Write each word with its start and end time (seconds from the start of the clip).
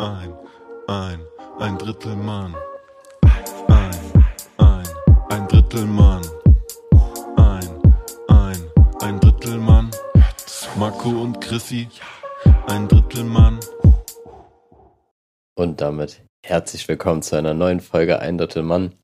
ein, 0.00 0.34
ein, 0.86 1.20
ein 1.58 1.78
Drittel 1.78 2.16
Mann. 2.16 2.56
Ein, 3.68 4.24
ein, 4.56 4.88
ein 5.28 5.48
Drittel 5.48 5.84
Mann. 5.84 6.22
Ein, 7.36 7.68
ein, 8.28 8.70
ein 9.00 9.20
Drittel 9.20 9.58
Mann. 9.58 9.90
Marco 10.78 11.10
und 11.10 11.40
Chrissy, 11.42 11.88
ein 12.68 12.88
Drittel 12.88 13.24
Mann. 13.24 13.60
Und 15.54 15.82
damit 15.82 16.22
herzlich 16.46 16.88
willkommen 16.88 17.20
zu 17.20 17.36
einer 17.36 17.52
neuen 17.52 17.80
Folge 17.80 18.20
Ein 18.20 18.38
Drittel 18.38 18.62
Mann. 18.62 18.94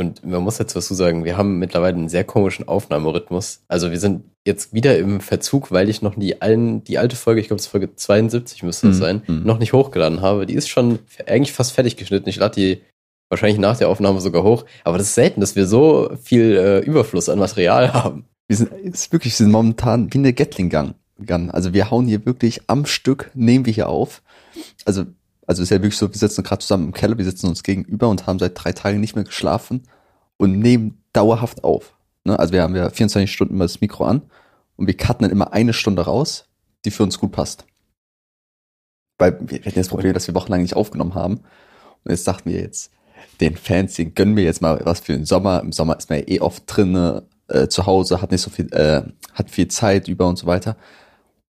Und 0.00 0.24
man 0.24 0.42
muss 0.42 0.58
jetzt 0.58 0.74
dazu 0.74 0.94
sagen, 0.94 1.24
wir 1.24 1.36
haben 1.36 1.58
mittlerweile 1.58 1.96
einen 1.96 2.08
sehr 2.08 2.24
komischen 2.24 2.66
Aufnahmerhythmus. 2.66 3.60
Also 3.68 3.90
wir 3.90 3.98
sind 4.00 4.24
jetzt 4.46 4.72
wieder 4.72 4.98
im 4.98 5.20
Verzug, 5.20 5.70
weil 5.70 5.88
ich 5.90 6.00
noch 6.02 6.14
die, 6.14 6.40
allen, 6.40 6.82
die 6.84 6.98
alte 6.98 7.14
Folge, 7.16 7.40
ich 7.40 7.48
glaube, 7.48 7.58
es 7.60 7.66
ist 7.66 7.70
Folge 7.70 7.94
72 7.94 8.62
müsste 8.62 8.88
das 8.88 8.96
Mhm. 8.96 9.00
sein, 9.00 9.22
Mhm. 9.26 9.42
noch 9.44 9.58
nicht 9.58 9.72
hochgeladen 9.74 10.22
habe. 10.22 10.46
Die 10.46 10.54
ist 10.54 10.68
schon 10.68 10.98
eigentlich 11.26 11.52
fast 11.52 11.72
fertig 11.72 11.96
geschnitten. 11.96 12.28
Ich 12.28 12.36
lade 12.36 12.54
die 12.54 12.80
wahrscheinlich 13.28 13.58
nach 13.60 13.76
der 13.76 13.88
Aufnahme 13.90 14.20
sogar 14.20 14.42
hoch. 14.42 14.64
Aber 14.84 14.98
das 14.98 15.08
ist 15.08 15.14
selten, 15.14 15.40
dass 15.40 15.54
wir 15.54 15.66
so 15.66 16.10
viel 16.22 16.56
äh, 16.56 16.78
Überfluss 16.80 17.28
an 17.28 17.38
Material 17.38 17.92
haben. 17.92 18.24
Wir 18.48 18.56
sind, 18.56 18.72
es 18.84 19.02
ist 19.02 19.12
wirklich, 19.12 19.34
wir 19.38 19.44
sind 19.44 19.52
momentan 19.52 20.12
wie 20.12 20.18
eine 20.18 20.32
Gatling-Gun. 20.32 20.94
Gun. 21.26 21.50
Also 21.50 21.74
wir 21.74 21.90
hauen 21.90 22.06
hier 22.08 22.24
wirklich 22.24 22.62
am 22.66 22.86
Stück, 22.86 23.30
nehmen 23.34 23.66
wir 23.66 23.72
hier 23.74 23.90
auf. 23.90 24.22
Also, 24.86 25.04
also 25.50 25.64
ist 25.64 25.70
ja 25.70 25.78
wirklich 25.78 25.96
so, 25.96 26.08
wir 26.08 26.16
sitzen 26.16 26.44
gerade 26.44 26.62
zusammen 26.62 26.86
im 26.86 26.92
Keller, 26.92 27.18
wir 27.18 27.24
sitzen 27.24 27.48
uns 27.48 27.64
gegenüber 27.64 28.08
und 28.08 28.28
haben 28.28 28.38
seit 28.38 28.52
drei 28.54 28.70
Tagen 28.70 29.00
nicht 29.00 29.16
mehr 29.16 29.24
geschlafen 29.24 29.82
und 30.36 30.60
nehmen 30.60 31.02
dauerhaft 31.12 31.64
auf. 31.64 31.96
Ne? 32.22 32.38
Also 32.38 32.52
wir 32.52 32.62
haben 32.62 32.76
ja 32.76 32.88
24 32.88 33.32
Stunden 33.32 33.54
immer 33.54 33.64
das 33.64 33.80
Mikro 33.80 34.04
an 34.04 34.22
und 34.76 34.86
wir 34.86 34.96
cutten 34.96 35.24
dann 35.24 35.32
immer 35.32 35.52
eine 35.52 35.72
Stunde 35.72 36.02
raus, 36.02 36.44
die 36.84 36.92
für 36.92 37.02
uns 37.02 37.18
gut 37.18 37.32
passt. 37.32 37.66
Weil 39.18 39.40
wir 39.40 39.58
hatten 39.58 39.74
das 39.74 39.88
Problem, 39.88 40.14
dass 40.14 40.28
wir 40.28 40.36
wochenlang 40.36 40.62
nicht 40.62 40.76
aufgenommen 40.76 41.16
haben. 41.16 41.38
Und 42.04 42.12
jetzt 42.12 42.28
dachten 42.28 42.48
wir 42.48 42.60
jetzt, 42.60 42.92
den 43.40 43.56
Fans, 43.56 43.94
den 43.94 44.14
gönnen 44.14 44.36
wir 44.36 44.44
jetzt 44.44 44.62
mal 44.62 44.80
was 44.84 45.00
für 45.00 45.14
den 45.14 45.24
Sommer. 45.24 45.62
Im 45.62 45.72
Sommer 45.72 45.98
ist 45.98 46.10
man 46.10 46.20
ja 46.20 46.28
eh 46.28 46.38
oft 46.38 46.62
drinne, 46.68 47.24
äh, 47.48 47.66
zu 47.66 47.86
Hause, 47.86 48.22
hat 48.22 48.30
nicht 48.30 48.42
so 48.42 48.50
viel, 48.50 48.72
äh, 48.72 49.02
hat 49.34 49.50
viel 49.50 49.66
Zeit 49.66 50.06
über 50.06 50.28
und 50.28 50.38
so 50.38 50.46
weiter. 50.46 50.76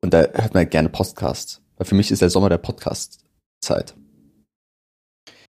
Und 0.00 0.14
da 0.14 0.20
hört 0.32 0.54
man 0.54 0.70
gerne 0.70 0.88
Podcasts. 0.88 1.60
Weil 1.76 1.86
für 1.86 1.94
mich 1.94 2.10
ist 2.10 2.22
der 2.22 2.30
Sommer 2.30 2.48
der 2.48 2.56
Podcast-Zeit. 3.62 3.94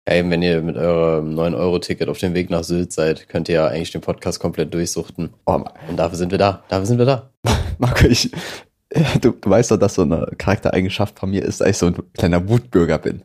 Ja, 0.07 0.15
eben, 0.15 0.31
wenn 0.31 0.41
ihr 0.41 0.61
mit 0.61 0.77
eurem 0.77 1.35
9-Euro-Ticket 1.35 2.07
auf 2.07 2.17
dem 2.17 2.33
Weg 2.33 2.49
nach 2.49 2.63
Sylt 2.63 2.93
seid, 2.93 3.27
könnt 3.27 3.49
ihr 3.49 3.55
ja 3.55 3.67
eigentlich 3.67 3.91
den 3.91 4.01
Podcast 4.01 4.39
komplett 4.39 4.73
durchsuchten. 4.73 5.33
Oh, 5.45 5.61
Und 5.89 5.97
dafür 5.97 6.17
sind 6.17 6.31
wir 6.31 6.37
da. 6.37 6.63
Dafür 6.69 6.85
sind 6.85 6.97
wir 6.97 7.05
da. 7.05 7.29
Marco, 7.77 8.07
ich, 8.07 8.31
du, 9.21 9.31
du 9.31 9.49
weißt 9.49 9.71
doch, 9.71 9.77
dass 9.77 9.95
so 9.95 10.03
eine 10.03 10.31
Charaktereigenschaft 10.37 11.19
von 11.19 11.29
mir 11.29 11.43
ist, 11.43 11.59
dass 11.59 11.67
ich 11.67 11.77
so 11.77 11.87
ein 11.87 11.95
kleiner 12.13 12.47
Wutbürger 12.47 12.97
bin. 12.97 13.23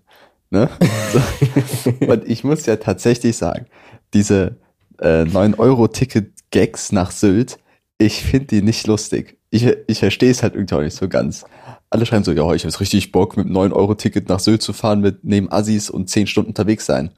Ne? 0.50 0.68
So. 1.12 1.90
Und 2.06 2.28
ich 2.28 2.42
muss 2.42 2.66
ja 2.66 2.76
tatsächlich 2.76 3.36
sagen, 3.36 3.66
diese 4.12 4.56
äh, 4.98 5.22
9-Euro-Ticket-Gags 5.22 6.90
nach 6.90 7.12
Sylt, 7.12 7.58
ich 7.98 8.24
finde 8.24 8.46
die 8.46 8.62
nicht 8.62 8.88
lustig. 8.88 9.38
Ich, 9.50 9.64
ich 9.86 10.00
verstehe 10.00 10.30
es 10.30 10.42
halt 10.42 10.54
irgendwie 10.54 10.74
auch 10.74 10.80
nicht 10.80 10.96
so 10.96 11.08
ganz. 11.08 11.44
Alle 11.92 12.06
schreiben 12.06 12.24
so, 12.24 12.32
ja, 12.32 12.54
ich 12.54 12.64
habe 12.64 12.80
richtig 12.80 13.12
Bock, 13.12 13.36
mit 13.36 13.46
einem 13.46 13.56
9-Euro-Ticket 13.56 14.28
nach 14.30 14.40
Sylt 14.40 14.62
zu 14.62 14.72
fahren, 14.72 15.00
mit 15.00 15.24
neben 15.24 15.52
Assis 15.52 15.90
und 15.90 16.08
10 16.08 16.26
Stunden 16.26 16.48
unterwegs 16.50 16.86
sein. 16.86 17.10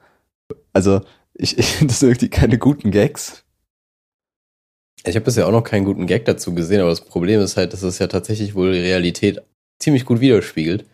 Also, 0.72 1.00
ich, 1.34 1.56
ich 1.58 1.66
finde 1.66 1.92
das 1.92 2.00
sind 2.00 2.08
irgendwie 2.08 2.28
keine 2.28 2.58
guten 2.58 2.91
Gags. 2.91 3.44
Ich 5.06 5.14
habe 5.14 5.25
bisher 5.25 5.47
auch 5.47 5.53
noch 5.53 5.62
keinen 5.62 5.84
guten 5.84 6.06
Gag 6.06 6.25
dazu 6.25 6.55
gesehen, 6.55 6.81
aber 6.81 6.91
das 6.91 7.03
Problem 7.03 7.41
ist 7.41 7.56
halt, 7.56 7.72
dass 7.72 7.83
es 7.83 8.00
ja 8.00 8.08
tatsächlich 8.08 8.56
wohl 8.56 8.72
die 8.72 8.81
Realität 8.81 9.42
ziemlich 9.78 10.05
gut 10.06 10.20
widerspiegelt. 10.20 10.86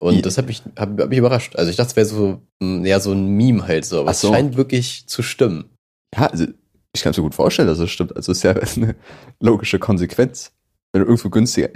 Und 0.00 0.16
Ja. 0.16 0.22
das 0.22 0.38
hat 0.38 0.46
mich, 0.46 0.62
hat, 0.76 0.98
hat 0.98 1.08
mich 1.10 1.18
überrascht. 1.18 1.56
Also 1.56 1.70
ich 1.70 1.76
dachte, 1.76 1.90
es 1.90 1.96
wäre 1.96 2.06
so, 2.06 2.40
mm, 2.60 2.84
ja, 2.86 2.98
so 2.98 3.12
ein 3.12 3.26
Meme 3.26 3.66
halt 3.66 3.84
so, 3.84 4.00
aber 4.00 4.14
so. 4.14 4.28
es 4.28 4.34
scheint 4.34 4.56
wirklich 4.56 5.06
zu 5.06 5.22
stimmen. 5.22 5.70
Ja, 6.14 6.26
also 6.28 6.46
ich 6.94 7.02
kann 7.02 7.10
es 7.10 7.16
mir 7.18 7.22
gut 7.24 7.34
vorstellen, 7.34 7.68
dass 7.68 7.78
es 7.78 7.90
stimmt. 7.90 8.16
Also 8.16 8.32
es 8.32 8.38
ist 8.38 8.44
ja 8.44 8.52
eine 8.76 8.96
logische 9.40 9.78
Konsequenz. 9.78 10.52
Wenn 10.92 11.02
du 11.02 11.08
irgendwo 11.08 11.30
günstiger. 11.30 11.70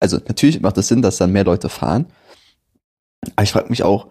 Also 0.00 0.18
natürlich 0.28 0.60
macht 0.60 0.76
es 0.78 0.88
Sinn, 0.88 1.02
dass 1.02 1.16
dann 1.16 1.32
mehr 1.32 1.44
Leute 1.44 1.68
fahren. 1.68 2.06
Aber 3.34 3.42
ich 3.42 3.52
frage 3.52 3.70
mich 3.70 3.82
auch, 3.82 4.08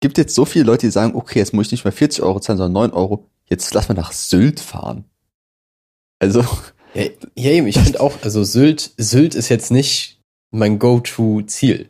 gibt 0.00 0.18
jetzt 0.18 0.34
so 0.34 0.44
viele 0.44 0.64
Leute, 0.64 0.86
die 0.86 0.90
sagen, 0.92 1.14
okay, 1.14 1.38
jetzt 1.38 1.52
muss 1.54 1.66
ich 1.66 1.72
nicht 1.72 1.84
mehr 1.84 1.92
40 1.92 2.22
Euro 2.22 2.40
zahlen, 2.40 2.58
sondern 2.58 2.90
9 2.90 2.92
Euro. 2.92 3.26
Jetzt 3.48 3.72
lass 3.74 3.88
mal 3.88 3.94
nach 3.94 4.12
Sylt 4.12 4.60
fahren. 4.60 5.04
Also, 6.18 6.44
Ja, 6.94 7.04
ja 7.36 7.50
eben, 7.50 7.66
ich 7.66 7.78
finde 7.78 8.00
auch, 8.00 8.14
also 8.22 8.44
Sylt, 8.44 8.92
Sylt 8.96 9.34
ist 9.34 9.48
jetzt 9.48 9.70
nicht 9.70 10.20
mein 10.50 10.78
Go-To-Ziel. 10.78 11.88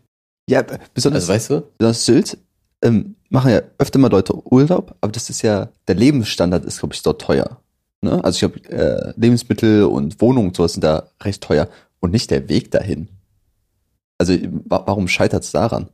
ja, 0.49 0.63
besonders, 0.95 1.25
Also 1.25 1.33
weißt 1.33 1.51
du? 1.51 1.63
besonders 1.79 2.05
Sylt 2.05 2.39
ähm, 2.83 3.17
machen 3.29 3.51
ja 3.51 3.63
öfter 3.79 3.99
mal 3.99 4.11
Leute 4.11 4.35
Urlaub, 4.51 4.97
aber 5.01 5.13
das 5.13 5.31
ist 5.31 5.43
ja, 5.43 5.69
der 5.89 5.95
Lebensstandard 5.95 6.65
ist, 6.65 6.79
glaube 6.81 6.95
ich, 6.95 7.03
dort 7.03 7.21
teuer. 7.21 7.61
Ne? 8.01 8.23
Also 8.25 8.37
ich 8.47 8.53
glaube, 8.53 8.71
äh, 8.71 9.13
Lebensmittel 9.17 9.85
und 9.85 10.21
Wohnungen 10.21 10.49
und 10.49 10.57
sowas 10.57 10.73
sind 10.75 10.83
da 10.83 11.09
recht 11.23 11.43
teuer 11.43 11.69
und 12.01 12.11
nicht 12.13 12.31
der 12.31 12.49
Weg 12.49 12.71
dahin. 12.71 13.09
Also 14.22 14.34
wa 14.66 14.84
warum 14.87 15.09
scheitert 15.09 15.43
es 15.43 15.50
daran? 15.50 15.88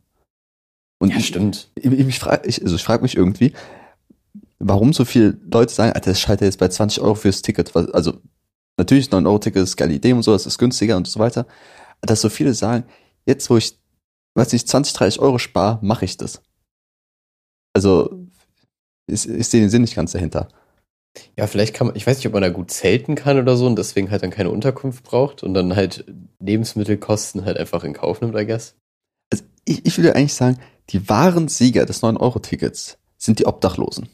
Und 1.01 1.15
Ja, 1.15 1.21
stimmt. 1.21 1.71
ich, 1.77 1.87
ich, 1.87 2.19
frage 2.19 2.47
ich, 2.47 2.63
also 2.63 2.77
ich 2.77 2.85
frag 2.85 3.01
mich 3.01 3.17
irgendwie, 3.17 3.55
warum 4.59 4.93
so 4.93 5.07
viele 5.07 5.39
Leute 5.51 5.73
sagen, 5.73 5.93
Alter, 5.93 6.11
das 6.11 6.21
scheitert 6.21 6.43
jetzt 6.43 6.59
bei 6.59 6.69
20 6.69 7.03
Euro 7.03 7.15
fürs 7.15 7.41
Ticket. 7.41 7.75
Also 7.75 8.21
natürlich 8.77 9.11
9 9.11 9.27
Euro 9.27 9.39
Ticket 9.39 9.63
ist 9.63 9.79
geile 9.79 9.95
Idee 9.95 10.13
und 10.13 10.25
so, 10.25 10.33
das 10.33 10.45
ist 10.45 10.59
günstiger 10.59 10.99
und 10.99 11.09
so 11.09 11.19
weiter. 11.19 11.47
Dass 12.03 12.21
so 12.21 12.29
viele 12.29 12.53
sagen, 12.53 12.85
jetzt 13.25 13.49
wo 13.49 13.57
ich, 13.57 13.79
weiß 14.35 14.53
nicht, 14.53 14.69
20, 14.69 14.93
30 14.93 15.21
Euro 15.21 15.39
spare, 15.39 15.79
mache 15.81 16.05
ich 16.05 16.19
das. 16.19 16.43
Also 17.73 18.27
ich, 19.07 19.27
ich 19.27 19.49
sehe 19.49 19.63
den 19.63 19.71
Sinn 19.71 19.81
nicht 19.81 19.97
ganz 19.97 20.13
dahinter. 20.13 20.49
Ja, 21.37 21.47
vielleicht 21.47 21.75
kann 21.75 21.89
man, 21.89 21.97
ich 21.97 22.07
weiß 22.07 22.19
nicht, 22.19 22.27
ob 22.27 22.33
man 22.33 22.43
da 22.43 22.49
gut 22.49 22.71
zelten 22.71 23.15
kann 23.15 23.39
oder 23.39 23.57
so 23.57 23.67
und 23.67 23.77
deswegen 23.77 24.11
halt 24.11 24.23
dann 24.23 24.31
keine 24.31 24.51
Unterkunft 24.51 25.05
braucht 25.05 25.43
und 25.43 25.55
dann 25.55 25.77
halt 25.77 26.05
Lebensmittelkosten 26.41 27.45
halt 27.45 27.57
einfach 27.57 27.85
in 27.85 27.93
Kauf 27.93 28.21
nimmt, 28.21 28.37
I 28.37 28.47
guess. 28.47 28.77
Also 29.33 29.45
ich, 29.65 29.87
ich 29.87 29.97
würde 29.99 30.15
eigentlich 30.15 30.35
sagen, 30.35 30.59
die 30.91 31.09
wahren 31.09 31.49
Sieger 31.49 31.87
des 31.87 32.03
9-Euro-Tickets 32.03 32.99
sind 33.19 33.39
die 33.39 33.47
Obdachlosen. 33.47 34.09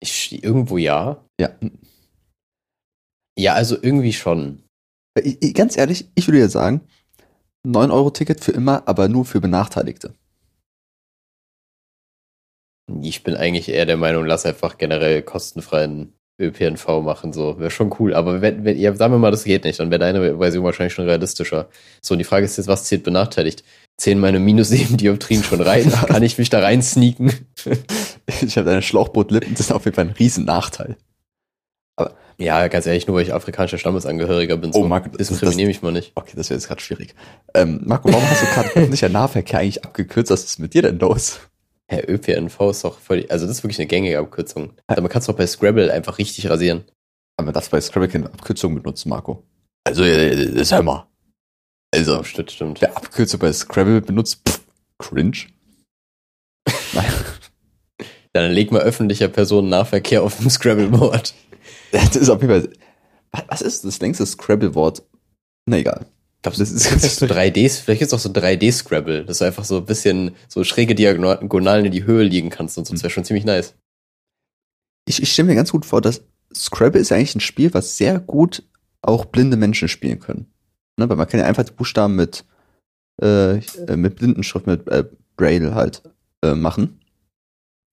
Ich, 0.00 0.42
irgendwo 0.42 0.78
ja. 0.78 1.24
Ja. 1.40 1.50
Ja, 3.38 3.54
also 3.54 3.76
irgendwie 3.80 4.12
schon. 4.12 4.62
Ich, 5.22 5.54
ganz 5.54 5.76
ehrlich, 5.76 6.10
ich 6.14 6.26
würde 6.26 6.40
ja 6.40 6.48
sagen, 6.48 6.80
9-Euro-Ticket 7.64 8.42
für 8.42 8.52
immer, 8.52 8.86
aber 8.88 9.08
nur 9.08 9.24
für 9.24 9.40
Benachteiligte. 9.40 10.14
Ich 13.02 13.22
bin 13.22 13.34
eigentlich 13.36 13.68
eher 13.68 13.86
der 13.86 13.96
Meinung, 13.96 14.26
lass 14.26 14.44
einfach 14.46 14.76
generell 14.78 15.22
kostenfreien 15.22 16.12
ÖPNV 16.40 16.88
machen, 17.02 17.32
so. 17.32 17.58
Wäre 17.60 17.70
schon 17.70 17.94
cool. 18.00 18.14
Aber 18.14 18.40
wenn, 18.40 18.64
wenn, 18.64 18.78
ja, 18.78 18.94
sagen 18.94 19.14
wir 19.14 19.18
mal, 19.18 19.30
das 19.30 19.44
geht 19.44 19.64
nicht, 19.64 19.78
dann 19.78 19.90
wäre 19.90 20.00
deine 20.00 20.38
Version 20.38 20.64
wahrscheinlich 20.64 20.92
schon 20.94 21.04
realistischer. 21.06 21.68
So, 22.00 22.14
und 22.14 22.18
die 22.18 22.24
Frage 22.24 22.44
ist 22.44 22.56
jetzt, 22.56 22.66
was 22.66 22.84
zählt 22.84 23.04
benachteiligt? 23.04 23.62
Zählen 23.96 24.18
meine 24.18 24.40
minus 24.40 24.68
7 24.70 24.96
Dioptrien 24.98 25.44
schon 25.44 25.60
rein? 25.60 25.90
Kann 25.90 26.22
ich 26.22 26.38
mich 26.38 26.50
da 26.50 26.60
rein 26.60 26.82
sneaken? 26.82 27.32
Ich 28.40 28.56
habe 28.56 28.66
deine 28.68 28.82
Schlauchbootlippen, 28.82 29.52
das 29.54 29.66
ist 29.66 29.72
auf 29.72 29.84
jeden 29.84 29.94
Fall 29.94 30.06
ein 30.06 30.14
riesen 30.18 30.44
Nachteil. 30.44 30.96
Ja, 32.38 32.66
ganz 32.68 32.86
ehrlich, 32.86 33.06
nur 33.06 33.16
weil 33.16 33.24
ich 33.24 33.34
afrikanischer 33.34 33.78
Stammesangehöriger 33.78 34.56
bin, 34.56 34.70
Oh, 34.70 34.82
so 34.82 34.88
Marc, 34.88 35.12
das- 35.16 35.28
diskriminiere 35.28 35.68
mich 35.68 35.82
mal 35.82 35.92
nicht. 35.92 36.12
Okay, 36.14 36.32
das 36.34 36.48
wäre 36.50 36.58
jetzt 36.58 36.66
gerade 36.66 36.80
schwierig. 36.80 37.14
Ähm, 37.54 37.82
Marco, 37.84 38.10
warum 38.12 38.28
hast 38.28 38.42
du 38.42 38.46
gerade 38.46 38.68
öffentlicher 38.74 39.08
Nahverkehr 39.10 39.60
eigentlich 39.60 39.84
abgekürzt? 39.84 40.30
Was 40.30 40.44
ist 40.44 40.58
mit 40.58 40.72
dir 40.74 40.82
denn 40.82 40.98
los? 40.98 41.40
Herr 41.92 42.08
ÖPNV 42.08 42.58
ist 42.70 42.84
doch 42.84 42.98
voll, 42.98 43.26
also 43.28 43.46
das 43.46 43.58
ist 43.58 43.64
wirklich 43.64 43.78
eine 43.78 43.86
gängige 43.86 44.18
Abkürzung. 44.18 44.72
Aber 44.86 45.02
man 45.02 45.10
kann 45.10 45.20
es 45.20 45.26
doch 45.26 45.36
bei 45.36 45.46
Scrabble 45.46 45.92
einfach 45.92 46.18
richtig 46.18 46.48
rasieren. 46.48 46.84
Aber 47.36 47.52
das 47.52 47.68
bei 47.68 47.80
Scrabble 47.80 48.08
keine 48.08 48.26
Abkürzung 48.26 48.74
benutzen, 48.74 49.08
Marco. 49.10 49.44
Also, 49.84 50.02
das 50.04 50.72
hör 50.72 50.82
mal. 50.82 51.06
Also, 51.94 52.20
Oh, 52.20 52.22
stimmt, 52.22 52.50
stimmt. 52.50 52.80
wer 52.80 52.96
Abkürzung 52.96 53.40
bei 53.40 53.52
Scrabble 53.52 54.00
benutzt, 54.00 54.40
pff, 54.48 54.60
cringe. 54.98 55.46
Nein, 56.94 57.04
Dann 58.32 58.52
leg 58.52 58.72
mal 58.72 58.80
öffentlicher 58.80 59.28
Personennahverkehr 59.28 60.22
auf 60.22 60.38
dem 60.38 60.48
Scrabble-Board. 60.48 61.34
das 61.92 62.16
ist 62.16 62.30
auf 62.30 62.40
jeden 62.40 62.62
Fall. 62.62 62.72
Was- 63.32 63.44
Was 63.48 63.60
ist 63.62 63.84
das 63.84 64.00
längste 64.00 64.24
Scrabble-Wort? 64.24 65.02
Na 65.66 65.76
egal. 65.78 66.06
Glaubst 66.42 66.60
Das 66.60 66.70
du, 66.70 66.76
ist- 66.76 66.92
das 66.92 67.04
ist 67.04 67.18
so 67.20 67.26
3D, 67.26 67.68
vielleicht 67.82 68.02
ist 68.02 68.12
auch 68.14 68.18
so 68.18 68.28
3D-Scrabble, 68.30 69.24
dass 69.24 69.38
du 69.38 69.44
einfach 69.44 69.64
so 69.64 69.78
ein 69.78 69.86
bisschen 69.86 70.34
so 70.48 70.64
schräge 70.64 70.94
Diagonalen 70.94 71.84
in 71.86 71.92
die 71.92 72.04
Höhe 72.04 72.24
liegen 72.24 72.50
kannst 72.50 72.76
und 72.78 72.86
so. 72.86 72.92
Das 72.94 73.02
wäre 73.02 73.10
schon 73.10 73.24
ziemlich 73.24 73.44
nice. 73.44 73.74
Ich, 75.08 75.22
ich 75.22 75.32
stelle 75.32 75.48
mir 75.48 75.54
ganz 75.54 75.70
gut 75.72 75.84
vor, 75.86 76.00
dass 76.00 76.22
Scrabble 76.54 77.00
ist 77.00 77.10
ja 77.10 77.16
eigentlich 77.16 77.34
ein 77.34 77.40
Spiel, 77.40 77.72
was 77.74 77.96
sehr 77.96 78.18
gut 78.20 78.62
auch 79.02 79.24
blinde 79.24 79.56
Menschen 79.56 79.88
spielen 79.88 80.18
können. 80.20 80.46
Ne, 80.98 81.08
weil 81.08 81.16
man 81.16 81.26
kann 81.26 81.40
ja 81.40 81.46
einfach 81.46 81.64
die 81.64 81.72
Buchstaben 81.72 82.14
mit, 82.16 82.44
äh, 83.22 83.56
äh, 83.58 83.96
mit 83.96 84.16
Blindenschrift, 84.16 84.66
mit 84.66 84.86
äh, 84.88 85.04
Braille 85.36 85.74
halt 85.74 86.02
äh, 86.44 86.54
machen. 86.54 87.00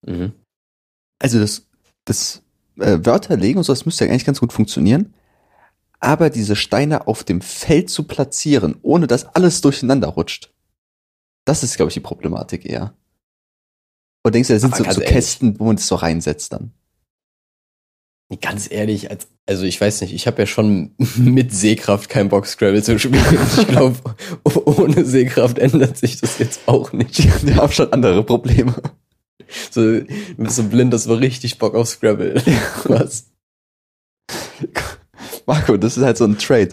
Mhm. 0.06 0.32
Also 1.20 1.38
das, 1.38 1.66
das 2.04 2.42
äh, 2.78 2.98
Wörter 3.02 3.36
legen 3.36 3.58
und 3.58 3.64
so, 3.64 3.72
das 3.72 3.86
müsste 3.86 4.04
ja 4.04 4.10
eigentlich 4.10 4.24
ganz 4.26 4.40
gut 4.40 4.52
funktionieren. 4.52 5.14
Aber 6.00 6.30
diese 6.30 6.56
Steine 6.56 7.06
auf 7.06 7.24
dem 7.24 7.42
Feld 7.42 7.90
zu 7.90 8.04
platzieren, 8.04 8.76
ohne 8.82 9.06
dass 9.06 9.26
alles 9.34 9.60
durcheinander 9.60 10.08
rutscht. 10.08 10.50
Das 11.44 11.62
ist, 11.62 11.76
glaube 11.76 11.90
ich, 11.90 11.94
die 11.94 12.00
Problematik 12.00 12.64
eher. 12.64 12.94
Und 14.22 14.34
denkst 14.34 14.48
du, 14.48 14.54
da 14.54 14.60
sind 14.60 14.74
Aber 14.74 14.84
so, 14.84 14.90
so 14.90 15.00
ehrlich. 15.00 15.14
Kästen, 15.14 15.58
wo 15.58 15.64
man 15.64 15.76
das 15.76 15.86
so 15.86 15.94
reinsetzt 15.94 16.52
dann. 16.52 16.72
Ganz 18.40 18.70
ehrlich, 18.70 19.10
als, 19.10 19.26
also 19.46 19.64
ich 19.64 19.80
weiß 19.80 20.02
nicht, 20.02 20.14
ich 20.14 20.26
habe 20.28 20.42
ja 20.42 20.46
schon 20.46 20.94
mit 21.16 21.52
Sehkraft 21.52 22.08
keinen 22.08 22.28
Bock, 22.28 22.46
Scrabble 22.46 22.82
zu 22.82 22.98
spielen. 22.98 23.24
Ich 23.58 23.66
glaube, 23.66 23.98
ohne 24.64 25.04
Sehkraft 25.04 25.58
ändert 25.58 25.96
sich 25.96 26.20
das 26.20 26.38
jetzt 26.38 26.60
auch 26.66 26.92
nicht. 26.92 27.18
Die 27.18 27.54
haben 27.54 27.72
schon 27.72 27.92
andere 27.92 28.22
Probleme. 28.22 28.74
So, 29.70 29.80
du 29.82 30.06
bist 30.36 30.56
so 30.56 30.62
blind, 30.62 30.92
das 30.92 31.08
war 31.08 31.18
richtig 31.18 31.58
Bock 31.58 31.74
auf 31.74 31.88
Scrabble. 31.88 32.40
Was? 32.84 33.26
Marco, 35.46 35.76
das 35.76 35.96
ist 35.96 36.04
halt 36.04 36.16
so 36.16 36.24
ein 36.24 36.38
Trade. 36.38 36.70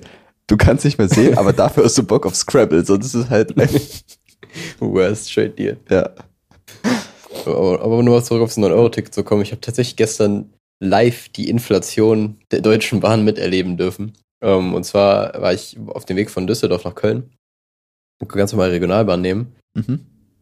Du 0.48 0.58
kannst 0.58 0.86
nicht 0.86 0.98
mehr 0.98 1.10
sehen, 1.10 1.38
aber 1.38 1.54
dafür 1.54 1.84
hast 1.84 1.98
du 1.98 2.04
Bock 2.04 2.25
auf 2.25 2.36
Scrabble. 2.36 2.86
So, 2.86 2.98
das 2.98 3.14
ist 3.14 3.30
halt, 3.30 3.54
Worst 4.80 5.34
Trade 5.34 5.50
Deal. 5.50 5.78
ja. 5.90 6.10
Aber, 7.46 7.81
aber 7.81 8.04
nur 8.04 8.16
mal 8.16 8.24
zurück 8.24 8.42
aufs 8.42 8.58
9-Euro-Ticket 8.58 9.14
zu 9.14 9.24
kommen. 9.24 9.42
Ich 9.42 9.52
habe 9.52 9.62
tatsächlich 9.62 9.96
gestern 9.96 10.52
live 10.80 11.30
die 11.30 11.50
Inflation 11.50 12.38
der 12.52 12.62
Deutschen 12.62 13.00
Bahn 13.00 13.24
miterleben 13.24 13.78
dürfen. 13.78 14.14
Ähm, 14.42 14.74
und 14.74 14.84
zwar 14.84 15.42
war 15.42 15.54
ich 15.54 15.78
auf 15.88 16.06
dem 16.06 16.18
Weg 16.18 16.30
von 16.30 16.46
Düsseldorf 16.48 16.84
nach 16.84 16.96
Köln. 16.96 17.31
Ganz 18.28 18.52
normal 18.52 18.72
Regionalbahn 18.72 19.22
nehmen. 19.22 19.56
Mhm. 19.75 20.00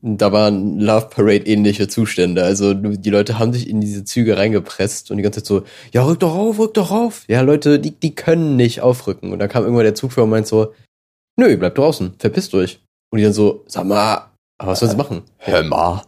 Da 0.07 0.31
waren 0.31 0.80
Love 0.80 1.07
Parade 1.10 1.48
ähnliche 1.48 1.88
Zustände. 1.88 2.44
Also 2.44 2.75
die 2.75 3.10
Leute 3.10 3.40
haben 3.40 3.54
sich 3.54 3.68
in 3.68 3.81
diese 3.81 4.04
Züge 4.04 4.38
reingepresst 4.38 5.10
und 5.10 5.18
die 5.18 5.24
ganze 5.24 5.40
Zeit 5.42 5.48
so, 5.48 5.63
ja, 5.94 6.06
rück 6.06 6.19
doch 6.19 6.36
auf, 6.36 6.60
rück 6.60 6.75
doch 6.75 6.92
auf. 6.92 7.24
Ja, 7.28 7.42
Leute, 7.42 7.80
die, 7.80 7.90
die 7.90 8.13
können 8.13 8.56
nicht 8.56 8.81
aufrücken. 8.81 9.34
Und 9.34 9.40
dann 9.40 9.50
kam 9.50 9.63
irgendwann 9.63 9.86
der 9.86 9.96
Zugführer 9.96 10.25
und 10.25 10.30
meint 10.30 10.46
so, 10.46 10.75
nö, 11.40 11.50
ihr 11.50 11.57
bleibt 11.57 11.80
draußen, 11.80 12.13
verpisst 12.19 12.54
euch. 12.54 12.84
Und 13.12 13.18
die 13.18 13.24
dann 13.24 13.34
so, 13.34 13.63
sag 13.66 13.86
mal, 13.88 14.30
aber 14.60 14.74
was 14.74 14.80
sollen 14.80 14.92
sie 14.92 14.98
machen? 14.98 15.24
Hör 15.38 15.63
mal. 15.63 16.04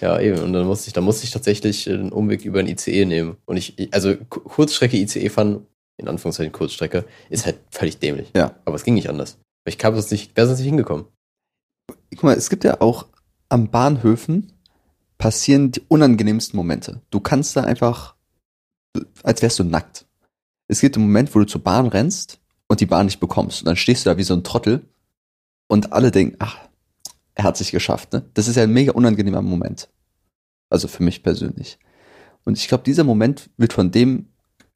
Ja, 0.00 0.18
eben. 0.18 0.40
Und 0.42 0.54
dann 0.54 0.66
musste 0.66 0.86
ich, 0.86 0.94
dann 0.94 1.04
musste 1.04 1.24
ich 1.24 1.30
tatsächlich 1.30 1.84
den 1.84 2.10
Umweg 2.10 2.46
über 2.46 2.60
ein 2.60 2.66
ICE 2.66 3.04
nehmen. 3.04 3.36
Und 3.44 3.58
ich, 3.58 3.88
also 3.92 4.16
Ku- 4.30 4.40
Kurzstrecke 4.40 4.96
ICE 4.96 5.28
fahren, 5.28 5.66
in 6.00 6.08
Anführungszeichen 6.08 6.52
Kurzstrecke, 6.52 7.04
ist 7.28 7.44
halt 7.44 7.58
völlig 7.70 7.98
dämlich. 7.98 8.30
Ja. 8.34 8.54
Aber 8.64 8.76
es 8.76 8.84
ging 8.84 8.94
nicht 8.94 9.10
anders. 9.10 9.36
Ich 9.66 9.76
kam 9.76 9.92
sonst 9.94 10.12
nicht, 10.12 10.34
wäre 10.34 10.46
sonst 10.46 10.60
nicht 10.60 10.68
hingekommen. 10.68 11.04
Guck 12.14 12.22
mal, 12.22 12.36
es 12.36 12.48
gibt 12.48 12.64
ja 12.64 12.80
auch 12.80 13.06
am 13.48 13.70
Bahnhöfen 13.70 14.52
passieren 15.16 15.72
die 15.72 15.82
unangenehmsten 15.88 16.56
Momente. 16.56 17.02
Du 17.10 17.20
kannst 17.20 17.56
da 17.56 17.64
einfach, 17.64 18.14
als 19.22 19.42
wärst 19.42 19.58
du 19.58 19.64
nackt. 19.64 20.06
Es 20.68 20.80
gibt 20.80 20.96
einen 20.96 21.06
Moment, 21.06 21.34
wo 21.34 21.40
du 21.40 21.46
zur 21.46 21.62
Bahn 21.62 21.86
rennst 21.86 22.40
und 22.68 22.80
die 22.80 22.86
Bahn 22.86 23.06
nicht 23.06 23.20
bekommst. 23.20 23.62
Und 23.62 23.66
dann 23.66 23.76
stehst 23.76 24.04
du 24.04 24.10
da 24.10 24.16
wie 24.16 24.22
so 24.22 24.34
ein 24.34 24.44
Trottel 24.44 24.86
und 25.66 25.92
alle 25.92 26.10
denken, 26.10 26.36
ach, 26.38 26.58
er 27.34 27.44
hat 27.44 27.56
sich 27.56 27.70
geschafft. 27.70 28.12
Ne? 28.12 28.28
Das 28.34 28.48
ist 28.48 28.56
ja 28.56 28.62
ein 28.62 28.72
mega 28.72 28.92
unangenehmer 28.92 29.42
Moment. 29.42 29.88
Also 30.70 30.88
für 30.88 31.02
mich 31.02 31.22
persönlich. 31.22 31.78
Und 32.44 32.58
ich 32.58 32.68
glaube, 32.68 32.84
dieser 32.84 33.04
Moment 33.04 33.50
wird 33.56 33.72
von 33.72 33.90
dem 33.90 34.28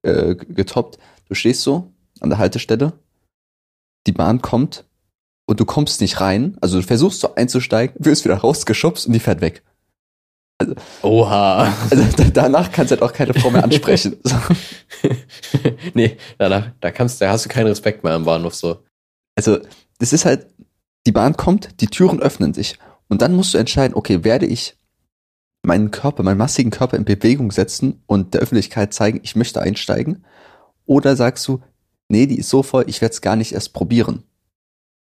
äh, 0.03 0.35
getoppt. 0.35 0.99
Du 1.29 1.35
stehst 1.35 1.63
so 1.63 1.93
an 2.21 2.31
der 2.31 2.39
Haltestelle, 2.39 2.95
die 4.07 4.13
Bahn 4.13 4.41
kommt 4.43 4.85
und 5.53 5.61
du 5.61 5.67
kommst 5.67 6.01
nicht 6.01 6.19
rein. 6.23 6.57
Also 6.63 6.81
du 6.81 6.87
versuchst 6.87 7.21
so 7.21 7.35
einzusteigen, 7.35 7.95
wirst 7.99 8.25
wieder 8.25 8.37
rausgeschubst 8.37 9.07
und 9.07 9.13
die 9.13 9.21
fährt 9.21 9.43
weg. 9.43 9.63
Oha. 11.03 11.71
Also 11.91 12.05
da- 12.17 12.31
danach 12.31 12.73
kannst 12.73 12.91
du 12.91 12.95
halt 12.95 13.03
auch 13.03 13.13
keine 13.13 13.35
Frau 13.35 13.51
mehr 13.51 13.63
ansprechen. 13.63 14.17
So. 14.25 14.35
nee, 15.95 16.17
danach, 16.39 16.71
da 16.81 16.91
kannst, 16.91 17.21
da 17.21 17.31
hast 17.31 17.45
du 17.45 17.51
keinen 17.51 17.67
Respekt 17.67 18.03
mehr 18.03 18.15
am 18.15 18.25
Bahnhof 18.25 18.55
so. 18.55 18.83
Also 19.37 19.59
das 19.99 20.15
ist 20.15 20.25
halt, 20.25 20.47
die 21.07 21.13
Bahn 21.13 21.37
kommt, 21.37 21.83
die 21.83 21.87
Türen 21.89 22.21
öffnen 22.21 22.55
sich 22.55 22.79
und 23.11 23.21
dann 23.21 23.35
musst 23.35 23.53
du 23.53 23.59
entscheiden, 23.59 23.95
okay, 23.95 24.25
werde 24.25 24.47
ich 24.47 24.79
meinen 25.63 25.91
Körper, 25.91 26.23
meinen 26.23 26.39
massigen 26.39 26.71
Körper 26.71 26.97
in 26.97 27.05
Bewegung 27.05 27.53
setzen 27.53 28.03
und 28.07 28.33
der 28.33 28.41
Öffentlichkeit 28.41 28.95
zeigen, 28.95 29.21
ich 29.23 29.37
möchte 29.37 29.61
einsteigen? 29.61 30.25
Oder 30.87 31.15
sagst 31.15 31.47
du, 31.47 31.61
nee, 32.09 32.25
die 32.27 32.39
ist 32.39 32.49
so 32.49 32.63
voll, 32.63 32.85
ich 32.87 33.03
werde 33.03 33.13
es 33.13 33.21
gar 33.21 33.37
nicht 33.37 33.53
erst 33.53 33.75
probieren. 33.75 34.25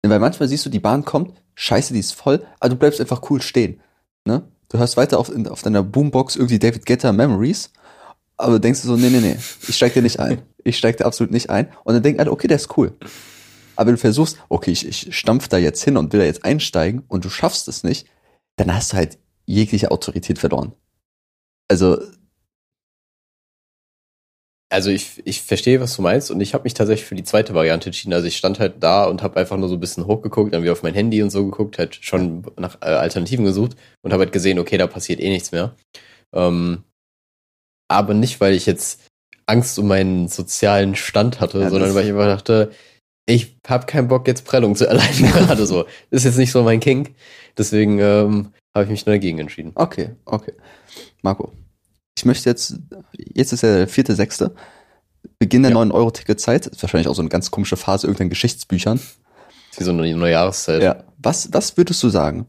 Weil 0.10 0.20
manchmal 0.20 0.50
siehst 0.50 0.66
du, 0.66 0.70
die 0.70 0.80
Bahn 0.80 1.06
kommt, 1.06 1.34
scheiße, 1.56 1.94
die 1.94 2.00
ist 2.00 2.14
voll, 2.14 2.46
aber 2.60 2.70
du 2.70 2.76
bleibst 2.76 3.02
einfach 3.02 3.30
cool 3.30 3.42
stehen. 3.42 3.82
Ne? 4.26 4.44
Du 4.70 4.78
hörst 4.78 4.98
weiter 4.98 5.20
auf, 5.20 5.30
in, 5.30 5.48
auf 5.48 5.62
deiner 5.62 5.84
Boombox 5.84 6.36
irgendwie 6.36 6.60
David 6.60 6.86
Guetta 6.86 7.12
Memories, 7.12 7.72
aber 8.38 8.54
du 8.54 8.60
denkst 8.60 8.82
dir 8.82 8.88
so, 8.88 8.98
nee, 8.98 9.10
nee, 9.10 9.20
nee, 9.20 9.38
ich 9.68 9.76
steig 9.76 9.94
dir 9.94 10.02
nicht 10.02 10.20
ein. 10.20 10.42
Ich 10.64 10.78
steig 10.78 10.98
dir 10.98 11.06
absolut 11.06 11.32
nicht 11.32 11.50
ein. 11.50 11.70
Und 11.84 11.94
dann 11.94 12.04
denken 12.04 12.20
alle, 12.20 12.32
okay, 12.32 12.48
der 12.48 12.58
ist 12.58 12.76
cool. 12.78 12.98
Aber 13.76 13.88
wenn 13.88 13.96
du 13.96 14.02
versuchst, 14.02 14.38
okay, 14.50 14.72
ich, 14.72 14.88
ich 14.88 15.16
stampf 15.18 15.48
da 15.48 15.58
jetzt 15.58 15.84
hin 15.84 15.98
und 15.98 16.12
will 16.12 16.20
da 16.20 16.26
jetzt 16.26 16.44
einsteigen 16.44 17.04
und 17.08 17.24
du 17.24 17.30
schaffst 17.30 17.68
es 17.68 17.84
nicht, 17.84 18.08
dann 18.56 18.74
hast 18.74 18.94
du 18.94 18.98
halt 18.98 19.20
jegliche 19.46 19.92
Autorität 19.92 20.40
verloren. 20.40 20.74
Also, 21.68 22.00
Also 24.76 24.90
ich, 24.90 25.22
ich 25.24 25.42
verstehe, 25.42 25.80
was 25.80 25.96
du 25.96 26.02
meinst 26.02 26.30
und 26.32 26.42
ich 26.42 26.54
habe 26.54 26.66
mich 26.66 26.74
tatsächlich 26.74 27.08
für 27.08 27.16
die 27.16 27.24
zweite 27.24 27.54
Variante 27.54 27.86
entschieden. 27.86 28.14
Also 28.14 28.28
ich 28.28 28.36
stand 28.36 28.60
halt 28.60 28.84
da 28.84 29.06
und 29.06 29.24
habe 29.24 29.40
einfach 29.40 29.56
nur 29.56 29.70
so 29.70 29.76
ein 29.76 29.80
bisschen 29.80 30.06
hochgeguckt, 30.06 30.54
dann 30.54 30.64
wieder 30.64 30.74
auf 30.74 30.84
mein 30.84 30.94
Handy 30.94 31.24
und 31.24 31.30
so 31.30 31.46
geguckt, 31.46 31.78
halt 31.78 31.98
schon 32.02 32.44
nach 32.58 32.82
äh, 32.82 32.88
Alternativen 32.88 33.46
gesucht 33.46 33.78
und 34.02 34.12
habe 34.12 34.24
halt 34.24 34.34
gesehen, 34.34 34.60
okay, 34.60 34.78
da 34.78 34.86
passiert 34.88 35.22
eh 35.22 35.30
nichts 35.30 35.54
mehr. 35.54 35.74
Ähm, 36.34 36.84
aber 37.88 38.14
nicht, 38.14 38.42
weil 38.42 38.54
ich 38.54 38.66
jetzt 38.66 39.08
Angst 39.46 39.80
um 39.80 39.88
meinen 39.88 40.28
sozialen 40.28 40.96
Stand 40.96 41.40
hatte, 41.40 41.62
Ja, 41.62 41.70
sondern 41.70 41.96
weil 41.96 42.04
ich 42.04 42.12
einfach 42.12 42.28
dachte, 42.28 42.72
ich 43.28 43.56
habe 43.66 43.86
keinen 43.86 44.10
Bock 44.10 44.28
jetzt 44.28 44.44
Prellung 44.44 44.76
zu 44.76 44.86
erleiden 44.90 45.26
gerade 45.32 45.66
so. 45.66 45.84
Das 46.12 46.20
ist 46.20 46.26
jetzt 46.26 46.38
nicht 46.38 46.52
so 46.52 46.64
mein 46.64 46.82
Kink. 46.82 47.16
Deswegen 47.58 48.00
ähm, 48.00 48.52
habe 48.76 48.84
ich 48.84 48.90
mich 48.90 49.06
nur 49.06 49.16
dagegen 49.16 49.40
entschieden. 49.40 49.72
okay, 49.76 50.10
okay. 50.26 50.52
Marco, 51.22 51.54
ich 52.18 52.26
möchte 52.26 52.50
jetzt, 52.50 52.80
jetzt 53.18 53.52
ist 53.52 53.62
ja 53.62 53.76
der 53.76 53.88
vierte, 53.88 54.16
sechste, 54.16 54.56
Beginn 55.40 55.64
der 55.64 55.72
Ja. 55.72 55.78
9-Euro-Ticket-Zeit, 55.78 56.68
ist 56.68 56.82
wahrscheinlich 56.82 57.08
auch 57.08 57.16
so 57.16 57.22
eine 57.22 57.30
ganz 57.30 57.52
komische 57.52 57.78
Phase 57.78 58.08
irgendein 58.08 58.30
Geschichtsbüchern. 58.30 59.00
Wie 59.78 59.84
so 59.84 59.92
eine 59.92 60.16
neue 60.16 60.32
Jahreszeit. 60.32 60.82
Ja. 60.82 61.04
Was, 61.18 61.52
was 61.52 61.76
würdest 61.76 62.02
du 62.04 62.10
sagen? 62.10 62.48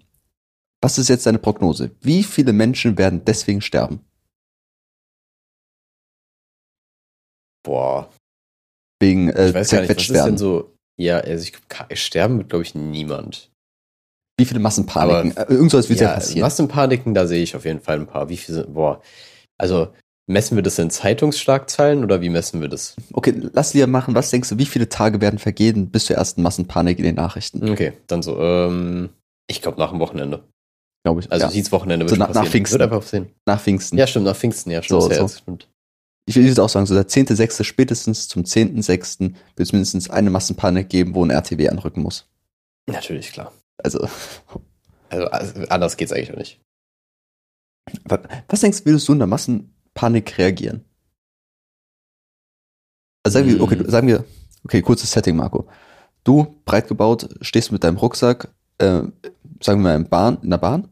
Was 0.80 0.98
ist 0.98 1.08
jetzt 1.08 1.26
deine 1.26 1.38
Prognose? 1.38 1.90
Wie 2.00 2.22
viele 2.22 2.52
Menschen 2.52 2.96
werden 2.98 3.24
deswegen 3.24 3.60
sterben? 3.60 4.00
Boah. 7.64 8.08
Wegen 9.00 9.30
äh, 9.30 9.48
Ich 9.48 9.54
weiß 9.54 9.70
gar 9.70 9.80
nicht, 9.80 9.96
was 9.96 10.08
ist 10.08 10.24
denn 10.24 10.38
so. 10.38 10.72
Ja, 10.98 11.18
also 11.18 11.42
ich 11.42 11.52
glaub, 11.68 11.96
sterben 11.96 12.38
wird, 12.38 12.50
glaube 12.50 12.62
ich, 12.62 12.74
niemand. 12.74 13.50
Wie 14.38 14.44
viele 14.44 14.60
Massenpaniken? 14.60 15.36
Äh, 15.36 15.52
Irgend 15.52 15.70
sowas 15.70 15.88
wird 15.88 16.00
ja, 16.00 16.08
ja, 16.08 16.14
passieren. 16.14 16.40
Massenpaniken, 16.42 17.14
da 17.14 17.26
sehe 17.26 17.42
ich 17.42 17.56
auf 17.56 17.64
jeden 17.64 17.80
Fall 17.80 17.98
ein 17.98 18.06
paar. 18.06 18.28
Wie 18.28 18.36
viele 18.36 18.58
sind, 18.58 18.74
boah. 18.74 19.02
Also, 19.58 19.88
messen 20.26 20.56
wir 20.56 20.62
das 20.62 20.78
in 20.78 20.90
Zeitungsschlagzeilen 20.90 22.04
oder 22.04 22.20
wie 22.20 22.28
messen 22.28 22.60
wir 22.60 22.68
das? 22.68 22.96
Okay, 23.12 23.34
lass 23.52 23.74
lieber 23.74 23.86
machen. 23.86 24.14
Was 24.14 24.30
denkst 24.30 24.48
du, 24.48 24.58
wie 24.58 24.66
viele 24.66 24.88
Tage 24.88 25.20
werden 25.20 25.38
vergehen 25.38 25.90
bis 25.90 26.06
zur 26.06 26.16
ersten 26.16 26.42
Massenpanik 26.42 26.98
in 26.98 27.04
den 27.04 27.14
Nachrichten? 27.14 27.70
Okay, 27.70 27.92
dann 28.06 28.22
so, 28.22 28.40
ähm, 28.40 29.10
ich 29.46 29.62
glaube 29.62 29.78
nach 29.78 29.90
dem 29.90 30.00
Wochenende. 30.00 30.42
Glaube 31.04 31.20
ich. 31.20 31.30
Also 31.30 31.46
ja. 31.46 31.52
dieses 31.52 31.70
Wochenende 31.70 32.04
wird 32.08 32.18
So 32.18 32.24
schon 32.24 32.34
nach-. 32.34 32.48
Pfingsten. 32.48 32.80
Wird 32.80 32.90
einfach 32.90 33.00
passieren. 33.02 33.30
Nach 33.46 33.60
Pfingsten. 33.60 33.96
Ja, 33.96 34.06
stimmt, 34.06 34.24
nach 34.24 34.36
Pfingsten, 34.36 34.70
ja, 34.72 34.82
stimmt. 34.82 35.02
So, 35.02 35.08
das 35.08 35.18
so. 35.18 35.22
ja, 35.24 35.28
stimmt. 35.28 35.68
Ich 36.28 36.34
will 36.34 36.44
jetzt 36.44 36.58
auch 36.58 36.68
sagen, 36.68 36.86
so 36.86 36.94
der 36.94 37.06
10.6. 37.06 37.62
spätestens 37.62 38.26
zum 38.26 38.42
10.6. 38.42 39.20
wird 39.20 39.34
es 39.56 39.72
mindestens 39.72 40.10
eine 40.10 40.30
Massenpanik 40.30 40.88
geben, 40.88 41.14
wo 41.14 41.24
ein 41.24 41.30
RTW 41.30 41.68
anrücken 41.68 42.02
muss. 42.02 42.28
Natürlich, 42.90 43.30
klar. 43.32 43.52
Also, 43.78 44.08
Also, 45.08 45.26
also 45.26 45.60
anders 45.68 45.96
geht's 45.96 46.12
eigentlich 46.12 46.32
auch 46.32 46.36
nicht. 46.36 46.60
Wa- 48.04 48.22
was 48.48 48.60
denkst 48.60 48.80
du, 48.80 48.86
würdest 48.86 49.08
du 49.08 49.12
in 49.12 49.18
der 49.18 49.26
Massenpanik 49.28 50.38
reagieren? 50.38 50.84
Also 53.24 53.38
sagen 53.38 53.48
wir, 53.48 53.60
okay, 53.60 53.78
Hm. 53.78 53.90
sagen 53.90 54.08
wir, 54.08 54.24
okay, 54.64 54.82
kurzes 54.82 55.10
Setting, 55.10 55.36
Marco. 55.36 55.66
Du, 56.24 56.56
breit 56.64 56.88
gebaut, 56.88 57.28
stehst 57.40 57.72
mit 57.72 57.84
deinem 57.84 57.96
Rucksack, 57.96 58.48
äh, 58.78 59.02
sagen 59.62 59.80
wir 59.80 59.90
mal 59.90 59.96
in, 59.96 60.08
Bahn, 60.08 60.38
in 60.42 60.50
der 60.50 60.58
Bahn, 60.58 60.88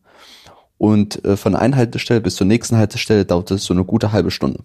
und 0.79 1.25
äh, 1.25 1.37
von 1.37 1.53
der 1.53 1.61
einen 1.61 1.77
Haltestelle 1.77 2.21
bis 2.21 2.37
zur 2.37 2.47
nächsten 2.47 2.77
Haltestelle 2.77 3.25
dauert 3.25 3.51
es 3.51 3.65
so 3.65 3.75
eine 3.75 3.85
gute 3.85 4.13
halbe 4.13 4.31
Stunde. 4.31 4.65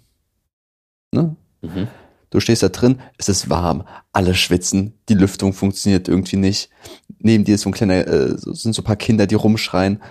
Ne? 1.12 1.36
Mhm. 1.62 1.88
Du 2.31 2.39
stehst 2.39 2.62
da 2.62 2.69
drin, 2.69 3.00
es 3.17 3.29
ist 3.29 3.50
warm, 3.50 3.88
alle 4.12 4.36
schwitzen, 4.36 4.93
die 5.09 5.15
Lüftung 5.15 5.53
funktioniert 5.53 6.07
irgendwie 6.07 6.36
nicht. 6.36 6.69
Neben 7.17 7.43
dir 7.43 7.55
ist 7.55 7.62
so 7.62 7.69
ein 7.69 7.74
kleiner, 7.74 8.07
äh, 8.07 8.36
sind 8.38 8.74
so 8.74 8.81
ein 8.81 8.86
paar 8.86 8.95
Kinder, 8.95 9.25
die 9.25 9.36
rumschreien 9.36 10.01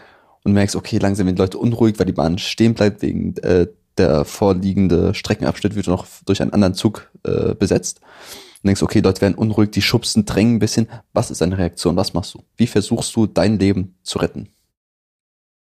und 0.45 0.53
merkst, 0.53 0.77
okay, 0.77 0.99
langsam 0.99 1.27
werden 1.27 1.37
die 1.37 1.43
Leute 1.43 1.59
unruhig, 1.59 1.99
weil 1.99 2.07
die 2.07 2.13
Bahn 2.13 2.39
stehen 2.39 2.75
bleibt 2.75 3.03
wegen 3.03 3.37
äh, 3.39 3.67
der 3.99 4.25
vorliegende 4.25 5.13
Streckenabschnitt 5.15 5.75
wird 5.75 5.89
noch 5.89 6.07
durch 6.25 6.41
einen 6.41 6.53
anderen 6.53 6.75
Zug 6.75 7.11
äh, 7.25 7.55
besetzt. 7.55 8.01
Und 8.63 8.69
denkst, 8.69 8.83
okay, 8.83 9.01
Leute 9.01 9.21
werden 9.21 9.35
unruhig, 9.35 9.71
die 9.71 9.83
schubsen, 9.83 10.25
drängen 10.25 10.57
ein 10.57 10.59
bisschen. 10.59 10.89
Was 11.13 11.31
ist 11.31 11.41
deine 11.41 11.59
Reaktion? 11.59 11.97
Was 11.97 12.15
machst 12.15 12.35
du? 12.35 12.43
Wie 12.57 12.67
versuchst 12.67 13.15
du, 13.15 13.27
dein 13.27 13.59
Leben 13.59 13.97
zu 14.03 14.19
retten? 14.19 14.49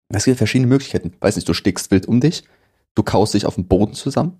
Es 0.09 0.25
gibt 0.25 0.37
verschiedene 0.37 0.67
Möglichkeiten. 0.67 1.13
Weiß 1.19 1.35
nicht, 1.35 1.49
du 1.49 1.53
stickst 1.53 1.91
wild 1.91 2.07
um 2.07 2.21
dich, 2.21 2.43
du 2.95 3.03
kaust 3.03 3.33
dich 3.33 3.45
auf 3.45 3.55
den 3.55 3.67
Boden 3.67 3.93
zusammen, 3.93 4.39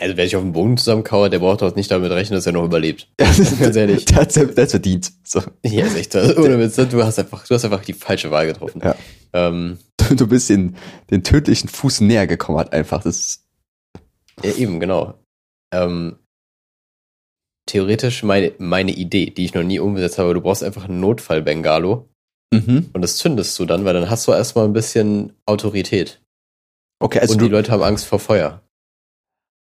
Also 0.00 0.16
wer 0.16 0.24
sich 0.24 0.36
auf 0.36 0.42
den 0.42 0.52
Boden 0.52 0.76
zusammenkauert, 0.78 1.32
der 1.32 1.40
braucht 1.40 1.60
doch 1.60 1.76
nicht 1.76 1.90
damit 1.90 2.10
rechnen, 2.10 2.36
dass 2.36 2.46
er 2.46 2.52
noch 2.52 2.64
überlebt. 2.64 3.08
Ganz 3.18 3.76
ehrlich. 3.76 4.06
Der 4.06 4.16
hat's, 4.16 4.34
der 4.34 4.48
hat's 4.48 4.70
verdient. 4.70 5.12
So. 5.24 5.42
Ja, 5.62 5.84
ist 5.84 5.96
echt. 5.96 6.16
Also, 6.16 6.42
ohne 6.42 6.58
Witz, 6.60 6.76
du 6.76 7.02
hast 7.02 7.18
einfach, 7.18 7.46
du 7.46 7.54
hast 7.54 7.64
einfach 7.64 7.84
die 7.84 7.92
falsche 7.92 8.30
Wahl 8.30 8.46
getroffen. 8.46 8.80
Ja. 8.82 8.94
Ähm, 9.34 9.78
Du, 10.08 10.14
du 10.14 10.26
bist 10.26 10.50
den, 10.50 10.76
den 11.10 11.22
tödlichen 11.22 11.68
Fuß 11.68 12.00
näher 12.00 12.26
gekommen 12.26 12.58
hat 12.58 12.72
einfach. 12.72 13.02
Das 13.02 13.18
ist, 13.18 13.46
ja, 14.42 14.52
eben, 14.52 14.80
genau. 14.80 15.14
Ähm, 15.72 16.18
theoretisch 17.66 18.22
meine, 18.22 18.52
meine 18.58 18.92
Idee, 18.92 19.30
die 19.30 19.44
ich 19.44 19.54
noch 19.54 19.62
nie 19.62 19.78
umgesetzt 19.78 20.18
habe, 20.18 20.34
du 20.34 20.40
brauchst 20.40 20.62
einfach 20.62 20.84
einen 20.84 21.00
Notfall-Bengalo 21.00 22.08
mhm. 22.52 22.90
und 22.92 23.02
das 23.02 23.16
zündest 23.16 23.58
du 23.58 23.64
dann, 23.64 23.84
weil 23.84 23.94
dann 23.94 24.10
hast 24.10 24.26
du 24.26 24.32
erstmal 24.32 24.64
ein 24.66 24.72
bisschen 24.72 25.32
Autorität. 25.46 26.20
Okay, 27.00 27.20
also 27.20 27.34
und 27.34 27.42
die 27.42 27.48
Leute 27.48 27.72
haben 27.72 27.82
Angst 27.82 28.06
vor 28.06 28.18
Feuer. 28.18 28.62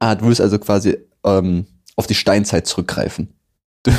Ah, 0.02 0.14
du 0.16 0.24
würdest 0.24 0.40
also 0.40 0.58
quasi 0.58 0.98
ähm, 1.24 1.66
auf 1.96 2.06
die 2.06 2.14
Steinzeit 2.14 2.66
zurückgreifen. 2.66 3.28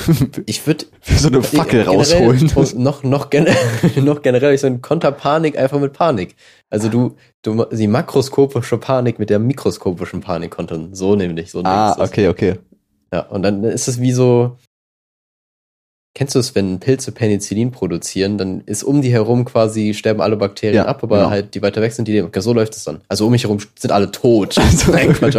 Ich 0.45 0.65
würde 0.65 0.85
Für 1.01 1.19
so 1.19 1.27
eine 1.27 1.43
Fackel 1.43 1.81
rausholen. 1.81 2.49
Noch, 2.75 3.03
noch, 3.03 3.29
gen 3.29 3.47
noch 3.97 4.21
generell 4.21 4.57
so 4.57 4.67
ein 4.67 4.81
Konterpanik 4.81 5.57
einfach 5.57 5.79
mit 5.79 5.93
Panik. 5.93 6.35
Also 6.69 6.89
du, 6.89 7.15
du 7.41 7.65
die 7.65 7.87
makroskopische 7.87 8.77
Panik 8.77 9.19
mit 9.19 9.29
der 9.29 9.39
mikroskopischen 9.39 10.21
Panik 10.21 10.51
kontern. 10.51 10.93
So 10.93 11.15
nämlich. 11.15 11.51
So 11.51 11.63
ah, 11.63 11.95
okay, 11.99 12.29
okay. 12.29 12.59
Ja, 13.13 13.21
und 13.27 13.43
dann 13.43 13.63
ist 13.63 13.87
es 13.87 13.99
wie 13.99 14.13
so. 14.13 14.57
Kennst 16.15 16.35
du 16.35 16.39
es, 16.39 16.53
wenn 16.53 16.79
Pilze 16.79 17.11
Penicillin 17.11 17.71
produzieren, 17.71 18.37
dann 18.37 18.61
ist 18.67 18.83
um 18.83 19.01
die 19.01 19.11
herum 19.11 19.45
quasi, 19.45 19.95
sterben 19.95 20.21
alle 20.21 20.37
Bakterien 20.37 20.75
Ja, 20.75 20.85
ab, 20.85 21.03
aber 21.03 21.17
genau. 21.17 21.29
halt 21.31 21.55
die 21.55 21.61
weiter 21.63 21.81
weg 21.81 21.91
sind, 21.91 22.07
die 22.07 22.11
leben. 22.11 22.27
Okay, 22.27 22.39
so 22.39 22.53
läuft 22.53 22.75
es 22.75 22.83
dann. 22.83 23.01
Also 23.07 23.25
um 23.25 23.31
mich 23.31 23.43
herum 23.43 23.57
sind 23.77 23.91
alle 23.91 24.11
tot. 24.11 24.55
Also, 24.63 24.91
Nein, 24.91 25.13
Quatsch, 25.13 25.33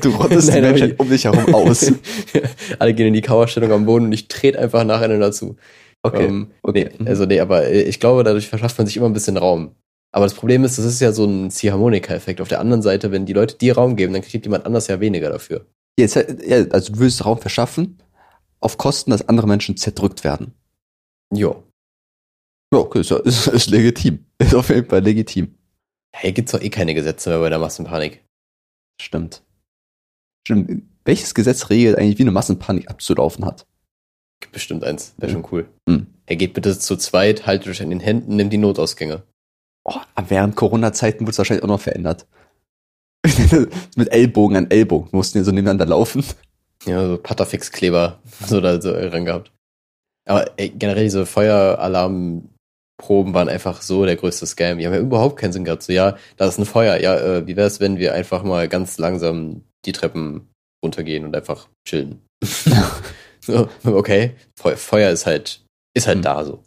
Du 0.00 0.10
rottest 0.10 0.48
die 0.48 0.52
Nein, 0.52 0.64
aber 0.64 0.72
Menschheit 0.72 0.98
um 0.98 1.08
dich 1.08 1.24
herum 1.24 1.54
aus. 1.54 1.92
alle 2.80 2.94
gehen 2.94 3.06
in 3.06 3.14
die 3.14 3.20
Kauerstellung 3.20 3.70
am 3.70 3.86
Boden 3.86 4.06
und 4.06 4.12
ich 4.12 4.26
trete 4.26 4.58
einfach 4.58 4.82
nacheinander 4.84 5.30
zu. 5.30 5.56
Okay. 6.02 6.24
Ähm, 6.24 6.48
okay. 6.62 6.90
Nee, 6.98 7.08
also 7.08 7.24
nee, 7.26 7.38
aber 7.38 7.66
äh, 7.66 7.82
ich 7.82 8.00
glaube, 8.00 8.24
dadurch 8.24 8.48
verschafft 8.48 8.78
man 8.78 8.88
sich 8.88 8.96
immer 8.96 9.06
ein 9.06 9.12
bisschen 9.12 9.36
Raum. 9.36 9.76
Aber 10.12 10.24
das 10.24 10.34
Problem 10.34 10.64
ist, 10.64 10.76
das 10.76 10.84
ist 10.84 11.00
ja 11.00 11.12
so 11.12 11.24
ein 11.24 11.50
Ziehharmonika-Effekt. 11.50 12.40
Auf 12.40 12.48
der 12.48 12.60
anderen 12.60 12.82
Seite, 12.82 13.12
wenn 13.12 13.26
die 13.26 13.32
Leute 13.32 13.56
dir 13.56 13.74
Raum 13.76 13.94
geben, 13.94 14.12
dann 14.12 14.22
kriegt 14.22 14.44
jemand 14.44 14.66
anders 14.66 14.88
ja 14.88 14.98
weniger 14.98 15.30
dafür. 15.30 15.66
Jetzt, 15.98 16.16
ja, 16.16 16.64
also 16.70 16.92
du 16.92 16.98
willst 16.98 17.24
Raum 17.24 17.38
verschaffen, 17.38 17.98
auf 18.60 18.78
Kosten, 18.78 19.10
dass 19.10 19.28
andere 19.28 19.46
Menschen 19.46 19.76
zerdrückt 19.76 20.24
werden. 20.24 20.54
Jo. 21.32 21.64
Ja, 22.72 22.78
okay, 22.80 23.00
ist, 23.00 23.10
ja- 23.10 23.16
ist, 23.24 23.46
ist 23.46 23.70
legitim. 23.70 24.26
Ist 24.38 24.54
auf 24.54 24.68
jeden 24.68 24.88
Fall 24.88 25.02
legitim. 25.02 25.54
Hier 26.16 26.32
gibt's 26.32 26.52
doch 26.52 26.60
eh 26.60 26.70
keine 26.70 26.94
Gesetze 26.94 27.30
mehr 27.30 27.38
bei 27.40 27.48
der 27.50 27.58
Massenpanik. 27.58 28.24
Stimmt. 29.00 29.42
Stimmt. 30.46 30.82
Welches 31.04 31.34
Gesetz 31.34 31.70
regelt 31.70 31.96
eigentlich, 31.96 32.18
wie 32.18 32.22
eine 32.22 32.32
Massenpanik 32.32 32.90
abzulaufen 32.90 33.44
hat? 33.44 33.66
Gibt 34.40 34.52
bestimmt 34.52 34.84
eins. 34.84 35.14
Wäre 35.18 35.30
Mhm. 35.30 35.34
schon 35.42 35.48
cool. 35.52 35.68
Mhm. 35.86 36.06
Er 36.26 36.36
geht 36.36 36.54
bitte 36.54 36.78
zu 36.78 36.96
zweit, 36.96 37.46
haltet 37.46 37.68
euch 37.68 37.82
an 37.82 37.90
den 37.90 38.00
Händen, 38.00 38.36
nimmt 38.36 38.52
die 38.52 38.58
Notausgänge. 38.58 39.22
Oh, 39.84 39.96
während 40.28 40.56
Corona-Zeiten 40.56 41.20
wurde 41.22 41.30
es 41.32 41.38
wahrscheinlich 41.38 41.64
auch 41.64 41.68
noch 41.68 41.80
verändert. 41.80 42.26
Mit 43.96 44.08
Ellbogen 44.12 44.56
an 44.56 44.70
Ellbogen 44.70 45.08
mussten 45.12 45.38
die 45.38 45.44
so 45.44 45.50
nebeneinander 45.52 45.86
laufen. 45.86 46.24
Ja, 46.86 47.06
so 47.06 47.18
Patafix-Kleber 47.18 48.18
so 48.46 48.60
da 48.60 48.80
so 48.80 48.92
ran 48.92 49.24
gehabt. 49.24 49.52
Aber 50.28 50.50
ey, 50.58 50.70
generell 50.70 51.04
diese 51.04 51.26
Feueralarmproben 51.26 53.34
waren 53.34 53.48
einfach 53.48 53.82
so 53.82 54.04
der 54.04 54.16
größte 54.16 54.46
Scam. 54.46 54.78
Die 54.78 54.86
haben 54.86 54.94
ja 54.94 55.00
überhaupt 55.00 55.38
keinen 55.38 55.52
Sinn 55.52 55.64
gehabt. 55.64 55.82
So, 55.82 55.92
ja, 55.92 56.16
da 56.36 56.46
ist 56.46 56.58
ein 56.58 56.66
Feuer. 56.66 56.98
Ja, 57.00 57.16
äh, 57.16 57.46
wie 57.46 57.56
wär's, 57.56 57.80
wenn 57.80 57.98
wir 57.98 58.14
einfach 58.14 58.42
mal 58.42 58.68
ganz 58.68 58.98
langsam 58.98 59.62
die 59.84 59.92
Treppen 59.92 60.48
runtergehen 60.84 61.24
und 61.24 61.34
einfach 61.34 61.68
chillen? 61.86 62.20
so, 63.40 63.68
okay. 63.84 64.34
Feu 64.58 64.76
Feuer 64.76 65.10
ist 65.10 65.26
halt, 65.26 65.62
ist 65.94 66.06
halt 66.06 66.18
Mhm. 66.18 66.22
da 66.22 66.44
so. 66.44 66.62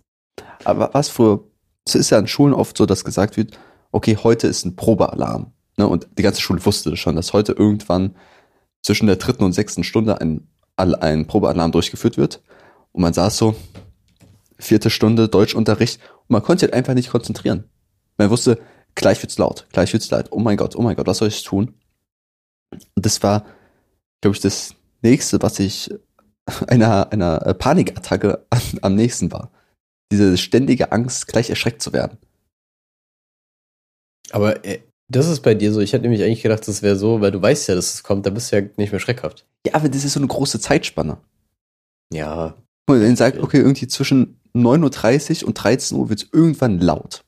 Aber 0.64 0.94
was 0.94 1.10
früher, 1.10 1.44
es 1.86 1.96
ist 1.96 2.10
ja 2.10 2.18
an 2.18 2.28
Schulen 2.28 2.54
oft 2.54 2.78
so, 2.78 2.86
dass 2.86 3.06
gesagt 3.06 3.38
wird, 3.38 3.58
okay, 3.92 4.18
heute 4.22 4.48
ist 4.48 4.66
ein 4.66 4.76
Probealarm. 4.76 5.52
Ne? 5.78 5.88
Und 5.88 6.08
die 6.18 6.24
ganze 6.24 6.42
Schule 6.42 6.66
wusste 6.66 6.96
schon, 6.98 7.16
dass 7.16 7.34
heute 7.34 7.54
irgendwann 7.54 8.16
zwischen 8.84 9.08
der 9.08 9.16
dritten 9.16 9.44
und 9.44 9.54
sechsten 9.54 9.84
Stunde 9.84 10.22
ein, 10.22 10.48
ein 10.76 11.26
Probealarm 11.26 11.72
durchgeführt 11.72 12.18
wird. 12.18 12.44
Und 12.92 13.02
man 13.02 13.14
saß 13.14 13.38
so, 13.38 13.56
vierte 14.60 14.90
Stunde 14.90 15.30
Deutschunterricht 15.30 16.00
und 16.22 16.30
man 16.30 16.44
konnte 16.44 16.62
sich 16.62 16.72
halt 16.72 16.76
einfach 16.76 16.94
nicht 16.94 17.10
konzentrieren. 17.10 17.66
Man 18.18 18.30
wusste, 18.30 18.60
gleich 18.96 19.22
wird's 19.22 19.38
laut, 19.38 19.68
gleich 19.72 19.94
wird's 19.94 20.12
laut. 20.12 20.28
Oh 20.32 20.40
mein 20.40 20.58
Gott, 20.58 20.76
oh 20.76 20.82
mein 20.82 20.96
Gott, 20.96 21.08
was 21.08 21.18
soll 21.18 21.30
ich 21.30 21.44
tun? 21.44 21.74
Und 22.72 23.06
das 23.06 23.24
war, 23.24 23.46
glaube 24.22 24.36
ich, 24.36 24.42
das 24.42 24.76
nächste, 25.02 25.42
was 25.42 25.60
ich 25.60 25.94
einer, 26.68 27.12
einer 27.12 27.46
äh, 27.46 27.54
Panikattacke 27.54 28.46
an, 28.50 28.62
am 28.82 28.96
nächsten 28.96 29.32
war. 29.32 29.52
Diese 30.12 30.38
ständige 30.38 30.92
Angst, 30.92 31.28
gleich 31.28 31.50
erschreckt 31.50 31.82
zu 31.82 31.94
werden. 31.94 32.18
Aber 34.32 34.66
äh, 34.66 34.82
das 35.16 35.28
ist 35.28 35.42
bei 35.42 35.54
dir 35.56 35.72
so. 35.74 35.80
Ich 35.80 35.94
hätte 35.94 36.04
nämlich 36.04 36.24
eigentlich 36.24 36.42
gedacht, 36.44 36.68
das 36.68 36.82
wäre 36.82 36.96
so, 36.96 37.22
weil 37.22 37.32
du 37.32 37.42
weißt 37.42 37.70
ja, 37.70 37.76
dass 37.76 37.94
es 37.94 38.04
kommt, 38.04 38.26
da 38.26 38.30
bist 38.30 38.52
du 38.52 38.58
ja 38.60 38.68
nicht 38.78 38.92
mehr 38.92 39.00
schreckhaft. 39.00 39.46
Ja, 39.66 39.76
aber 39.76 39.90
das 39.90 40.04
ist 40.04 40.14
so 40.14 40.20
eine 40.20 40.28
große 40.28 40.60
Zeitspanne. 40.60 41.18
Ja, 42.12 42.56
Und 42.88 43.02
wenn 43.02 43.16
sagt, 43.16 43.40
okay, 43.40 43.58
irgendwie 43.58 43.88
zwischen 43.88 44.40
9.30 44.56 45.42
Uhr 45.42 45.48
und 45.48 45.54
13 45.56 45.98
Uhr 45.98 46.10
wird's 46.10 46.28
irgendwann 46.32 46.80
laut. 46.80 47.24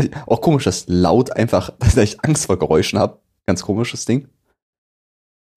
Auch 0.26 0.40
komisch, 0.40 0.64
dass 0.64 0.86
laut 0.88 1.32
einfach, 1.36 1.70
dass 1.78 1.96
ich 1.96 2.24
Angst 2.24 2.46
vor 2.46 2.58
Geräuschen 2.58 2.98
habe. 2.98 3.20
Ganz 3.46 3.62
komisches 3.62 4.04
Ding. 4.04 4.28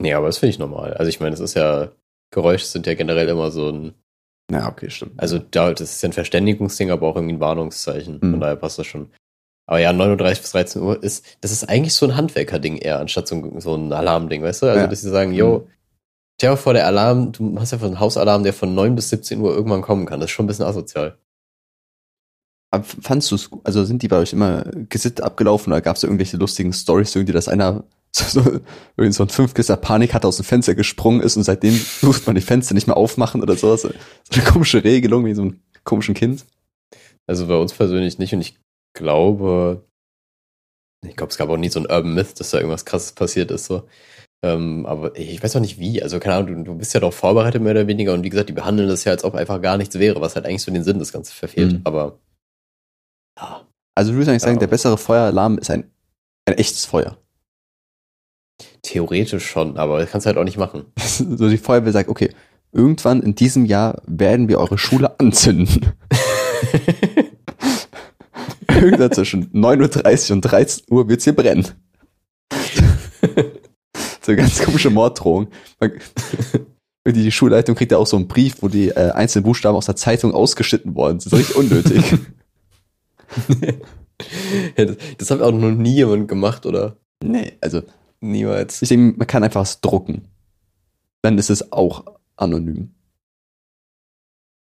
Nee, 0.02 0.14
aber 0.14 0.28
das 0.28 0.38
finde 0.38 0.52
ich 0.52 0.60
normal. 0.60 0.94
Also 0.96 1.10
ich 1.10 1.20
meine, 1.20 1.34
es 1.34 1.40
ist 1.40 1.54
ja, 1.54 1.92
Geräusche 2.32 2.66
sind 2.66 2.88
ja 2.88 2.96
generell 2.96 3.28
immer 3.30 3.52
so 3.52 3.70
ein, 3.70 3.94
Ja, 4.52 4.68
okay, 4.70 4.90
stimmt. 4.90 5.20
also 5.20 5.38
da, 5.40 5.72
das 5.74 5.92
ist 5.94 6.02
ja 6.02 6.10
ein 6.10 6.14
Verständigungsding, 6.14 6.90
aber 6.90 7.08
auch 7.08 7.16
irgendwie 7.16 7.36
ein 7.36 7.40
Warnungszeichen. 7.40 8.16
Mhm. 8.22 8.32
Von 8.32 8.40
daher 8.40 8.56
passt 8.56 8.80
das 8.80 8.88
schon. 8.88 9.12
Aber 9.72 9.80
ja, 9.80 9.92
9.30 9.92 10.42
bis 10.42 10.52
13 10.52 10.82
Uhr 10.82 11.02
ist, 11.02 11.24
das 11.40 11.54
ist 11.54 11.70
eigentlich 11.70 11.94
so 11.94 12.06
ein 12.06 12.18
Handwerkerding 12.18 12.76
eher, 12.76 13.00
anstatt 13.00 13.30
so 13.30 13.36
ein, 13.36 13.62
so 13.62 13.74
ein 13.74 13.94
Alarmding, 13.94 14.44
weißt 14.44 14.64
du? 14.64 14.66
Also, 14.66 14.82
Ja. 14.82 14.88
dass 14.88 15.00
sie 15.00 15.10
sagen, 15.10 15.32
yo, 15.32 15.66
stell 16.36 16.50
dir 16.50 16.56
mal 16.56 16.58
vor, 16.58 16.74
der 16.74 16.88
Alarm, 16.88 17.32
du 17.32 17.58
hast 17.58 17.72
ja 17.72 17.78
einen 17.82 18.02
Hausalarm, 18.02 18.44
der 18.44 18.52
von 18.52 18.76
9 18.76 18.96
bis 18.96 19.08
17 19.12 19.40
Uhr 19.40 19.56
irgendwann 19.56 19.82
kommen 19.82 20.06
kann. 20.06 20.20
Das 20.20 20.30
ist 20.30 20.34
schon 20.34 20.44
ein 20.44 20.48
bisschen 20.48 20.66
asozial. 20.66 21.18
Aber 22.70 22.84
fandst 22.84 23.32
du 23.32 23.36
es, 23.36 23.50
also 23.64 23.86
sind 23.86 24.02
die 24.04 24.10
bei 24.10 24.18
euch 24.18 24.34
immer 24.34 24.66
gesittet 24.90 25.22
abgelaufen 25.22 25.72
oder 25.72 25.82
gab 25.82 25.96
es 25.96 26.04
irgendwelche 26.04 26.36
lustigen 26.36 26.74
Stories, 26.74 27.16
irgendwie, 27.16 27.32
dass 27.32 27.48
einer 27.48 27.86
so, 28.12 28.42
so, 28.42 28.60
irgendwie 28.98 29.14
so 29.14 29.24
ein 29.24 29.30
Fünfkisser 29.30 29.78
Panik 29.78 30.14
hat, 30.14 30.26
aus 30.26 30.36
dem 30.36 30.44
Fenster 30.44 30.76
gesprungen 30.76 31.22
ist 31.22 31.38
und 31.38 31.44
seitdem 31.44 31.80
durfte 32.02 32.26
man 32.26 32.36
die 32.36 32.42
Fenster 32.42 32.74
nicht 32.74 32.88
mehr 32.88 32.98
aufmachen 32.98 33.42
oder 33.42 33.56
sowas. 33.56 33.84
So 33.84 33.90
eine 34.34 34.44
komische 34.44 34.84
Regelung 34.84 35.24
wie 35.24 35.34
so 35.34 35.44
ein 35.46 35.62
komischen 35.86 36.14
Kind. 36.14 36.44
Also 37.26 37.48
bei 37.48 37.56
uns 37.56 37.72
persönlich 37.72 38.20
nicht 38.20 38.34
und 38.34 38.42
ich 38.42 38.60
glaube, 38.94 39.84
ich 41.06 41.16
glaube, 41.16 41.32
es 41.32 41.38
gab 41.38 41.50
auch 41.50 41.58
nie 41.58 41.70
so 41.70 41.80
ein 41.80 41.86
Urban 41.86 42.14
Myth, 42.14 42.40
dass 42.40 42.52
da 42.52 42.58
irgendwas 42.58 42.86
krasses 42.86 43.14
passiert 43.14 43.52
ist, 43.52 43.66
so. 43.66 43.88
Ähm, 44.44 44.86
aber 44.88 45.16
ich 45.18 45.42
weiß 45.42 45.56
auch 45.56 45.60
nicht 45.62 45.78
wie. 45.80 46.02
Also, 46.02 46.20
keine 46.20 46.36
Ahnung, 46.36 46.64
du, 46.66 46.72
du 46.72 46.78
bist 46.78 46.94
ja 46.94 47.00
doch 47.00 47.14
vorbereitet, 47.14 47.62
mehr 47.62 47.72
oder 47.74 47.88
weniger. 47.88 48.14
Und 48.14 48.24
wie 48.24 48.30
gesagt, 48.30 48.50
die 48.50 48.54
behandeln 48.54 48.90
das 48.90 49.04
ja, 49.04 49.12
als 49.12 49.24
ob 49.24 49.36
einfach 49.36 49.62
gar 49.62 49.78
nichts 49.78 50.00
wäre, 50.00 50.20
was 50.20 50.36
halt 50.36 50.46
eigentlich 50.46 50.64
so 50.64 50.72
den 50.72 50.84
Sinn 50.84 50.98
des 51.00 51.12
Ganzen 51.14 51.34
verfehlt. 51.34 51.74
Mhm. 51.74 51.82
Aber, 51.84 52.20
ja, 53.38 53.68
Also 53.96 54.12
du 54.12 54.18
würdest 54.18 54.30
eigentlich 54.30 54.42
sagen, 54.42 54.56
Ja. 54.56 54.60
der 54.62 54.68
bessere 54.68 54.98
Feueralarm 54.98 55.58
ist 55.60 55.70
ein, 55.70 55.92
ein 56.48 56.58
echtes 56.58 56.86
Feuer. 56.86 57.18
theoretisch 58.82 59.46
schon, 59.46 59.78
aber 59.78 60.00
das 60.00 60.10
kannst 60.10 60.26
du 60.26 60.30
halt 60.30 60.38
auch 60.38 60.44
nicht 60.44 60.58
machen. 60.58 60.86
so 60.98 61.48
die 61.50 61.58
Feuerwehr 61.60 61.92
sagt, 61.92 62.10
okay, 62.10 62.34
irgendwann 62.72 63.22
in 63.22 63.36
diesem 63.36 63.66
Jahr 63.66 64.02
werden 64.08 64.48
wir 64.50 64.60
eure 64.60 64.78
Schule 64.80 65.20
anzünden. 65.20 65.92
Irgendwann 68.82 69.12
zwischen 69.12 69.52
9.30 69.52 70.30
Uhr 70.30 70.36
und 70.36 70.42
13 70.42 70.84
Uhr 70.90 71.08
wird's 71.08 71.24
hier 71.24 71.36
brennen. 71.36 71.68
so 74.22 74.32
eine 74.32 74.36
ganz 74.36 74.62
komische 74.62 74.90
Morddrohung. 74.90 75.48
Die 77.08 77.32
Schulleitung 77.32 77.76
kriegt 77.76 77.92
ja 77.92 77.98
auch 77.98 78.06
so 78.06 78.18
einen 78.18 78.28
Brief, 78.28 78.58
wo 78.62 78.68
die 78.68 78.90
äh, 78.90 79.10
einzelnen 79.10 79.44
Buchstaben 79.44 79.76
aus 79.76 79.88
der 79.88 79.96
Zeitung 79.96 80.36
ausgeschnitten 80.36 80.94
worden 80.94 81.20
sind. 81.20 81.34
Das 81.34 81.40
ist 81.40 81.50
richtig 81.50 81.72
unnötig. 81.72 82.20
Ja, 84.78 84.86
das 84.86 84.98
das 85.18 85.32
hat 85.32 85.42
auch 85.42 85.52
noch 85.52 85.72
nie 85.72 85.96
jemand 85.96 86.28
gemacht, 86.28 86.68
oder? 86.68 86.98
nee, 87.24 87.54
also 87.60 87.82
Niemals. 88.20 88.82
ich 88.84 88.90
denke, 88.90 89.18
man 89.18 89.28
kann 89.28 89.44
einfach 89.44 89.62
was 89.62 89.82
drucken. 89.82 90.28
Dann 91.24 91.40
ist 91.40 91.50
es 91.50 91.72
auch 91.72 92.06
anonym. 92.36 92.94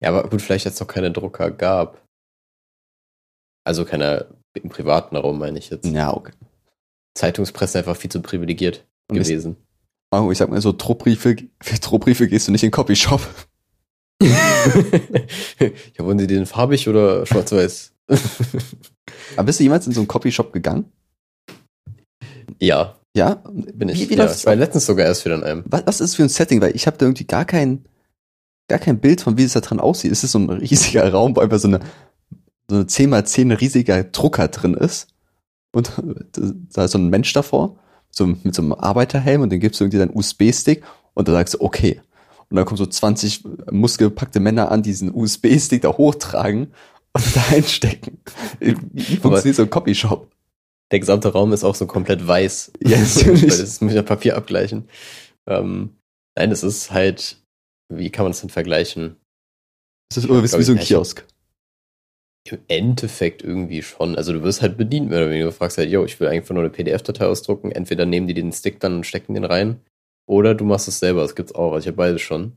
Ja, 0.00 0.10
aber 0.10 0.28
gut, 0.28 0.42
vielleicht 0.42 0.64
jetzt 0.64 0.80
noch 0.80 0.86
keine 0.86 1.10
Drucker 1.10 1.50
gab. 1.50 2.02
Also 3.64 3.84
keine 3.84 4.26
im 4.54 4.68
privaten 4.68 5.16
Raum, 5.16 5.38
meine 5.38 5.58
ich 5.58 5.70
jetzt. 5.70 5.86
Ja, 5.86 6.14
okay. 6.14 6.32
Zeitungspresse 7.14 7.78
einfach 7.78 7.96
viel 7.96 8.10
zu 8.10 8.20
privilegiert 8.20 8.86
Und 9.08 9.18
gewesen. 9.18 9.56
Oh, 10.10 10.30
ich 10.30 10.38
sag 10.38 10.50
mal 10.50 10.60
so, 10.60 10.72
Druckbriefe, 10.72 11.36
für 11.62 11.78
Druckbriefe 11.78 12.28
gehst 12.28 12.48
du 12.48 12.52
nicht 12.52 12.62
in 12.62 12.68
den 12.68 12.72
Copyshop. 12.72 13.22
ja, 14.22 16.04
wollen 16.04 16.18
Sie 16.18 16.26
den 16.26 16.46
farbig 16.46 16.88
oder 16.88 17.24
schwarz-weiß? 17.26 17.92
Aber 19.36 19.46
bist 19.46 19.58
du 19.58 19.64
jemals 19.64 19.86
in 19.86 19.92
so 19.92 20.00
einen 20.00 20.08
Copyshop 20.08 20.52
gegangen? 20.52 20.92
ja. 22.58 22.96
Ja? 23.14 23.42
Bin 23.44 23.88
ich. 23.88 24.00
Wie, 24.00 24.10
wie 24.10 24.16
ja, 24.16 24.30
ich 24.30 24.46
war 24.46 24.56
letztens 24.56 24.86
sogar 24.86 25.06
erst 25.06 25.24
wieder 25.24 25.34
in 25.34 25.42
einem. 25.42 25.64
was, 25.66 25.86
was 25.86 26.00
ist 26.00 26.12
das 26.12 26.14
für 26.16 26.22
ein 26.22 26.28
Setting? 26.28 26.60
Weil 26.62 26.74
ich 26.74 26.86
habe 26.86 26.96
da 26.96 27.06
irgendwie 27.06 27.26
gar 27.26 27.44
kein, 27.44 27.84
gar 28.68 28.78
kein 28.78 29.00
Bild 29.00 29.20
von, 29.20 29.36
wie 29.36 29.44
es 29.44 29.52
da 29.52 29.60
dran 29.60 29.80
aussieht. 29.80 30.12
Ist 30.12 30.24
es 30.24 30.32
so 30.32 30.38
ein 30.38 30.48
riesiger 30.48 31.08
Raum, 31.12 31.36
wo 31.36 31.40
einfach 31.40 31.58
so 31.58 31.68
eine, 31.68 31.80
so 32.72 32.76
eine 32.76 32.86
10x10 32.86 33.60
riesiger 33.60 34.04
Drucker 34.04 34.48
drin 34.48 34.74
ist? 34.74 35.08
Und 35.72 35.92
da 36.74 36.84
ist 36.84 36.92
so 36.92 36.98
ein 36.98 37.08
Mensch 37.08 37.32
davor, 37.32 37.78
so 38.10 38.26
mit 38.26 38.54
so 38.54 38.62
einem 38.62 38.72
Arbeiterhelm 38.72 39.40
und 39.42 39.50
dann 39.50 39.60
gibst 39.60 39.80
du 39.80 39.84
irgendwie 39.84 39.98
deinen 39.98 40.14
USB-Stick 40.14 40.82
und 41.14 41.28
da 41.28 41.32
sagst 41.32 41.54
du, 41.54 41.60
okay. 41.60 42.00
Und 42.50 42.56
dann 42.56 42.66
kommen 42.66 42.76
so 42.76 42.86
20 42.86 43.44
muskelpackte 43.70 44.38
Männer 44.38 44.70
an, 44.70 44.82
die 44.82 44.90
diesen 44.90 45.14
USB-Stick 45.14 45.82
da 45.82 45.96
hochtragen 45.96 46.74
und 47.14 47.36
da 47.36 47.42
einstecken. 47.50 48.18
Wie, 48.60 48.74
funktioniert 49.16 49.56
so 49.56 49.62
ein 49.62 49.70
Copyshop? 49.70 50.30
Der 50.90 51.00
gesamte 51.00 51.32
Raum 51.32 51.54
ist 51.54 51.64
auch 51.64 51.74
so 51.74 51.86
komplett 51.86 52.26
weiß. 52.26 52.72
Ja, 52.84 52.98
natürlich. 53.16 53.56
Das 53.56 53.80
muss 53.80 53.92
ich 53.92 53.96
mit 53.96 54.06
Papier 54.06 54.36
abgleichen. 54.36 54.88
Ähm, 55.46 55.96
nein, 56.36 56.52
es 56.52 56.62
ist 56.62 56.90
halt, 56.90 57.38
wie 57.88 58.10
kann 58.10 58.26
man 58.26 58.32
das 58.32 58.42
denn 58.42 58.50
vergleichen? 58.50 59.16
Das 60.10 60.24
ist 60.24 60.30
oder 60.30 60.42
wie 60.42 60.48
so 60.48 60.72
ein 60.72 60.78
Kiosk. 60.78 61.24
Im 62.44 62.58
Endeffekt 62.68 63.42
irgendwie 63.42 63.82
schon. 63.82 64.16
Also 64.16 64.32
du 64.32 64.42
wirst 64.42 64.62
halt 64.62 64.76
bedient, 64.76 65.08
mehr 65.08 65.18
oder 65.20 65.30
weniger. 65.30 65.46
Du 65.46 65.52
fragst 65.52 65.78
halt, 65.78 65.90
yo, 65.90 66.04
ich 66.04 66.18
will 66.18 66.28
einfach 66.28 66.54
nur 66.54 66.64
eine 66.64 66.70
PDF-Datei 66.70 67.26
ausdrucken. 67.26 67.70
Entweder 67.70 68.04
nehmen 68.04 68.26
die 68.26 68.34
den 68.34 68.52
Stick 68.52 68.80
dann 68.80 68.96
und 68.96 69.06
stecken 69.06 69.34
den 69.34 69.44
rein. 69.44 69.80
Oder 70.26 70.54
du 70.54 70.64
machst 70.64 70.88
es 70.88 70.98
selber. 70.98 71.22
Das 71.22 71.36
gibt's 71.36 71.54
auch. 71.54 71.72
Also 71.72 71.84
ich 71.84 71.86
habe 71.86 71.96
beides 71.96 72.20
schon. 72.20 72.56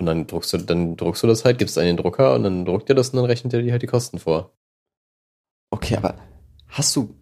Und 0.00 0.06
dann 0.06 0.26
druckst 0.26 0.52
du, 0.52 0.58
dann 0.58 0.96
druckst 0.96 1.22
du 1.22 1.28
das 1.28 1.44
halt, 1.44 1.58
gibst 1.58 1.78
an 1.78 1.84
den 1.84 1.96
Drucker 1.96 2.34
und 2.34 2.42
dann 2.42 2.64
druckt 2.64 2.88
dir 2.88 2.94
das 2.94 3.10
und 3.10 3.16
dann 3.16 3.26
rechnet 3.26 3.54
er 3.54 3.62
dir 3.62 3.70
halt 3.70 3.82
die 3.82 3.86
Kosten 3.86 4.18
vor. 4.18 4.52
Okay, 5.70 5.96
aber 5.96 6.16
hast 6.66 6.94
du, 6.96 7.14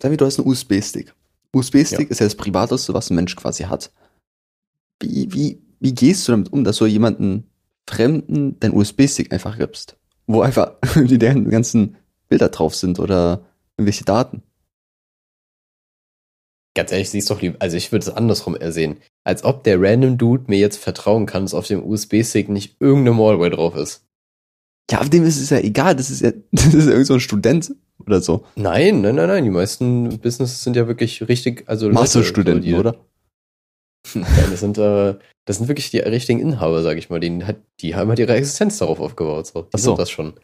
wir, 0.00 0.16
du 0.16 0.26
hast 0.26 0.40
einen 0.40 0.48
USB-Stick. 0.48 1.14
USB-Stick 1.52 2.00
Ja. 2.00 2.10
ist 2.10 2.18
ja 2.18 2.26
das 2.26 2.34
Privateste, 2.34 2.92
was 2.92 3.10
ein 3.10 3.14
Mensch 3.14 3.36
quasi 3.36 3.64
hat. 3.64 3.92
Wie, 5.00 5.32
wie, 5.32 5.62
wie 5.78 5.94
gehst 5.94 6.26
du 6.26 6.32
damit 6.32 6.52
um, 6.52 6.64
dass 6.64 6.78
du 6.78 6.86
jemanden 6.86 7.48
Fremden 7.88 8.58
deinen 8.58 8.74
USB-Stick 8.74 9.32
einfach 9.32 9.56
gibst? 9.56 9.96
Wo 10.26 10.40
einfach 10.40 10.72
die 10.96 11.18
deren 11.18 11.48
ganzen 11.48 11.96
Bilder 12.28 12.48
drauf 12.48 12.74
sind 12.74 12.98
oder 12.98 13.44
irgendwelche 13.76 14.04
Daten. 14.04 14.42
Ganz 16.76 16.90
ehrlich, 16.90 17.10
siehst 17.10 17.30
doch 17.30 17.40
lieb. 17.40 17.56
Also 17.60 17.76
ich 17.76 17.92
würde 17.92 18.04
es 18.04 18.14
andersrum 18.14 18.56
eher 18.58 18.72
sehen. 18.72 18.96
Als 19.22 19.44
ob 19.44 19.62
der 19.62 19.80
random 19.80 20.18
Dude 20.18 20.44
mir 20.48 20.58
jetzt 20.58 20.78
vertrauen 20.78 21.26
kann, 21.26 21.44
dass 21.44 21.54
auf 21.54 21.68
dem 21.68 21.84
USB-Stick 21.84 22.48
nicht 22.48 22.76
irgendeine 22.80 23.16
Malware 23.16 23.50
drauf 23.50 23.76
ist. 23.76 24.04
Ja, 24.90 25.00
aber 25.00 25.08
dem 25.08 25.24
ist 25.24 25.40
es 25.40 25.50
ja 25.50 25.58
egal, 25.58 25.96
das 25.96 26.10
ist 26.10 26.20
ja, 26.20 26.32
das 26.52 26.74
ist 26.74 26.86
ja 26.86 26.92
irgend 26.92 27.06
so 27.06 27.14
ein 27.14 27.20
Student 27.20 27.74
oder 28.00 28.20
so. 28.20 28.44
Nein, 28.56 29.02
nein, 29.02 29.14
nein, 29.14 29.28
nein. 29.28 29.44
Die 29.44 29.50
meisten 29.50 30.18
Businesses 30.18 30.64
sind 30.64 30.76
ja 30.76 30.88
wirklich 30.88 31.26
richtig, 31.28 31.64
also 31.66 31.88
Masterstudenten, 31.90 32.74
oder? 32.74 32.96
Nein, 34.14 34.26
das 34.50 34.60
sind, 34.60 34.76
äh, 34.78 35.14
das 35.46 35.56
sind 35.58 35.68
wirklich 35.68 35.90
die 35.90 35.98
richtigen 35.98 36.40
Inhaber, 36.40 36.82
sag 36.82 36.98
ich 36.98 37.10
mal. 37.10 37.20
Die, 37.20 37.44
hat, 37.44 37.56
die 37.80 37.94
haben 37.94 38.08
halt 38.08 38.18
ihre 38.18 38.34
Existenz 38.34 38.78
darauf 38.78 39.00
aufgebaut. 39.00 39.46
So. 39.46 39.62
Die 39.62 39.68
Ach 39.72 39.78
so. 39.78 39.90
sind 39.90 39.98
das 39.98 40.10
schon. 40.10 40.34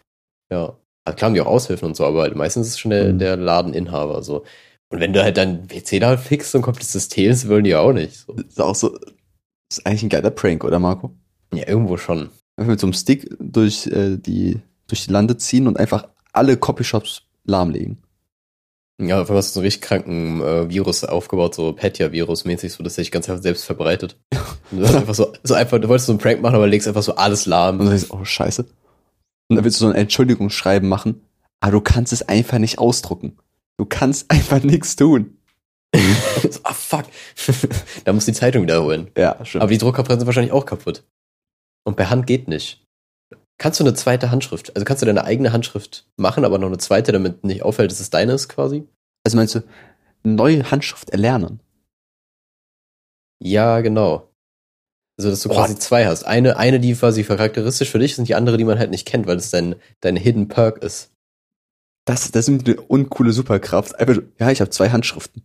Ja. 0.51 0.77
Also 1.05 1.17
klar 1.17 1.29
haben 1.29 1.35
die 1.35 1.41
auch 1.41 1.47
Aushilfen 1.47 1.87
und 1.89 1.97
so, 1.97 2.05
aber 2.05 2.23
halt 2.23 2.37
meistens 2.37 2.67
ist 2.69 2.73
es 2.75 2.79
schon 2.79 2.91
der, 2.91 3.13
Mhm. 3.13 3.19
der 3.19 3.37
Ladeninhaber. 3.37 4.23
So. 4.23 4.45
Und 4.93 5.01
wenn 5.01 5.13
du 5.13 5.23
halt 5.23 5.37
dann 5.37 5.67
PC 5.69 6.01
da 6.01 6.17
fixst 6.17 6.55
und 6.55 6.63
komplettes 6.63 6.93
System, 6.93 7.31
das 7.31 7.49
wollen 7.49 7.65
die 7.65 7.71
ja 7.71 7.81
auch 7.81 7.93
nicht. 7.93 8.17
So. 8.17 8.33
Das 8.33 8.47
ist 8.47 8.61
auch 8.61 8.75
so, 8.75 8.91
das 8.91 9.79
ist 9.79 9.87
eigentlich 9.87 10.03
ein 10.03 10.09
geiler 10.09 10.31
Prank, 10.31 10.65
oder 10.65 10.79
Marco? 10.79 11.11
Ja, 11.55 11.67
irgendwo 11.69 11.97
schon. 11.97 12.31
Einfach 12.57 12.71
mit 12.73 12.81
so 12.81 12.87
einem 12.87 12.93
Stick 12.95 13.35
durch, 13.39 13.87
äh, 13.87 14.17
die, 14.17 14.59
durch 14.89 15.07
die 15.07 15.13
Lande 15.13 15.37
ziehen 15.37 15.67
und 15.67 15.79
einfach 15.79 16.09
alle 16.33 16.57
Copyshops 16.57 17.23
lahmlegen. 17.45 17.99
Ja, 19.09 19.21
auf 19.21 19.29
einmal 19.29 19.39
hast 19.39 19.51
du 19.51 19.55
so 19.55 19.61
einen 19.61 19.67
richtig 19.67 19.83
kranken 19.83 20.41
äh, 20.41 20.69
Virus 20.69 21.05
aufgebaut, 21.05 21.55
so 21.55 21.73
Petya-Virus-mäßig, 21.73 22.73
so 22.73 22.83
dass 22.83 22.95
er 22.95 23.05
sich 23.05 23.11
ganz 23.11 23.29
einfach 23.29 23.43
selbst 23.43 23.65
verbreitet. 23.65 24.17
Und 24.71 24.81
du 24.81 24.87
hast 24.87 24.95
einfach 24.95 25.15
so, 25.15 25.33
so 25.43 25.55
einfach, 25.55 25.81
du 25.81 25.89
wolltest 25.89 26.07
so 26.07 26.13
einen 26.13 26.21
Prank 26.21 26.43
machen, 26.43 26.55
aber 26.55 26.67
legst 26.67 26.89
einfach 26.89 27.03
so 27.03 27.15
alles 27.15 27.47
lahm. 27.47 27.79
Und 27.79 27.87
dann 27.87 27.95
denkst 27.95 28.09
du, 28.09 28.17
oh, 28.17 28.25
scheiße. 28.25 28.63
Und 28.63 29.57
dann 29.57 29.65
willst 29.65 29.81
du 29.81 29.87
so 29.87 29.91
ein 29.91 29.97
Entschuldigungsschreiben 29.97 30.89
machen, 30.89 31.23
aber 31.61 31.73
du 31.73 31.81
kannst 31.81 32.13
es 32.13 32.29
einfach 32.29 32.59
nicht 32.59 32.79
ausdrucken. 32.79 33.37
Du 33.77 33.85
kannst 33.85 34.31
einfach 34.31 34.63
nichts 34.63 34.97
tun. 34.97 35.39
so, 35.95 36.61
ah, 36.63 36.73
fuck. 36.73 37.07
da 38.05 38.13
muss 38.13 38.27
die 38.27 38.33
Zeitung 38.33 38.63
wiederholen. 38.63 39.11
Ja, 39.17 39.45
stimmt. 39.45 39.63
Aber 39.63 39.73
die 39.73 39.79
Druckerpressen 39.79 40.21
sind 40.21 40.27
wahrscheinlich 40.27 40.53
auch 40.53 40.67
kaputt. 40.67 41.05
Und 41.85 41.97
per 41.97 42.11
Hand 42.11 42.27
geht 42.27 42.49
nicht. 42.49 42.87
Kannst 43.61 43.79
du 43.79 43.85
eine 43.85 43.93
zweite 43.93 44.31
Handschrift, 44.31 44.75
also 44.75 44.87
kannst 44.87 45.03
du 45.03 45.07
deine 45.07 45.25
eigene 45.25 45.53
Handschrift 45.53 46.07
machen, 46.17 46.47
aber 46.47 46.57
noch 46.57 46.69
eine 46.69 46.79
zweite, 46.79 47.13
damit 47.13 47.45
nicht 47.45 47.63
auffällt, 47.63 47.91
dass 47.91 48.01
es 48.01 48.09
deine 48.09 48.33
ist 48.33 48.49
quasi? 48.49 48.89
also 49.23 49.37
meinst 49.37 49.55
du, 49.55 49.61
neue 50.23 50.71
Handschrift 50.71 51.11
erlernen? 51.11 51.61
Ja, 53.43 53.81
genau. 53.83 54.29
Also, 55.19 55.29
dass 55.31 55.43
du 55.43 55.51
Oh. 55.51 55.53
quasi 55.53 55.77
zwei 55.77 56.07
hast. 56.07 56.25
Eine, 56.25 56.57
eine, 56.57 56.81
die 56.81 56.95
quasi 56.95 57.23
charakteristisch 57.23 57.91
für 57.91 57.99
dich 57.99 58.13
ist 58.13 58.19
und 58.19 58.29
die 58.29 58.35
andere, 58.35 58.57
die 58.57 58.65
man 58.65 58.79
halt 58.79 58.91
nicht 58.91 59.07
kennt, 59.07 59.27
weil 59.27 59.37
es 59.37 59.51
dein, 59.51 59.75
dein 60.01 60.17
Hidden 60.17 60.49
Perk 60.49 60.83
ist. 60.83 61.13
Das, 62.07 62.31
das 62.31 62.49
ist 62.49 62.67
eine 62.67 62.81
uncoole 62.81 63.33
Superkraft. 63.33 63.95
Einfach, 64.01 64.23
ja, 64.39 64.51
ich 64.51 64.63
habe 64.63 64.71
zwei 64.71 64.89
Handschriften. 64.89 65.43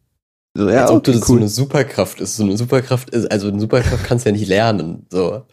So, 0.56 0.70
ja, 0.70 0.84
Als 0.84 0.92
ob 0.92 0.98
okay, 1.00 1.12
du 1.12 1.20
das 1.20 1.28
so 1.28 1.36
eine 1.36 1.50
Superkraft 1.50 2.22
ist. 2.22 2.38
So 2.38 2.44
eine 2.44 2.56
Superkraft 2.56 3.10
ist, 3.10 3.30
also 3.30 3.50
eine 3.50 3.60
Superkraft 3.60 4.06
kannst 4.06 4.26
du 4.26 4.30
ja 4.30 4.36
nicht 4.38 4.48
lernen. 4.48 5.06
So. 5.10 5.46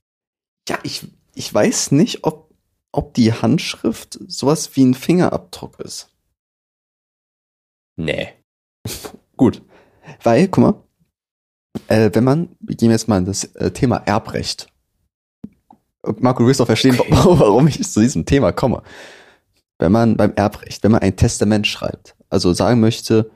Ja, 0.68 0.79
ich, 0.85 1.09
ich 1.35 1.53
weiß 1.53 1.90
nicht, 1.90 2.22
ob, 2.22 2.41
ob 2.92 3.14
die 3.14 3.33
Handschrift 3.33 4.18
sowas 4.28 4.76
wie 4.76 4.85
ein 4.85 4.94
Fingerabdruck 4.94 5.81
ist. 5.81 6.11
Nee. 7.96 8.28
Gut. 9.37 9.62
Weil, 10.22 10.48
guck 10.48 10.62
mal, 10.62 10.83
äh, 11.88 12.11
wenn 12.12 12.24
man, 12.24 12.48
wir 12.61 12.76
gehen 12.76 12.90
jetzt 12.90 13.09
mal 13.09 13.18
in 13.18 13.24
das 13.24 13.44
äh, 13.44 13.70
Thema 13.70 13.96
Erbrecht. 13.98 14.68
Marco, 16.18 16.42
du 16.42 16.48
wirst 16.48 16.61
doch 16.61 16.66
verstehen, 16.66 16.98
Okay. 16.98 17.12
wa- 17.12 17.24
warum 17.38 17.66
ich 17.68 17.83
zu 17.88 18.00
diesem 18.00 18.26
Thema 18.26 18.52
komme. 18.52 18.83
Wenn 19.78 19.92
man 19.92 20.16
beim 20.16 20.33
Erbrecht, 20.35 20.83
wenn 20.83 20.92
man 20.92 21.02
ein 21.02 21.16
Testament 21.16 21.66
schreibt, 21.66 22.16
also 22.28 22.52
sagen 22.52 22.81
möchte, 22.81 23.31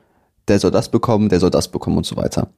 der 0.47 0.59
soll 0.59 0.71
das 0.71 0.89
bekommen, 0.89 1.29
der 1.29 1.39
soll 1.39 1.49
das 1.49 1.69
bekommen 1.71 1.97
und 1.97 2.05
so 2.05 2.15
weiter. 2.15 2.53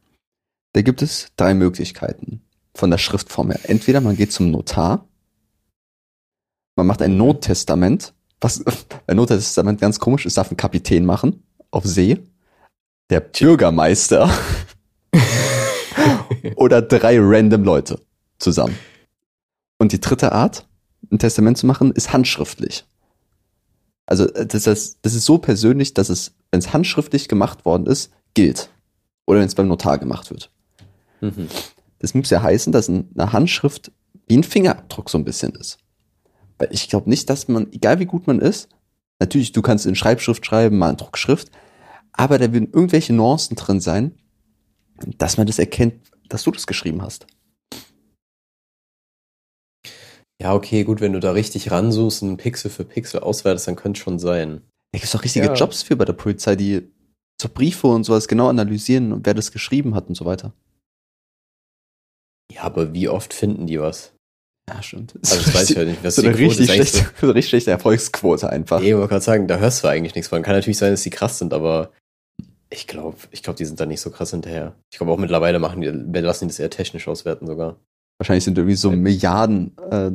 Da 0.73 0.81
gibt 0.81 1.01
es 1.01 1.31
drei 1.38 1.53
Möglichkeiten 1.55 2.41
von 2.75 2.91
der 2.91 2.99
Schriftform 2.99 3.49
her. 3.51 3.59
Entweder 3.63 4.01
man 4.01 4.15
geht 4.15 4.31
zum 4.31 4.51
Notar, 4.51 5.07
man 6.79 6.87
macht 6.87 7.01
ein 7.01 7.17
Nottestament, 7.17 8.13
was 8.39 8.63
ein 9.07 9.17
Nottestament 9.17 9.81
ganz 9.81 9.99
komisch 9.99 10.25
ist, 10.25 10.37
darf 10.37 10.49
ein 10.49 10.57
Kapitän 10.57 11.05
machen 11.05 11.43
auf 11.71 11.85
See, 11.85 12.17
der 13.09 13.19
Bürgermeister 13.19 14.29
oder 16.55 16.81
drei 16.81 17.17
random 17.19 17.63
Leute 17.63 17.99
zusammen. 18.37 18.77
Und 19.77 19.91
die 19.91 19.99
dritte 19.99 20.31
Art, 20.31 20.67
ein 21.11 21.19
Testament 21.19 21.57
zu 21.57 21.65
machen, 21.65 21.91
ist 21.91 22.13
handschriftlich. 22.13 22.85
Also 24.05 24.25
äh, 24.33 24.45
das 24.45 24.67
ist, 24.67 24.99
das 25.01 25.13
ist 25.13 25.25
so 25.25 25.37
persönlich, 25.37 25.93
dass 25.93 26.09
es, 26.09 26.33
wenn 26.51 26.59
es 26.59 26.71
handschriftlich 26.71 27.27
gemacht 27.27 27.65
worden 27.65 27.87
ist, 27.87 28.11
gilt. 28.33 28.69
Oder 29.25 29.39
wenn 29.39 29.47
es 29.47 29.55
beim 29.55 29.67
Notar 29.67 29.97
gemacht 29.97 30.31
wird. 30.31 30.49
Mhm. 31.19 31.49
Das 31.99 32.13
muss 32.13 32.29
ja 32.29 32.41
heißen, 32.41 32.71
dass 32.71 32.87
eine 32.89 33.33
Handschrift 33.33 33.91
wie 34.27 34.37
ein 34.37 34.43
Fingerabdruck 34.43 35.09
so 35.09 35.17
ein 35.17 35.25
bisschen 35.25 35.51
ist. 35.55 35.77
Weil 36.60 36.69
ich 36.72 36.89
glaube 36.89 37.10
nicht, 37.10 37.30
dass 37.30 37.48
man, 37.48 37.72
egal 37.72 38.00
wie 38.00 38.06
gut 38.06 38.28
man 38.28 38.39
ist, 38.39 38.69
natürlich, 39.19 39.54
du 39.54 39.62
kannst 39.62 39.86
in 39.86 39.95
Schreibschrift 39.95 40.45
schreiben, 40.45 40.78
mal 40.78 40.91
in 40.91 40.98
Druckschrift, 40.98 41.50
aber 42.12 42.38
da 42.38 42.52
werden 42.54 42.72
irgendwelche 42.72 43.13
Nuancen 43.13 43.56
drin 43.56 43.80
sein, 43.80 44.13
dass 45.17 45.38
man 45.38 45.48
das 45.48 45.58
erkennt, 45.58 45.95
dass 46.28 46.43
du 46.43 46.52
das 46.52 46.67
geschrieben 46.67 47.02
hast. 47.02 47.26
Ja, 50.41 50.54
okay, 50.54 50.84
gut, 50.84 51.02
wenn 51.02 51.13
du 51.13 51.19
da 51.19 51.32
richtig 51.32 51.72
ransuchst 51.72 52.24
und 52.24 52.38
Pixel 52.38 52.72
für 52.72 52.86
Pixel 52.86 53.19
auswertest, 53.22 53.67
dann 53.67 53.76
könnte 53.76 53.98
es 53.98 54.04
schon 54.04 54.19
sein. 54.19 54.62
Da 54.91 55.00
gibt's 55.00 55.12
doch 55.12 55.24
richtige 55.24 55.48
Ja. 55.48 55.54
Jobs 55.54 55.84
für 55.84 55.98
bei 55.98 56.06
der 56.06 56.13
Polizei, 56.13 56.56
die 56.56 56.89
so 57.41 57.50
Briefe 57.50 57.88
und 57.88 58.04
sowas 58.04 58.28
genau 58.28 58.48
analysieren 58.48 59.12
und 59.13 59.26
wer 59.26 59.34
das 59.34 59.52
geschrieben 59.52 59.95
hat 59.95 60.08
und 60.08 60.15
so 60.15 60.26
weiter. 60.26 60.54
Ja, 62.52 62.63
aber 62.63 62.93
wie 62.93 63.08
oft 63.10 63.34
finden 63.34 63.67
die 63.67 63.80
was? 63.80 64.13
Ja, 64.69 64.82
stimmt. 64.84 65.13
Also 65.23 65.36
das 65.38 65.53
weiß 65.53 65.69
ich 65.71 65.77
halt 65.77 65.88
nicht. 65.89 66.03
Was 66.03 66.15
so 66.15 66.21
eine 66.21 66.38
richtig 66.38 66.69
ist 66.69 66.73
schlechte, 66.73 66.97
so 67.19 67.25
eine 67.27 67.36
richtig 67.36 67.49
schlechte 67.49 67.71
Erfolgsquote 67.71 68.49
einfach. 68.49 68.79
so, 68.79 68.86
ich 68.86 68.93
wollte 68.93 69.08
gerade 69.10 69.23
sagen, 69.23 69.47
da 69.47 69.58
hörst 69.58 69.84
du 69.84 69.88
eigentlich 69.88 70.15
nichts 70.15 70.29
von. 70.29 70.41
Kann 70.41 70.55
natürlich 70.55 70.77
sein, 70.77 70.91
dass 70.91 71.03
die 71.03 71.10
krass 71.10 71.39
sind, 71.39 71.53
aber 71.53 71.91
ich 72.69 72.88
glaube, 72.88 73.17
ich 73.32 73.41
glaube, 73.43 73.58
die 73.58 73.65
sind 73.65 73.79
da 73.79 73.86
nicht 73.86 74.01
so 74.01 74.10
krass 74.12 74.32
hinterher. 74.32 74.75
Ich 74.91 74.97
glaube 74.99 75.12
auch 75.12 75.17
mittlerweile 75.17 75.60
machen 75.60 75.82
die, 75.82 75.88
lassen 76.21 76.45
die 76.45 76.51
das 76.53 76.60
eher 76.60 76.69
technisch 76.69 77.08
auswerten 77.08 77.47
sogar. 77.47 77.77
Wahrscheinlich 78.19 78.43
sind 78.43 78.58
irgendwie 78.58 78.75
so. 78.75 78.91
Milliarden 78.91 79.77
äh, 79.89 80.12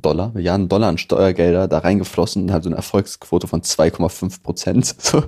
Dollar, 0.00 0.30
Milliarden 0.32 0.68
Dollar 0.68 0.88
an 0.88 0.98
Steuergelder 0.98 1.66
da 1.66 1.78
reingeflossen 1.78 2.44
und 2.44 2.52
halt 2.52 2.62
so 2.62 2.68
eine 2.68 2.76
Erfolgsquote 2.76 3.48
von 3.48 3.62
2,5 3.62 4.42
Prozent. 4.42 4.94
So, 5.02 5.20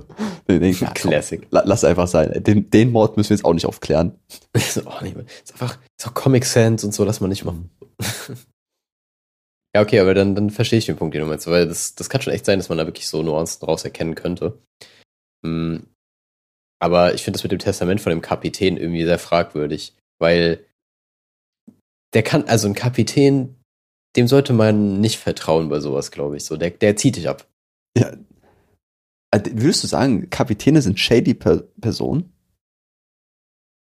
dann 0.47 0.59
denke 0.61 0.67
ich, 0.69 0.79
ja, 0.81 0.87
komm, 0.99 1.11
Classic. 1.11 1.45
la- 1.51 1.63
lass 1.65 1.83
einfach 1.83 2.07
sein. 2.07 2.41
Den, 2.43 2.69
den 2.69 2.91
Mord 2.91 3.17
müssen 3.17 3.31
wir 3.31 3.35
jetzt 3.35 3.45
auch 3.45 3.53
nicht 3.53 3.65
aufklären. 3.65 4.13
so, 4.57 4.81
oh, 4.85 5.03
nicht 5.03 5.15
mehr. 5.17 5.25
Ist 5.43 5.51
einfach 5.53 5.77
ist 5.99 6.07
auch 6.07 6.13
Comic 6.13 6.45
Sans 6.45 6.81
und 6.85 6.93
so, 6.93 7.03
lass 7.03 7.19
mal 7.19 7.27
nicht 7.27 7.43
machen. 7.43 7.69
Ja, 9.75 9.81
okay, 9.81 9.99
aber 9.99 10.13
dann, 10.13 10.35
dann 10.35 10.49
verstehe 10.49 10.79
ich 10.79 10.85
den 10.85 10.95
Punkt, 10.95 11.15
den 11.15 11.21
du 11.21 11.27
meinst, 11.27 11.47
weil 11.47 11.67
das, 11.67 11.95
das 11.95 12.09
kann 12.09 12.21
schon 12.21 12.33
echt 12.33 12.45
sein, 12.45 12.59
dass 12.59 12.69
man 12.69 12.77
da 12.77 12.85
wirklich 12.85 13.07
so 13.07 13.23
Nuancen 13.23 13.65
draus 13.65 13.83
erkennen 13.83 14.15
könnte. 14.15 14.59
Hm. 15.45 15.87
Aber 16.79 17.13
ich 17.13 17.23
finde 17.23 17.37
das 17.37 17.43
mit 17.43 17.51
dem 17.51 17.59
Testament 17.59 18.01
von 18.01 18.11
dem 18.11 18.21
Kapitän 18.21 18.77
irgendwie 18.77 19.05
sehr 19.05 19.19
fragwürdig, 19.19 19.95
weil 20.19 20.65
der 22.13 22.23
kann, 22.23 22.43
also 22.43 22.67
ein 22.67 22.75
Kapitän, 22.75 23.55
dem 24.15 24.27
sollte 24.27 24.53
man 24.53 24.99
nicht 24.99 25.17
vertrauen 25.17 25.69
bei 25.69 25.79
sowas, 25.79 26.11
glaube 26.11 26.37
ich. 26.37 26.45
So, 26.45 26.57
der, 26.57 26.69
der 26.69 26.95
zieht 26.95 27.15
dich 27.15 27.27
ab. 27.27 27.47
Ja. 27.97 28.15
Also, 29.31 29.51
Würdest 29.53 29.83
du 29.83 29.87
sagen, 29.87 30.29
Kapitäne 30.29 30.81
sind 30.81 30.99
shady 30.99 31.33
per 31.33 31.63
Personen? 31.81 32.31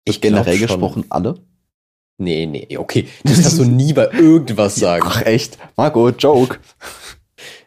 Ich 0.04 0.20
glaub 0.20 0.44
Generell 0.44 0.58
gesprochen 0.58 1.04
alle? 1.10 1.44
Nee, 2.18 2.46
nee, 2.46 2.76
okay. 2.76 3.08
Das 3.24 3.40
kannst 3.42 3.58
du 3.58 3.64
nie 3.64 3.92
bei 3.92 4.10
irgendwas 4.12 4.74
sagen. 4.76 5.04
Ach 5.06 5.22
echt? 5.22 5.58
Marco, 5.76 6.08
Joke. 6.10 6.58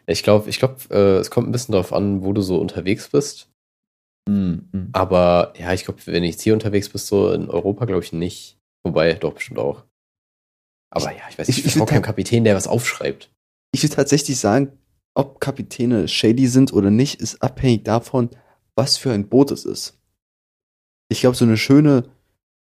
Ich 0.08 0.22
glaube, 0.22 0.48
ich 0.48 0.60
glaube, 0.60 0.76
äh, 0.90 1.16
es 1.18 1.30
kommt 1.32 1.48
ein 1.48 1.52
bisschen 1.52 1.72
darauf 1.72 1.92
an, 1.92 2.22
wo 2.22 2.32
du 2.32 2.40
so 2.40 2.58
unterwegs 2.60 3.08
bist. 3.08 3.50
Mm. 4.28 4.58
Aber 4.92 5.52
ja, 5.58 5.72
ich 5.72 5.84
glaube, 5.84 5.98
wenn 6.06 6.22
du 6.22 6.28
jetzt 6.28 6.42
hier 6.42 6.54
unterwegs 6.54 6.88
bist, 6.88 7.08
so 7.08 7.32
in 7.32 7.50
Europa, 7.50 7.86
glaube 7.86 8.04
ich 8.04 8.12
nicht. 8.12 8.56
Wobei, 8.84 9.14
doch, 9.14 9.32
bestimmt 9.34 9.58
auch. 9.58 9.82
Aber 10.94 11.10
ja, 11.10 11.22
ich 11.28 11.36
weiß 11.36 11.48
Ich- 11.48 11.56
nicht, 11.56 11.58
ich 11.58 11.66
ich, 11.66 11.72
ich 11.72 11.76
würd 11.80 11.88
kein 11.88 12.02
ta- 12.02 12.06
Kapitän, 12.06 12.44
der 12.44 12.54
was 12.54 12.68
aufschreibt. 12.68 13.32
Ich 13.74 13.82
würde 13.82 13.96
tatsächlich 13.96 14.38
sagen, 14.38 14.78
ob 15.16 15.40
Kapitäne 15.40 16.06
shady 16.06 16.46
sind 16.46 16.72
oder 16.72 16.90
nicht, 16.92 17.20
ist 17.20 17.42
abhängig 17.42 17.82
davon, 17.82 18.30
was 18.76 18.98
für 18.98 19.10
ein 19.10 19.28
Boot 19.28 19.50
es 19.50 19.64
ist. 19.64 19.98
Ich 21.08 21.18
glaube, 21.20 21.36
so 21.36 21.44
eine 21.44 21.56
schöne 21.56 22.08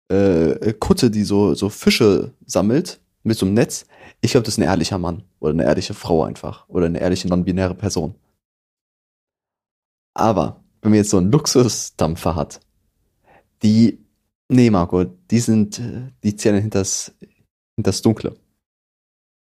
äh, 0.08 0.72
Kutte, 0.74 1.10
die 1.10 1.24
so, 1.24 1.54
so 1.54 1.68
Fische 1.68 2.32
sammelt 2.46 3.00
mit 3.22 3.38
so 3.38 3.46
einem 3.46 3.54
Netz, 3.54 3.86
ich 4.20 4.32
glaube, 4.32 4.44
das 4.44 4.54
ist 4.54 4.58
ein 4.58 4.64
ehrlicher 4.64 4.98
Mann 4.98 5.22
oder 5.40 5.52
eine 5.52 5.64
ehrliche 5.64 5.94
Frau 5.94 6.24
einfach 6.24 6.68
oder 6.68 6.86
eine 6.86 7.00
ehrliche 7.00 7.28
non-binäre 7.28 7.74
Person. 7.74 8.14
Aber 10.14 10.62
wenn 10.82 10.90
man 10.90 10.98
jetzt 10.98 11.10
so 11.10 11.18
einen 11.18 11.32
Luxusdampfer 11.32 12.36
hat, 12.36 12.60
die, 13.62 13.98
nee, 14.48 14.70
Marco, 14.70 15.04
die 15.04 15.40
sind, 15.40 15.80
die 16.22 16.36
zählen 16.36 16.60
hinters, 16.60 17.14
hinters 17.76 18.02
Dunkle. 18.02 18.34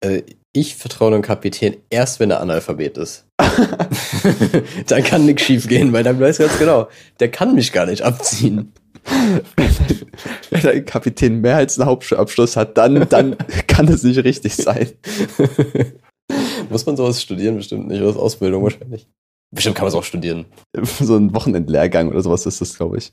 Äh, 0.00 0.22
ich 0.52 0.76
vertraue 0.76 1.12
einem 1.12 1.22
Kapitän 1.22 1.76
erst, 1.90 2.18
wenn 2.18 2.30
er 2.30 2.40
Analphabet 2.40 2.96
ist. 2.96 3.26
dann 4.86 5.04
kann 5.04 5.26
nichts 5.26 5.42
schief 5.42 5.68
gehen, 5.68 5.92
weil 5.92 6.02
dann 6.02 6.18
weiß 6.18 6.38
ich 6.38 6.46
ganz 6.46 6.58
genau, 6.58 6.88
der 7.20 7.30
kann 7.30 7.54
mich 7.54 7.72
gar 7.72 7.86
nicht 7.86 8.02
abziehen. 8.02 8.72
Wenn 10.50 10.60
der 10.62 10.84
Kapitän 10.84 11.40
mehr 11.40 11.56
als 11.56 11.78
einen 11.78 11.88
Hauptschulabschluss 11.88 12.56
hat, 12.56 12.76
dann, 12.76 13.08
dann 13.08 13.36
kann 13.66 13.88
es 13.88 14.02
nicht 14.02 14.22
richtig 14.24 14.56
sein. 14.56 14.90
Muss 16.70 16.86
man 16.86 16.96
sowas 16.96 17.22
studieren? 17.22 17.56
Bestimmt 17.56 17.88
nicht. 17.88 18.02
Oder 18.02 18.18
Ausbildung 18.18 18.64
wahrscheinlich. 18.64 19.06
Bestimmt 19.50 19.76
kann 19.76 19.84
man 19.84 19.90
es 19.90 19.94
auch 19.94 20.04
studieren. 20.04 20.46
So 21.00 21.16
ein 21.16 21.34
Wochenendlehrgang 21.34 22.08
oder 22.08 22.22
sowas 22.22 22.46
ist 22.46 22.60
das, 22.60 22.76
glaube 22.76 22.98
ich. 22.98 23.12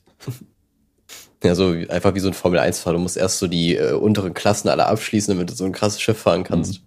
Ja, 1.44 1.56
so 1.56 1.76
wie, 1.76 1.90
einfach 1.90 2.16
wie 2.16 2.20
so 2.20 2.30
ein 2.30 2.34
Formel-1-Fahrer. 2.34 2.96
Du 2.96 3.02
musst 3.02 3.18
erst 3.18 3.40
so 3.40 3.48
die 3.48 3.76
äh, 3.76 3.94
unteren 3.94 4.34
Klassen 4.34 4.70
alle 4.70 4.86
abschließen, 4.88 5.34
damit 5.34 5.50
du 5.50 5.54
so 5.54 5.66
ein 5.66 5.74
krasses 5.74 6.02
Schiff 6.02 6.18
fahren 6.18 6.44
kannst. 6.44 6.82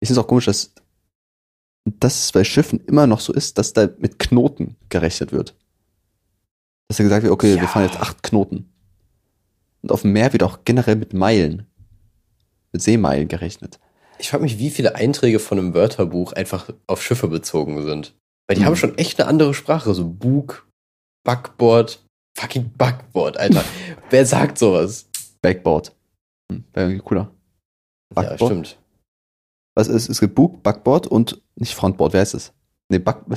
Ich 0.00 0.08
finde 0.08 0.20
es 0.20 0.24
auch 0.24 0.28
komisch, 0.28 0.44
dass, 0.44 0.74
dass 1.86 2.24
es 2.24 2.32
bei 2.32 2.44
Schiffen 2.44 2.80
immer 2.86 3.06
noch 3.06 3.20
so 3.20 3.32
ist, 3.32 3.56
dass 3.56 3.72
da 3.72 3.88
mit 3.98 4.18
Knoten 4.18 4.76
gerechnet 4.90 5.32
wird. 5.32 5.56
Dass 6.88 6.98
da 6.98 7.02
gesagt 7.04 7.22
wird, 7.22 7.32
okay, 7.32 7.54
wir 7.54 7.62
Ja. 7.62 7.66
fahren 7.66 7.84
jetzt 7.84 8.00
acht 8.00 8.22
Knoten. 8.22 8.70
Und 9.82 9.92
auf 9.92 10.02
dem 10.02 10.12
Meer 10.12 10.32
wird 10.32 10.42
auch 10.42 10.60
generell 10.64 10.96
mit 10.96 11.12
Meilen, 11.14 11.66
mit 12.72 12.82
Seemeilen 12.82 13.28
gerechnet. 13.28 13.78
Ich 14.18 14.30
frage 14.30 14.42
mich, 14.44 14.58
wie 14.58 14.70
viele 14.70 14.94
Einträge 14.94 15.38
von 15.38 15.58
einem 15.58 15.74
Wörterbuch 15.74 16.32
einfach 16.32 16.70
auf 16.86 17.02
Schiffe 17.02 17.28
bezogen 17.28 17.82
sind. 17.82 18.14
Weil 18.46 18.56
die 18.56 18.62
Mhm. 18.62 18.66
haben 18.66 18.76
schon 18.76 18.96
echt 18.98 19.20
eine 19.20 19.28
andere 19.28 19.54
Sprache. 19.54 19.92
So 19.94 20.08
Bug, 20.08 20.66
Backboard, 21.24 22.04
fucking 22.38 22.70
Backboard, 22.76 23.36
Alter. 23.38 23.64
Wer 24.10 24.24
sagt 24.26 24.58
sowas? 24.58 25.06
Backboard. 25.42 25.94
Hm, 26.50 26.64
Wäre 26.72 26.86
irgendwie 26.86 27.04
cooler. 27.04 27.30
Ja, 28.14 28.22
Backboard? 28.22 28.50
stimmt. 28.52 28.78
Was 29.76 29.88
ist, 29.88 30.08
es 30.08 30.20
gibt 30.20 30.34
Bug, 30.34 30.62
Backboard 30.62 31.06
und 31.08 31.42
nicht 31.56 31.74
Frontboard, 31.74 32.12
wer 32.12 32.22
ist 32.22 32.34
es? 32.34 32.52
Nee, 32.88 32.98
Back, 33.00 33.16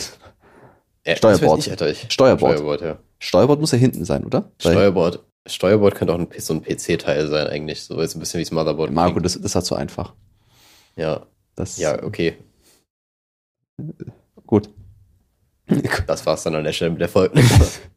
Ja, 1.07 1.21
weiß 1.23 1.41
ich, 1.41 1.71
Alter. 1.71 1.89
Ich, 1.89 2.05
Steuerbord. 2.11 2.53
Steuerbord, 2.57 2.81
ja. 2.81 2.99
Steuerbord 3.19 3.59
muss 3.59 3.71
ja 3.71 3.77
hinten 3.77 4.05
sein, 4.05 4.23
oder? 4.25 4.51
Weil- 4.63 4.73
Steuerbord. 4.73 5.23
Steuerbord 5.47 5.95
könnte 5.95 6.13
auch 6.13 6.19
ein, 6.19 6.27
so 6.39 6.53
ein 6.53 6.61
PC-Teil 6.61 7.27
sein, 7.29 7.47
eigentlich. 7.47 7.83
So 7.83 7.99
ist 8.01 8.15
ein 8.15 8.19
bisschen 8.19 8.39
wie 8.39 8.43
das 8.43 8.51
Motherboard. 8.51 8.91
Marco, 8.91 9.19
das, 9.21 9.39
das 9.39 9.55
war 9.55 9.63
zu 9.63 9.75
einfach. 9.75 10.13
ja, 10.97 11.25
Das, 11.55 11.77
ja, 11.77 12.03
okay. 12.03 12.37
gut. 14.45 14.69
Das 16.07 16.25
war's 16.25 16.43
dann 16.43 16.55
an 16.55 16.63
der 16.63 16.71
Stelle 16.73 16.91
mit 16.91 17.01
der 17.01 17.09
Folge. 17.09 17.41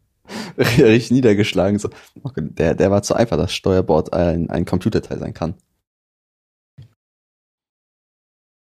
Richtig 0.58 1.10
niedergeschlagen. 1.12 1.78
So. 1.78 1.90
Okay, 2.22 2.42
Der, 2.50 2.74
der 2.74 2.90
war 2.90 3.02
zu 3.02 3.14
einfach, 3.14 3.36
dass 3.36 3.52
Steuerbord 3.52 4.12
ein, 4.12 4.48
ein 4.50 4.64
Computerteil 4.64 5.18
sein 5.18 5.34
kann. 5.34 5.54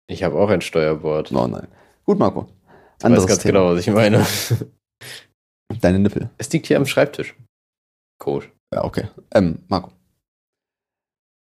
Ich 0.06 0.22
habe 0.22 0.36
auch 0.38 0.48
ein 0.50 0.60
Steuerbord. 0.60 1.32
Oh 1.32 1.46
nein. 1.46 1.68
Gut, 2.04 2.18
Marco. 2.18 2.42
Du 2.42 2.48
weißt 2.50 3.04
Anderes 3.04 3.26
ganz 3.26 3.40
Thema. 3.40 3.52
genau, 3.60 3.72
was 3.74 3.80
ich 3.80 3.92
meine. 3.92 4.26
Deine 5.80 5.98
Nippel. 5.98 6.30
Es 6.38 6.50
liegt 6.52 6.66
hier 6.66 6.76
am 6.76 6.86
Schreibtisch. 6.86 7.34
Komisch. 8.18 8.50
Ja, 8.72 8.84
okay. 8.84 9.08
Ähm, 9.32 9.60
Marco. 9.68 9.90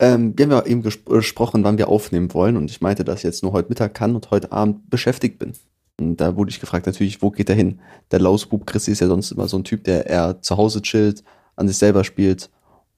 Ähm, 0.00 0.37
wir 0.37 0.44
haben 0.44 0.53
ja 0.53 0.66
eben 0.66 0.83
ges 0.83 1.05
gesprochen, 1.05 1.64
wann 1.64 1.79
wir 1.79 1.88
aufnehmen 1.88 2.35
wollen 2.35 2.57
und 2.57 2.70
ich 2.70 2.81
meinte, 2.81 3.05
dass 3.05 3.18
ich 3.20 3.24
jetzt 3.24 3.42
nur 3.42 3.53
heute 3.53 3.68
Mittag 3.68 3.94
kann 3.94 4.14
und 4.14 4.31
heute 4.31 4.50
Abend 4.50 4.90
beschäftigt 4.90 5.38
bin. 5.38 5.53
Und 6.00 6.16
da 6.16 6.37
wurde 6.37 6.50
ich 6.50 6.61
gefragt, 6.61 6.87
natürlich, 6.87 7.22
wo 7.22 7.31
geht 7.31 7.48
er 7.48 7.55
hin? 7.55 7.81
Der 8.11 8.18
Lausbub 8.18 8.66
Christi 8.66 8.90
ist 8.90 9.00
ja 9.00 9.07
sonst 9.07 9.31
immer 9.31 9.46
so 9.46 9.57
ein 9.57 9.64
Typ, 9.64 9.85
der 9.85 10.07
eher 10.07 10.42
zu 10.42 10.57
Hause 10.57 10.83
chillt, 10.83 11.22
an 11.55 11.68
sich 11.68 11.77
selber 11.77 12.03
spielt 12.03 12.50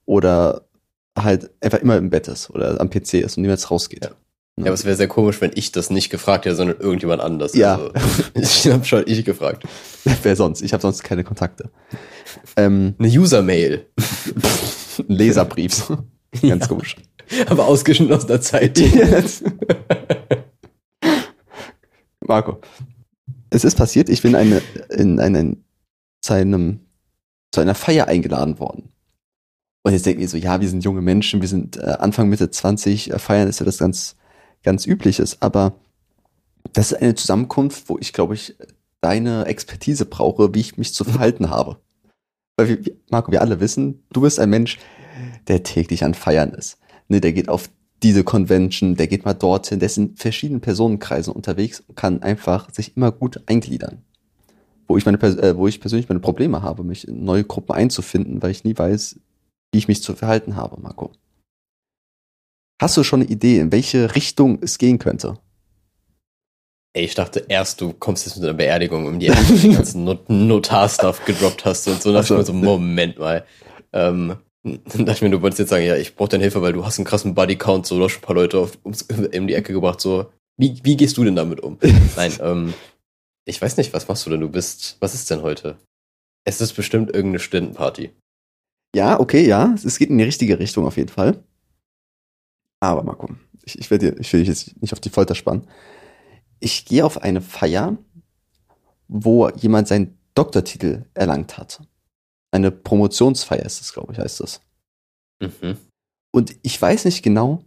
oder 0.07 0.67
halt 1.17 1.51
einfach 1.61 1.81
immer 1.81 1.97
im 1.97 2.11
Bett 2.11 2.29
ist 2.29 2.51
oder 2.51 2.81
am 2.81 2.89
PC 2.89 3.15
ist 3.15 3.37
und 3.37 3.43
niemals 3.43 3.71
rausgeht. 3.71 4.05
Ja. 4.05 4.11
Ja, 4.59 4.67
aber 4.67 4.75
es 4.75 4.87
wäre 4.87 4.97
sehr 4.97 5.09
komisch, 5.09 5.41
wenn 5.43 5.51
ich 5.55 5.71
das 5.73 5.91
nicht 5.91 6.09
gefragt 6.09 6.47
hätte, 6.47 6.57
sondern 6.57 6.79
irgendjemand 6.81 7.21
anders. 7.21 7.55
Ja. 7.55 7.77
Also, 7.77 7.93
ich 8.35 8.67
habe 8.73 8.85
schon 8.87 9.05
ich 9.07 9.25
gefragt. 9.25 9.65
Wer 10.23 10.35
sonst? 10.37 10.63
Ich 10.63 10.73
habe 10.73 10.81
sonst 10.81 11.03
keine 11.05 11.25
Kontakte. 11.25 11.71
Ähm, 12.57 12.95
Eine 12.99 13.09
User-Mail. 13.09 13.87
ein 14.99 15.15
Leserbrief. 15.15 15.89
Ganz 15.89 16.43
Ja. 16.43 16.67
komisch. 16.69 16.97
Aber 17.49 17.67
ausgeschnitten 17.67 18.15
aus 18.15 18.27
der 18.27 18.41
Zeit. 18.41 18.81
Marco, 22.27 22.61
es 23.51 23.65
ist 23.65 23.77
passiert, 23.77 24.09
ich 24.09 24.23
bin 24.23 24.35
eine, 24.35 24.63
in 24.91 25.21
einen, 25.21 25.65
zu, 26.23 26.33
einem, 26.33 26.81
zu 27.53 27.61
einer 27.61 27.75
Feier 27.75 28.09
eingeladen 28.09 28.59
worden. 28.59 28.91
Und 29.85 29.93
jetzt 29.93 30.07
denken 30.07 30.21
wir 30.21 30.29
so, 30.29 30.37
ja, 30.37 30.61
wir 30.61 30.69
sind 30.69 30.83
junge 30.85 31.03
Menschen, 31.03 31.41
wir 31.41 31.49
sind 31.49 31.77
äh, 31.77 31.97
Anfang, 31.99 32.29
Mitte 32.29 32.51
20, 32.51 33.13
äh, 33.13 33.19
feiern 33.19 33.49
ist 33.49 33.61
ja 33.61 33.67
das 33.67 33.79
ganz, 33.79 34.16
ganz 34.67 34.87
Übliches, 34.87 35.41
aber 35.41 35.73
das 36.73 36.93
ist 36.93 37.01
eine 37.01 37.15
Zusammenkunft, 37.15 37.89
wo 37.89 37.97
ich, 37.99 38.13
glaube 38.13 38.35
ich, 38.35 38.57
deine 39.01 39.47
Expertise 39.47 40.05
brauche, 40.05 40.55
wie 40.55 40.61
ich 40.61 40.77
mich 40.77 40.93
zu 40.93 41.05
verhalten 41.05 41.49
habe. 41.49 41.79
Weil 42.57 42.69
wir, 42.69 42.93
Marco, 43.11 43.31
wir 43.33 43.41
alle 43.41 43.61
wissen, 43.61 44.03
du 44.13 44.21
bist 44.21 44.41
ein 44.41 44.51
Mensch, 44.51 44.79
der 45.47 45.63
täglich 45.63 46.05
an 46.05 46.15
Feiern 46.15 46.51
ist. 46.51 46.79
Ne, 47.09 47.21
der 47.21 47.33
geht 47.33 47.49
auf 47.49 47.71
diese 48.03 48.25
Convention, 48.25 48.97
der 48.97 49.07
geht 49.07 49.25
mal 49.25 49.35
dorthin, 49.35 49.79
der 49.79 49.87
ist 49.87 49.97
in 49.97 50.17
verschiedenen 50.17 50.61
Personenkreisen 50.61 51.33
unterwegs 51.33 51.83
und 51.87 51.97
kann 51.97 52.23
einfach 52.23 52.69
sich 52.73 52.97
immer 52.97 53.13
gut 53.13 53.43
eingliedern. 53.47 54.03
Wo 54.89 54.97
ich 54.97 55.07
meine, 55.07 55.19
äh, 55.23 55.57
wo 55.57 55.67
ich 55.69 55.81
persönlich 55.81 56.09
meine 56.09 56.21
Probleme 56.21 56.63
habe, 56.63 56.83
mich 56.83 57.07
in 57.07 57.25
neue 57.25 57.45
Gruppen 57.45 57.73
einzufinden, 57.73 58.43
weil 58.43 58.51
ich 58.51 58.65
nie 58.65 58.77
weiß, 58.77 59.21
wie 59.73 59.79
ich 59.79 59.89
mich 59.89 60.03
zu 60.03 60.15
verhalten 60.15 60.57
habe, 60.57 60.81
Marco. 60.81 61.13
Hast 62.81 62.97
du 62.97 63.05
schon 63.05 63.23
eine 63.23 63.31
Idee, 63.31 63.59
in 63.59 63.73
welche 63.73 64.15
Richtung 64.15 64.59
es 64.63 64.79
gehen 64.79 64.99
könnte? 64.99 65.39
Ey, 66.93 67.05
ich 67.05 67.15
dachte 67.15 67.45
erst, 67.49 67.81
du 67.81 67.93
kommst 67.93 68.27
jetzt 68.27 68.37
mit 68.37 68.45
einer 68.45 68.57
Beerdigung 68.57 69.07
um 69.07 69.19
die 69.19 69.29
Ecke, 69.29 69.55
den 69.55 69.75
ganzen 69.75 70.05
Not 70.05 70.29
Notar-Stuff 70.29 71.25
gedroppt 71.25 71.65
hast 71.65 71.89
und 71.89 72.03
so. 72.03 72.13
Da 72.13 72.21
dachte 72.21 72.35
ich 72.35 72.39
mir 72.39 72.45
so, 72.45 72.53
Moment 72.53 73.19
mal. 73.19 73.47
Ähm, 73.93 74.37
dann 74.63 74.85
dachte 75.05 75.13
ich 75.13 75.23
mir, 75.23 75.31
du 75.31 75.43
wolltest 75.43 75.61
jetzt 75.61 75.71
sagen, 75.71 75.85
ja, 75.85 75.97
ich 75.97 76.17
brauche 76.17 76.31
deine 76.31 76.43
Hilfe, 76.43 76.61
weil 76.63 76.73
du 76.73 76.85
hast 76.85 76.99
einen 76.99 77.07
krassen 77.07 77.35
Buddy-Count, 77.35 77.87
so, 77.87 77.99
du 77.99 78.05
hast 78.05 78.13
schon 78.13 78.23
ein 78.23 78.27
paar 78.27 78.35
Leute 78.35 78.59
auf, 78.59 78.79
ums, 78.85 79.03
in 79.03 79.47
die 79.47 79.55
Ecke 79.55 79.73
gebracht, 79.73 80.01
so. 80.01 80.31
Wie, 80.59 80.81
wie 80.83 80.97
gehst 80.97 81.17
du 81.17 81.25
denn 81.25 81.37
damit 81.37 81.61
um? 81.61 81.79
Nein, 82.17 82.33
ähm, 82.41 82.75
ich 83.47 83.61
weiß 83.61 83.77
nicht, 83.77 83.93
was 83.93 84.09
machst 84.09 84.27
du 84.27 84.31
denn? 84.31 84.41
Du 84.41 84.49
bist, 84.49 84.97
was 85.01 85.15
ist 85.15 85.31
denn 85.31 85.43
heute? 85.43 85.77
Es 86.45 86.61
ist 86.61 86.73
bestimmt 86.73 87.15
irgendeine 87.15 87.41
Studentenparty. 87.41 88.11
Ja, 88.95 89.21
okay, 89.21 89.47
ja, 89.47 89.75
es 89.75 89.99
geht 89.99 90.11
in 90.11 90.19
die 90.19 90.25
richtige 90.25 90.59
Richtung 90.59 90.87
auf 90.87 90.97
jeden 90.97 91.11
Fall. 91.11 91.43
Aber 92.81 93.03
Marco, 93.03 93.29
ich, 93.63 93.79
ich 93.79 93.91
will 93.91 93.99
dir, 93.99 94.19
ich 94.19 94.33
will 94.33 94.41
dich 94.41 94.49
jetzt 94.49 94.81
nicht 94.81 94.93
auf 94.93 95.01
die 95.01 95.11
Folter 95.11 95.35
spannen. 95.35 95.69
Ich 96.61 96.85
gehe 96.85 97.05
auf 97.05 97.23
eine 97.23 97.41
Feier, 97.41 97.97
wo 99.09 99.49
jemand 99.51 99.89
seinen 99.89 100.19
Doktortitel 100.35 101.05
erlangt 101.15 101.59
hat. 101.59 101.83
Eine 102.51 102.71
Promotionsfeier 102.71 103.65
ist 103.65 103.81
es, 103.81 103.93
glaube 103.93 104.13
ich, 104.13 104.19
heißt 104.19 104.41
das. 104.41 104.61
Mhm. 105.41 105.79
Und 106.33 106.57
ich 106.63 106.81
weiß 106.81 107.05
nicht 107.05 107.23
genau, 107.23 107.63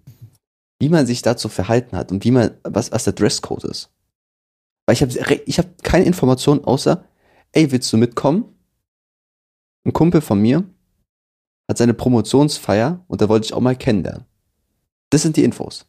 wie 0.79 0.89
man 0.89 1.05
sich 1.05 1.21
dazu 1.21 1.49
verhalten 1.49 1.97
hat 1.97 2.11
und 2.11 2.23
wie 2.23 2.31
man, 2.31 2.51
was, 2.63 2.91
was 2.91 3.03
der 3.03 3.13
Dresscode 3.13 3.65
ist. 3.65 3.91
Weil 4.85 4.93
ich 4.93 5.01
habe 5.01 5.41
ich 5.45 5.59
hab 5.59 5.83
keine 5.83 6.05
Information 6.05 6.63
außer, 6.63 7.03
ey, 7.51 7.71
willst 7.71 7.91
du 7.91 7.97
mitkommen? 7.97 8.55
ein 9.85 9.93
Kumpel 9.93 10.21
von 10.21 10.39
mir 10.39 10.63
hat 11.69 11.77
seine 11.77 11.93
Promotionsfeier 11.93 13.03
und 13.07 13.21
da 13.21 13.29
wollte 13.29 13.45
ich 13.45 13.53
auch 13.53 13.59
mal 13.59 13.75
kennenlernen. 13.75 14.25
Das 15.09 15.21
sind 15.21 15.37
die 15.37 15.43
Infos. 15.43 15.85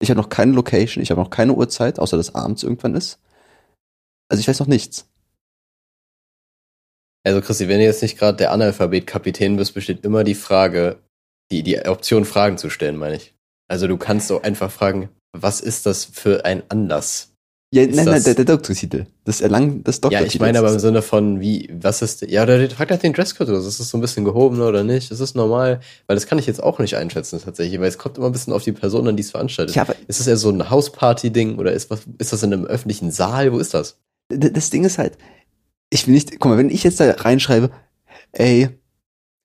Ich 0.00 0.10
habe 0.10 0.20
noch 0.20 0.28
keine 0.28 0.52
Location, 0.52 1.02
ich 1.02 1.10
habe 1.10 1.20
noch 1.20 1.30
keine 1.30 1.54
Uhrzeit, 1.54 1.98
außer 1.98 2.16
dass 2.16 2.34
abends 2.34 2.62
irgendwann 2.62 2.94
ist. 2.94 3.18
Also 4.28 4.40
ich 4.40 4.48
weiß 4.48 4.60
noch 4.60 4.66
nichts. 4.66 5.08
Also 7.24 7.40
Christi, 7.40 7.68
wenn 7.68 7.78
du 7.78 7.84
jetzt 7.84 8.02
nicht 8.02 8.18
gerade 8.18 8.36
der 8.36 8.52
Analphabet-Kapitän 8.52 9.56
bist, 9.56 9.74
besteht 9.74 10.04
immer 10.04 10.22
die 10.22 10.34
Frage, 10.34 11.02
die, 11.50 11.62
die 11.62 11.78
Option 11.86 12.24
Fragen 12.24 12.58
zu 12.58 12.70
stellen, 12.70 12.96
meine 12.96 13.16
ich. 13.16 13.34
Also 13.68 13.88
du 13.88 13.96
kannst 13.96 14.28
so 14.28 14.42
einfach 14.42 14.70
fragen, 14.70 15.08
was 15.32 15.60
ist 15.60 15.86
das 15.86 16.04
für 16.04 16.44
ein 16.44 16.62
Anlass? 16.70 17.35
Ja, 17.72 17.82
Ist 17.82 17.96
nein, 17.96 18.04
nein, 18.04 18.14
das- 18.14 18.24
der, 18.24 18.34
der 18.36 18.44
Doktortitel. 18.44 19.06
Das 19.24 19.40
Erlangen 19.40 19.82
des 19.82 19.96
Ja, 19.96 20.00
Doktortitels. 20.02 20.34
ich 20.34 20.40
meine 20.40 20.58
aber 20.60 20.72
im 20.72 20.78
Sinne 20.78 21.02
von, 21.02 21.40
wie, 21.40 21.68
was 21.80 22.00
ist, 22.00 22.22
ja, 22.22 22.44
oder 22.44 22.70
fragt 22.70 22.92
nach 22.92 22.98
den 22.98 23.12
Dresscode 23.12 23.48
oder 23.48 23.60
so. 23.60 23.68
Ist 23.68 23.80
das 23.80 23.88
so 23.90 23.98
ein 23.98 24.00
bisschen 24.00 24.24
gehoben 24.24 24.60
oder 24.60 24.84
nicht? 24.84 25.10
Ist 25.10 25.20
das 25.20 25.34
normal? 25.34 25.80
Weil 26.06 26.14
das 26.16 26.26
kann 26.28 26.38
ich 26.38 26.46
jetzt 26.46 26.62
auch 26.62 26.78
nicht 26.78 26.94
einschätzen 26.96 27.40
tatsächlich, 27.44 27.80
weil 27.80 27.88
es 27.88 27.98
kommt 27.98 28.18
immer 28.18 28.26
ein 28.26 28.32
bisschen 28.32 28.52
auf 28.52 28.62
die 28.62 28.70
Person 28.72 29.08
an, 29.08 29.16
die 29.16 29.22
es 29.22 29.32
veranstaltet. 29.32 29.74
Ja, 29.74 29.84
Ist 30.06 30.20
das 30.20 30.28
eher 30.28 30.36
so 30.36 30.48
ein 30.50 30.70
Hausparty-Ding 30.70 31.58
oder 31.58 31.72
ist, 31.72 31.90
was, 31.90 32.00
ist 32.18 32.32
das 32.32 32.42
in 32.44 32.52
einem 32.52 32.64
öffentlichen 32.66 33.10
Saal? 33.10 33.52
Wo 33.52 33.58
ist 33.58 33.74
das? 33.74 33.98
das 34.28 34.70
Ding 34.70 34.84
ist 34.84 34.98
halt, 34.98 35.18
ich 35.90 36.06
will 36.06 36.14
nicht, 36.14 36.30
guck 36.38 36.50
mal, 36.52 36.58
wenn 36.58 36.70
ich 36.70 36.82
jetzt 36.84 36.98
da 37.00 37.10
reinschreibe, 37.10 37.70
ey, 38.32 38.68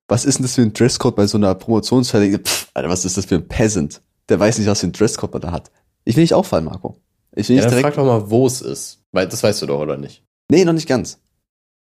was 0.08 0.26
ist 0.26 0.38
denn 0.38 0.44
das 0.44 0.56
für 0.56 0.62
ein 0.62 0.74
Dresscode 0.74 1.16
bei 1.16 1.26
so 1.28 1.38
einer 1.38 1.56
Promotionsfeier? 1.56 2.38
Pff, 2.40 2.70
Alter, 2.76 2.90
was 2.90 3.04
ist 3.06 3.18
das 3.18 3.26
für 3.26 3.36
ein 3.36 3.48
Peasant? 3.48 4.02
Der 4.30 4.40
weiß 4.40 4.58
nicht, 4.60 4.68
was 4.68 4.80
für 4.82 4.88
ein 4.88 4.92
Dresscode 4.92 5.34
man 5.34 5.42
da 5.42 5.52
hat. 5.52 5.72
Ich 6.04 6.16
will 6.16 6.24
nicht 6.24 6.34
auffallen, 6.36 6.66
Marco. 6.66 6.98
Ich 7.36 7.50
will 7.50 7.58
Ja, 7.58 7.64
nicht 7.64 7.74
dann 7.74 7.82
frag 7.82 7.94
direkt, 7.94 7.98
doch 7.98 8.06
mal, 8.06 8.30
wo 8.30 8.46
es 8.48 8.62
ist. 8.62 9.02
Weil 9.12 9.28
das 9.28 9.42
weißt 9.44 9.62
du 9.62 9.66
doch, 9.68 9.80
oder 9.80 9.98
nicht? 9.98 10.24
nee, 10.50 10.66
noch 10.66 10.74
nicht 10.74 10.88
ganz. 10.88 11.20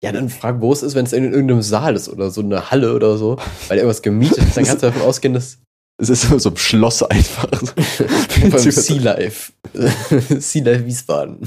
Ja, 0.03 0.13
dann 0.13 0.29
frag, 0.29 0.61
wo 0.61 0.73
es 0.73 0.83
ist, 0.83 0.95
wenn 0.95 1.07
es 1.07 1.13
in 1.13 1.25
irgendeinem 1.25 1.63
Saal 1.63 1.97
ist 1.97 2.09
oder 2.09 2.31
so 2.31 2.41
eine 2.41 2.71
Halle 2.71 2.95
oder 2.95 3.17
so, 3.19 3.37
weil 3.67 3.79
irgendwas 3.79 4.03
gemietet 4.03 4.39
ist, 4.39 4.57
dann 4.57 4.65
kannst 4.65 4.83
du 4.83 4.87
davon 4.89 5.03
ausgehen, 5.09 5.35
dass 5.35 5.59
Es 6.01 6.09
ist 6.09 6.23
so, 6.23 6.51
ein 6.51 6.57
Schloss 6.57 7.03
einfach. 7.03 7.49
beim 8.43 8.59
Sea 8.59 9.01
Life, 9.01 9.53
Sea 10.41 10.63
Life 10.63 10.85
Wiesbaden. 10.87 11.41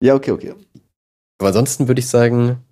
ja, 0.00 0.14
okay, 0.14 0.30
okay. 0.30 0.54
Aber 1.40 1.48
ansonsten 1.48 1.88
würde 1.88 1.98
ich 2.00 2.08
sagen, 2.08 2.62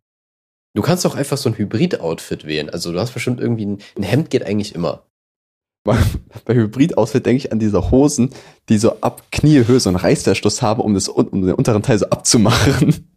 du 0.74 0.82
kannst 0.82 1.04
auch 1.06 1.16
einfach 1.16 1.36
so 1.36 1.48
ein 1.48 1.58
Hybrid-Outfit 1.58 2.46
wählen. 2.46 2.70
Also 2.70 2.92
du 2.92 3.00
hast 3.00 3.12
bestimmt 3.12 3.40
irgendwie 3.40 3.66
ein, 3.66 3.78
ein 3.96 4.02
Hemd 4.04 4.30
geht 4.30 4.44
eigentlich 4.44 4.74
immer. 4.74 5.04
Bei, 5.86 5.96
bei 6.44 6.54
Hybrid-Outfit 6.54 7.24
denke 7.24 7.38
ich 7.38 7.52
an 7.52 7.58
diese 7.58 7.90
Hosen, 7.90 8.30
die 8.68 8.76
so 8.76 9.00
ab 9.00 9.22
Kniehöhe 9.32 9.80
so 9.80 9.88
einen 9.88 9.96
Reißverschluss 9.96 10.60
haben, 10.60 10.82
um, 10.82 10.92
das, 10.94 11.08
um 11.08 11.46
den 11.46 11.54
unteren 11.54 11.82
Teil 11.82 11.98
so 11.98 12.06
abzumachen. 12.06 13.08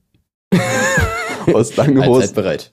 Aus 1.53 1.75
langen 1.75 1.97
Allzeit 1.97 2.09
Hosen. 2.09 2.35
bereit. 2.35 2.71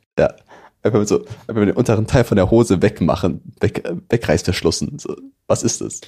Einfach 0.86 1.00
mit 1.00 1.08
so, 1.08 1.24
einfach 1.48 1.54
mit 1.54 1.68
den 1.70 1.76
unteren 1.76 2.06
Teil 2.06 2.22
von 2.22 2.36
der 2.36 2.48
Hose 2.48 2.80
wegmachen, 2.80 3.40
weg, 3.58 3.84
äh, 3.84 3.96
wegreißverschlossen. 4.08 5.00
So, 5.00 5.16
was 5.48 5.64
ist 5.64 5.80
das? 5.80 6.00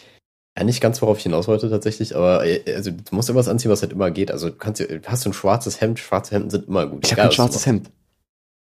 Ja, 0.57 0.62
nicht 0.62 0.81
ganz, 0.81 1.03
worauf 1.03 1.16
ich 1.16 1.24
hinaus 1.24 1.48
wollte 1.48 1.68
tatsächlich, 1.68 2.14
aber 2.14 2.46
äh, 2.46 2.62
also, 2.74 2.92
du 2.92 3.14
musst 3.14 3.29
irgendwas 3.29 3.48
anziehen, 3.48 3.72
was 3.72 3.83
halt 3.83 3.90
immer 3.90 4.12
geht. 4.12 4.31
Also 4.31 4.53
kannst 4.53 4.81
hast 5.07 5.24
du 5.24 5.31
ein 5.31 5.33
schwarzes 5.33 5.81
Hemd, 5.81 5.98
schwarze 5.98 6.33
Hemden 6.37 6.51
sind 6.51 6.68
immer 6.68 6.87
gut. 6.87 7.05
Ich 7.05 7.11
habe 7.11 7.22
ein 7.22 7.29
was 7.29 7.35
schwarzes. 7.35 7.66
Hemd. 7.66 7.90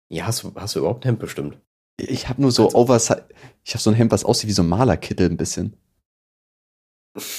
Ja, 0.08 0.26
hast 0.26 0.44
du, 0.44 0.54
hast 0.56 0.76
du 0.76 0.80
überhaupt 0.80 1.04
ein 1.04 1.10
Hemd 1.10 1.20
bestimmt? 1.20 1.58
Ich 1.98 2.28
habe 2.30 2.42
nur 2.42 2.52
so 2.52 2.66
Also- 2.66 2.78
Oversize. 2.78 3.26
Ich 3.64 3.74
habe 3.74 3.82
so 3.82 3.90
ein 3.90 3.96
Hemd, 3.96 4.12
was 4.12 4.26
aussieht 4.26 4.50
wie 4.50 4.54
so 4.54 4.64
ein 4.64 4.70
Malerkittel 4.70 5.30
ein 5.30 5.38
bisschen. 5.38 5.76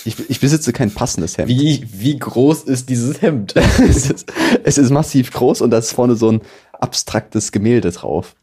Ich, 0.06 0.30
ich 0.30 0.40
besitze 0.40 0.72
kein 0.72 0.90
passendes 0.90 1.36
Hemd. 1.36 1.48
Wie, 1.50 1.86
wie 1.92 2.18
groß 2.18 2.62
ist 2.64 2.88
dieses 2.88 3.20
Hemd? 3.20 3.54
es, 3.56 4.10
ist, 4.10 4.32
es 4.64 4.78
ist 4.78 4.90
massiv 4.90 5.30
groß 5.32 5.60
und 5.60 5.70
da 5.70 5.78
ist 5.78 5.92
vorne 5.92 6.16
so 6.16 6.32
ein 6.32 6.40
abstraktes 6.72 7.52
Gemälde 7.52 7.92
drauf. 7.92 8.36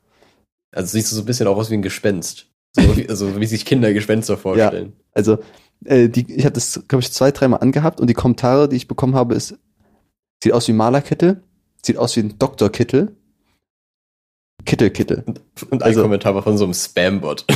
Also 0.71 0.91
siehst 0.91 1.11
du 1.11 1.15
so 1.15 1.23
ein 1.23 1.25
bisschen 1.25 1.47
auch 1.47 1.57
aus 1.57 1.71
wie 1.71 1.75
ein 1.75 1.81
Gespenst. 1.81 2.47
So 2.75 2.95
wie, 2.95 3.09
also 3.09 3.39
wie 3.39 3.45
sich 3.47 3.65
Kinder 3.65 3.93
Gespenster 3.93 4.37
vorstellen. 4.37 4.93
Also, 5.11 5.39
äh, 5.85 6.07
die, 6.09 6.31
ich 6.31 6.45
habe 6.45 6.53
das, 6.53 6.83
glaube 6.87 7.01
ich, 7.03 7.11
zwei, 7.11 7.31
dreimal 7.31 7.59
angehabt 7.61 7.99
und 7.99 8.07
die 8.07 8.15
Kommentare, 8.15 8.69
die 8.69 8.75
ich 8.75 8.87
bekommen 8.87 9.15
habe, 9.15 9.35
ist, 9.35 9.55
sieht 10.43 10.53
aus 10.53 10.67
wie 10.67 10.73
ein 10.73 10.77
Malerkittel, 10.77 11.43
sieht 11.83 11.97
aus 11.97 12.15
wie 12.15 12.21
ein 12.21 12.37
Doktorkittel. 12.39 13.15
Kittel, 14.65 14.89
Kittel. 14.91 15.23
Und 15.69 15.81
ein 15.81 15.81
Also- 15.81 16.01
Kommentar 16.01 16.35
war 16.35 16.43
von 16.43 16.57
so 16.57 16.63
einem 16.65 16.73
Spam-Bot. 16.73 17.45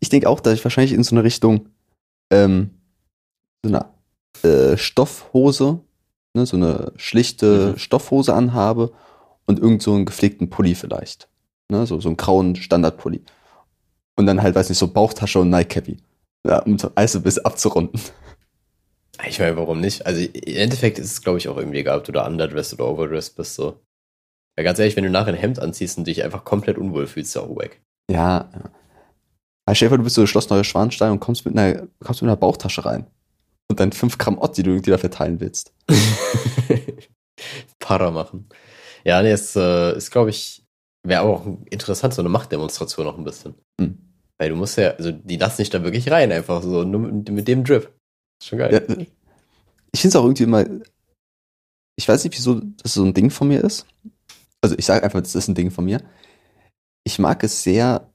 Ich 0.00 0.08
denke 0.10 0.28
auch, 0.28 0.40
dass 0.40 0.54
ich 0.54 0.64
wahrscheinlich 0.64 0.92
in 0.92 1.02
so 1.02 1.14
eine 1.14 1.24
Richtung, 1.24 1.68
ähm, 2.30 2.70
so 3.64 3.72
eine 3.74 3.86
äh, 4.72 4.76
Stoffhose, 4.76 5.80
ne, 6.34 6.46
so 6.46 6.56
eine 6.56 6.92
schlichte 6.96 7.72
Mhm. 7.72 7.78
Stoffhose 7.78 8.34
anhabe 8.34 8.92
und 9.46 9.58
irgend 9.58 9.82
so 9.82 9.94
einen 9.94 10.04
gepflegten 10.04 10.50
Pulli 10.50 10.74
vielleicht. 10.74 11.28
Ne, 11.70 11.86
so, 11.86 12.00
so 12.00 12.08
einen 12.08 12.16
grauen 12.16 12.56
Standardpulli. 12.56 13.22
Und 14.16 14.26
dann 14.26 14.42
halt, 14.42 14.54
weiß 14.54 14.68
nicht, 14.68 14.78
so 14.78 14.88
Bauchtasche 14.88 15.40
und 15.40 15.50
Nike-Cappy. 15.50 15.96
Ja, 16.46 16.60
um 16.62 16.78
so 16.78 16.90
alles 16.94 17.16
ein 17.16 17.22
bisschen 17.22 17.44
abzurunden. 17.44 18.00
Ich 19.26 19.38
meine, 19.38 19.56
warum 19.56 19.80
nicht? 19.80 20.04
Also 20.06 20.20
im 20.20 20.56
Endeffekt 20.56 20.98
ist 20.98 21.12
es, 21.12 21.22
glaube 21.22 21.38
ich, 21.38 21.48
auch 21.48 21.56
irgendwie 21.56 21.78
egal, 21.78 21.98
ob 21.98 22.04
du 22.04 22.12
da 22.12 22.26
underdressed 22.26 22.74
oder 22.74 22.88
overdressed 22.88 23.36
bist. 23.36 23.54
So. 23.54 23.80
Ja, 24.58 24.64
ganz 24.64 24.78
ehrlich, 24.78 24.96
wenn 24.96 25.04
du 25.04 25.10
nachher 25.10 25.32
ein 25.32 25.38
Hemd 25.38 25.58
anziehst 25.58 25.98
und 25.98 26.06
dich 26.06 26.22
einfach 26.22 26.44
komplett 26.44 26.78
unwohl 26.78 27.06
fühlst, 27.06 27.34
ist 27.34 27.42
auch 27.42 27.56
weg. 27.56 27.82
Ja, 28.10 28.50
ja. 28.52 29.74
Stell 29.74 29.86
dir 29.86 29.90
vor, 29.90 29.98
du 29.98 30.04
bist 30.04 30.16
so 30.16 30.26
Schloss 30.26 30.48
Neuer 30.48 30.64
Schwanstein 30.64 31.10
und 31.12 31.20
kommst 31.20 31.44
mit 31.44 31.56
einer, 31.56 31.88
kommst 32.04 32.22
mit 32.22 32.28
einer 32.28 32.36
Bauchtasche 32.36 32.84
rein. 32.84 33.06
Und 33.68 33.80
dann 33.80 33.90
5 33.90 34.16
Gramm 34.18 34.38
Ott, 34.38 34.56
die 34.56 34.62
du 34.62 34.70
irgendwie 34.70 34.92
da 34.92 34.98
verteilen 34.98 35.40
willst. 35.40 35.74
Para 37.80 38.10
machen. 38.10 38.48
Ja, 39.04 39.22
nee, 39.22 39.32
es 39.32 39.56
äh, 39.56 39.96
ist, 39.96 40.10
glaube 40.10 40.30
ich, 40.30 40.64
wäre 41.02 41.22
auch 41.22 41.46
interessant, 41.70 42.14
so 42.14 42.22
eine 42.22 42.28
Machtdemonstration 42.28 43.06
noch 43.06 43.18
ein 43.18 43.24
bisschen. 43.24 43.54
Hm. 43.80 43.98
Weil 44.38 44.50
du 44.50 44.56
musst 44.56 44.78
ja, 44.78 44.90
also 44.90 45.10
die 45.10 45.36
lassen 45.36 45.58
dich 45.58 45.70
da 45.70 45.82
wirklich 45.82 46.10
rein, 46.10 46.30
einfach 46.30 46.62
so, 46.62 46.84
nur 46.84 47.00
mit, 47.00 47.30
mit 47.30 47.48
dem 47.48 47.64
Drip. 47.64 47.92
Schon 48.42 48.58
geil. 48.58 48.72
Ja, 48.72 48.80
ich 49.92 50.00
finde 50.00 50.08
es 50.08 50.16
auch 50.16 50.24
irgendwie 50.24 50.44
immer. 50.44 50.64
Ich 51.98 52.06
weiß 52.06 52.24
nicht, 52.24 52.36
wieso 52.36 52.60
das 52.60 52.94
so 52.94 53.04
ein 53.04 53.14
Ding 53.14 53.30
von 53.30 53.48
mir 53.48 53.62
ist. 53.64 53.86
Also 54.60 54.76
ich 54.78 54.84
sage 54.84 55.02
einfach, 55.04 55.20
das 55.20 55.34
ist 55.34 55.48
ein 55.48 55.54
Ding 55.54 55.70
von 55.70 55.84
mir. 55.84 56.02
Ich 57.04 57.18
mag 57.18 57.42
es 57.44 57.62
sehr, 57.62 58.10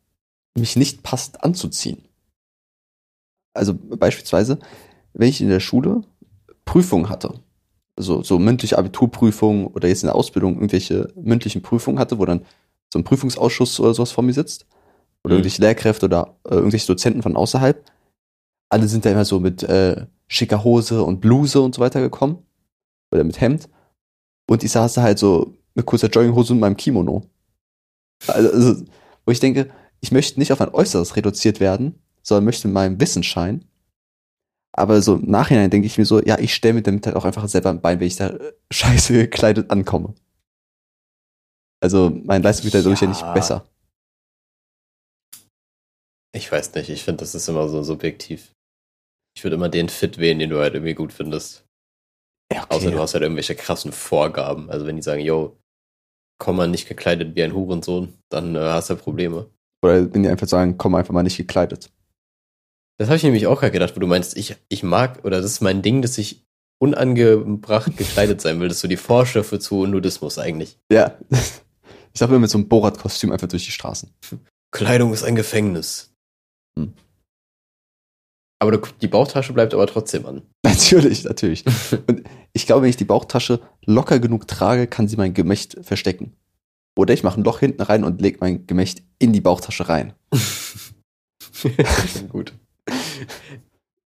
mich 0.58 0.76
nicht 0.76 1.02
passend 1.02 1.44
anzuziehen. 1.44 2.04
Also 3.54 3.74
beispielsweise, 3.74 4.60
wenn 5.14 5.30
ich 5.30 5.42
in 5.42 5.50
der 5.50 5.60
Schule 5.60 6.02
Prüfungen 6.66 7.10
hatte, 7.10 7.40
also 7.98 8.24
so 8.24 8.40
mündliche 8.40 8.78
Abiturprüfungen 8.78 9.68
oder 9.68 9.88
jetzt 9.88 10.04
in 10.04 10.08
der 10.08 10.16
Ausbildung 10.16 10.56
irgendwelche 10.56 11.12
mündlichen 11.16 11.62
Prüfungen 11.62 12.00
hatte, 12.00 12.20
wo 12.20 12.26
dann 12.26 12.46
so 12.94 13.00
ein 13.00 13.04
Prüfungsausschuss 13.04 13.80
oder 13.80 13.94
sowas 13.94 14.12
vor 14.12 14.24
mir 14.24 14.34
sitzt, 14.34 14.66
oder 15.24 15.36
Mhm. 15.36 15.40
irgendwelche 15.40 15.62
Lehrkräfte 15.62 16.06
oder 16.06 16.36
äh, 16.46 16.56
irgendwelche 16.56 16.88
Dozenten 16.88 17.22
von 17.22 17.36
außerhalb, 17.36 17.84
alle 18.72 18.88
sind 18.88 19.06
da 19.06 19.12
immer 19.12 19.26
so 19.26 19.40
mit 19.40 19.64
äh, 19.64 20.06
schicker 20.28 20.64
Hose 20.64 21.04
und 21.04 21.20
Bluse 21.20 21.62
und 21.62 21.76
so 21.76 21.82
weiter 21.82 22.00
gekommen. 22.00 22.46
Oder 23.12 23.24
mit 23.24 23.42
Hemd. 23.42 23.68
Und 24.50 24.64
ich 24.64 24.72
saß 24.72 24.94
da 24.94 25.02
halt 25.02 25.20
so 25.20 25.58
mit 25.76 25.86
kurzer 25.86 26.08
Jogginghose 26.10 26.54
und 26.54 26.60
meinem 26.60 26.78
Kimono. 26.78 27.30
Also, 28.28 28.52
also, 28.52 28.86
wo 29.26 29.32
ich 29.32 29.40
denke, 29.40 29.70
ich 30.00 30.12
möchte 30.12 30.40
nicht 30.40 30.54
auf 30.54 30.62
ein 30.62 30.74
Äußeres 30.74 31.16
reduziert 31.16 31.60
werden, 31.60 32.02
sondern 32.24 32.46
möchte 32.46 32.68
meinem 32.68 33.00
Wissen 33.00 33.24
scheinen. 33.24 33.66
Aber 34.74 35.02
so 35.02 35.16
im 35.16 35.30
Nachhinein 35.30 35.70
denke 35.70 35.88
ich 35.88 35.98
mir 35.98 36.06
so, 36.06 36.22
ja, 36.24 36.40
ich 36.40 36.54
stelle 36.54 36.76
mir 36.76 36.82
damit 36.82 37.06
halt 37.06 37.18
auch 37.18 37.26
einfach 37.26 37.48
selber 37.50 37.70
ein 37.70 37.82
Bein, 37.82 38.00
wenn 38.00 38.08
ich 38.08 38.16
da 38.16 38.30
äh, 38.30 38.54
scheiße 38.72 39.14
gekleidet 39.14 39.70
ankomme. 39.70 40.16
Also 41.82 42.10
mein 42.24 42.42
Leistung 42.42 42.66
wird 42.66 42.76
dadurch 42.76 43.02
ja. 43.02 43.08
Ja. 43.08 43.10
nicht 43.10 43.34
besser. 43.34 43.68
Ich 46.34 46.50
weiß 46.50 46.74
nicht, 46.76 46.90
ich 46.90 47.04
finde, 47.04 47.20
das 47.20 47.36
ist 47.36 47.50
immer 47.50 47.68
so 47.68 47.84
subjektiv. 47.84 48.54
Ich 49.36 49.44
würde 49.44 49.56
immer 49.56 49.70
den 49.70 49.90
Fit 49.90 50.18
wählen, 50.18 50.40
den 50.40 50.50
du 50.50 50.60
halt 50.60 50.74
irgendwie 50.74 50.94
gut 50.94 51.14
findest. 51.14 51.66
Ja, 52.52 52.66
Außer 52.70 52.92
du 52.92 53.00
hast 53.00 53.14
halt 53.14 53.24
irgendwelche 53.24 53.56
krassen 53.56 53.94
Vorgaben. 53.94 54.70
Also 54.70 54.86
wenn 54.86 54.98
die 54.98 55.02
sagen, 55.02 55.22
yo, 55.22 55.58
komm 56.38 56.58
mal 56.58 56.68
nicht 56.68 56.88
gekleidet 56.88 57.36
wie 57.36 57.44
ein 57.44 57.54
Hurensohn, 57.54 58.14
dann 58.30 58.56
äh, 58.56 58.60
hast 58.60 58.90
du 58.90 58.96
Probleme. 58.96 59.50
Oder 59.84 60.14
wenn 60.14 60.24
die 60.24 60.30
einfach 60.30 60.48
sagen, 60.48 60.78
komm 60.78 60.96
einfach 60.96 61.14
mal 61.14 61.24
nicht 61.24 61.38
gekleidet. 61.38 61.90
Das 62.98 63.08
habe 63.08 63.18
ich 63.18 63.24
nämlich 63.24 63.48
auch 63.48 63.60
gerade 63.60 63.72
gedacht, 63.72 63.96
wo 63.96 64.00
du 64.00 64.08
meinst, 64.08 64.38
ich, 64.38 64.56
ich 64.68 64.84
mag, 64.84 65.24
oder 65.24 65.42
das 65.42 65.50
ist 65.52 65.62
mein 65.62 65.82
Ding, 65.82 66.02
dass 66.02 66.18
ich 66.18 66.44
unangebracht 66.80 67.96
gekleidet 67.96 68.42
sein 68.42 68.60
will. 68.60 68.68
Das 68.68 68.78
ist 68.78 68.82
so 68.82 68.88
die 68.88 68.98
Vorstufe 68.98 69.60
zu 69.60 69.86
Nudismus 69.86 70.38
eigentlich. 70.38 70.78
Ja. 70.92 71.18
Ich 72.14 72.20
laufe 72.20 72.34
immer 72.34 72.42
mit 72.42 72.50
so 72.50 72.58
einem 72.58 72.68
Borat-Kostüm 72.68 73.32
einfach 73.32 73.48
durch 73.48 73.64
die 73.64 73.72
Straßen. 73.72 74.14
Kleidung 74.72 75.14
ist 75.14 75.24
ein 75.24 75.38
Gefängnis. 75.38 76.14
Hm. 76.78 76.94
Aber 78.62 78.78
die 78.78 79.08
Bauchtasche 79.08 79.54
bleibt 79.54 79.74
aber 79.74 79.88
trotzdem 79.88 80.24
an. 80.28 80.44
Natürlich, 80.64 81.24
natürlich. 81.24 81.66
Und 82.08 82.24
ich 82.54 82.68
glaube, 82.68 82.84
wenn 82.84 82.90
ich 82.90 82.98
die 82.98 83.06
Bauchtasche 83.06 83.60
locker 83.86 84.20
genug 84.20 84.48
trage, 84.48 84.86
kann 84.86 85.08
sie 85.08 85.16
mein 85.16 85.34
Gemächt 85.34 85.78
verstecken. 85.82 86.34
Oder 86.96 87.14
ich 87.14 87.24
mache 87.24 87.40
ein 87.40 87.44
Loch 87.44 87.60
hinten 87.60 87.82
rein 87.82 88.04
und 88.04 88.22
lege 88.22 88.38
mein 88.40 88.68
Gemächt 88.68 89.02
in 89.18 89.34
die 89.34 89.42
Bauchtasche 89.42 89.90
rein. 89.90 90.14
Gut. 92.30 92.54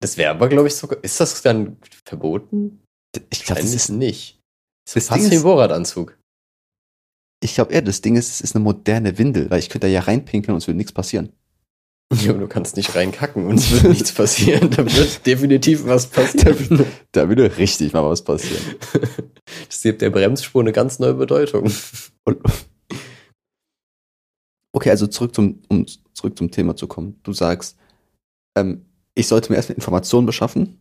Das 0.00 0.16
wäre 0.16 0.30
aber, 0.30 0.48
glaube 0.48 0.68
ich, 0.68 0.76
sogar. 0.76 1.02
Ist 1.02 1.18
das 1.18 1.42
dann 1.42 1.78
verboten? 2.04 2.82
Ich 3.30 3.44
glaube, 3.44 3.62
das 3.62 3.74
ist, 3.74 3.88
nicht. 3.88 4.38
Das 4.92 5.08
Ding 5.08 5.30
wie 5.30 5.36
ein 5.36 5.42
Bohrradanzug. 5.42 6.16
ich 7.42 7.54
glaube 7.54 7.72
eher, 7.72 7.82
das 7.82 8.00
Ding 8.00 8.16
ist, 8.16 8.28
es 8.28 8.40
ist 8.42 8.54
eine 8.54 8.62
moderne 8.62 9.18
Windel, 9.18 9.50
weil 9.50 9.58
ich 9.58 9.70
könnte 9.70 9.86
da 9.86 9.92
ja 9.92 10.00
reinpinkeln 10.00 10.54
und 10.54 10.58
es 10.58 10.68
würde 10.68 10.76
nichts 10.76 10.92
passieren. 10.92 11.32
Ja, 12.14 12.32
du 12.32 12.46
kannst 12.46 12.76
nicht 12.76 12.94
reinkacken 12.94 13.46
und 13.46 13.56
es 13.56 13.70
wird 13.72 13.92
nichts 13.92 14.12
passieren. 14.12 14.70
Da 14.70 14.84
wird 14.84 15.26
definitiv 15.26 15.86
was 15.86 16.06
passieren. 16.06 16.86
Da 17.10 17.28
würde 17.28 17.58
richtig 17.58 17.92
mal 17.92 18.04
was 18.08 18.22
passieren. 18.22 18.62
Das 19.68 19.82
gibt 19.82 20.02
der 20.02 20.10
Bremsspur 20.10 20.60
eine 20.60 20.72
ganz 20.72 20.98
neue 20.98 21.14
Bedeutung. 21.14 21.70
Okay, 24.72 24.90
also 24.90 25.06
zurück 25.06 25.34
zum, 25.34 25.62
um 25.68 25.86
zurück 26.14 26.36
zum 26.36 26.50
Thema 26.50 26.74
zu 26.74 26.88
kommen. 26.88 27.20
Du 27.22 27.32
sagst, 27.32 27.78
ähm, 28.56 28.84
ich 29.14 29.28
sollte 29.28 29.50
mir 29.50 29.56
erstmal 29.56 29.76
Informationen 29.76 30.26
beschaffen 30.26 30.80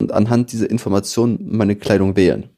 und 0.00 0.12
anhand 0.12 0.52
dieser 0.52 0.70
Informationen 0.70 1.56
meine 1.56 1.76
Kleidung 1.76 2.16
wählen. 2.16 2.50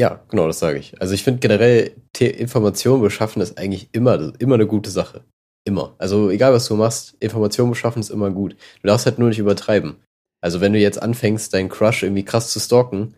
Ja, 0.00 0.24
genau, 0.30 0.46
das 0.46 0.60
sage 0.60 0.78
ich. 0.78 0.98
Also 0.98 1.12
ich 1.12 1.22
finde 1.22 1.40
generell 1.40 1.94
Informationen 2.18 3.02
beschaffen 3.02 3.42
ist 3.42 3.58
eigentlich 3.58 3.90
immer, 3.92 4.32
immer 4.38 4.54
eine 4.54 4.66
gute 4.66 4.88
Sache. 4.88 5.24
Immer. 5.66 5.94
Also 5.98 6.30
egal 6.30 6.54
was 6.54 6.66
du 6.66 6.74
machst, 6.74 7.16
Informationen 7.20 7.68
beschaffen 7.68 8.00
ist 8.00 8.08
immer 8.08 8.30
gut. 8.30 8.56
Du 8.80 8.88
darfst 8.88 9.04
halt 9.04 9.18
nur 9.18 9.28
nicht 9.28 9.38
übertreiben. 9.38 9.96
Also 10.42 10.62
wenn 10.62 10.72
du 10.72 10.78
jetzt 10.78 11.02
anfängst, 11.02 11.52
deinen 11.52 11.68
Crush 11.68 12.02
irgendwie 12.02 12.24
krass 12.24 12.50
zu 12.50 12.60
stalken, 12.60 13.14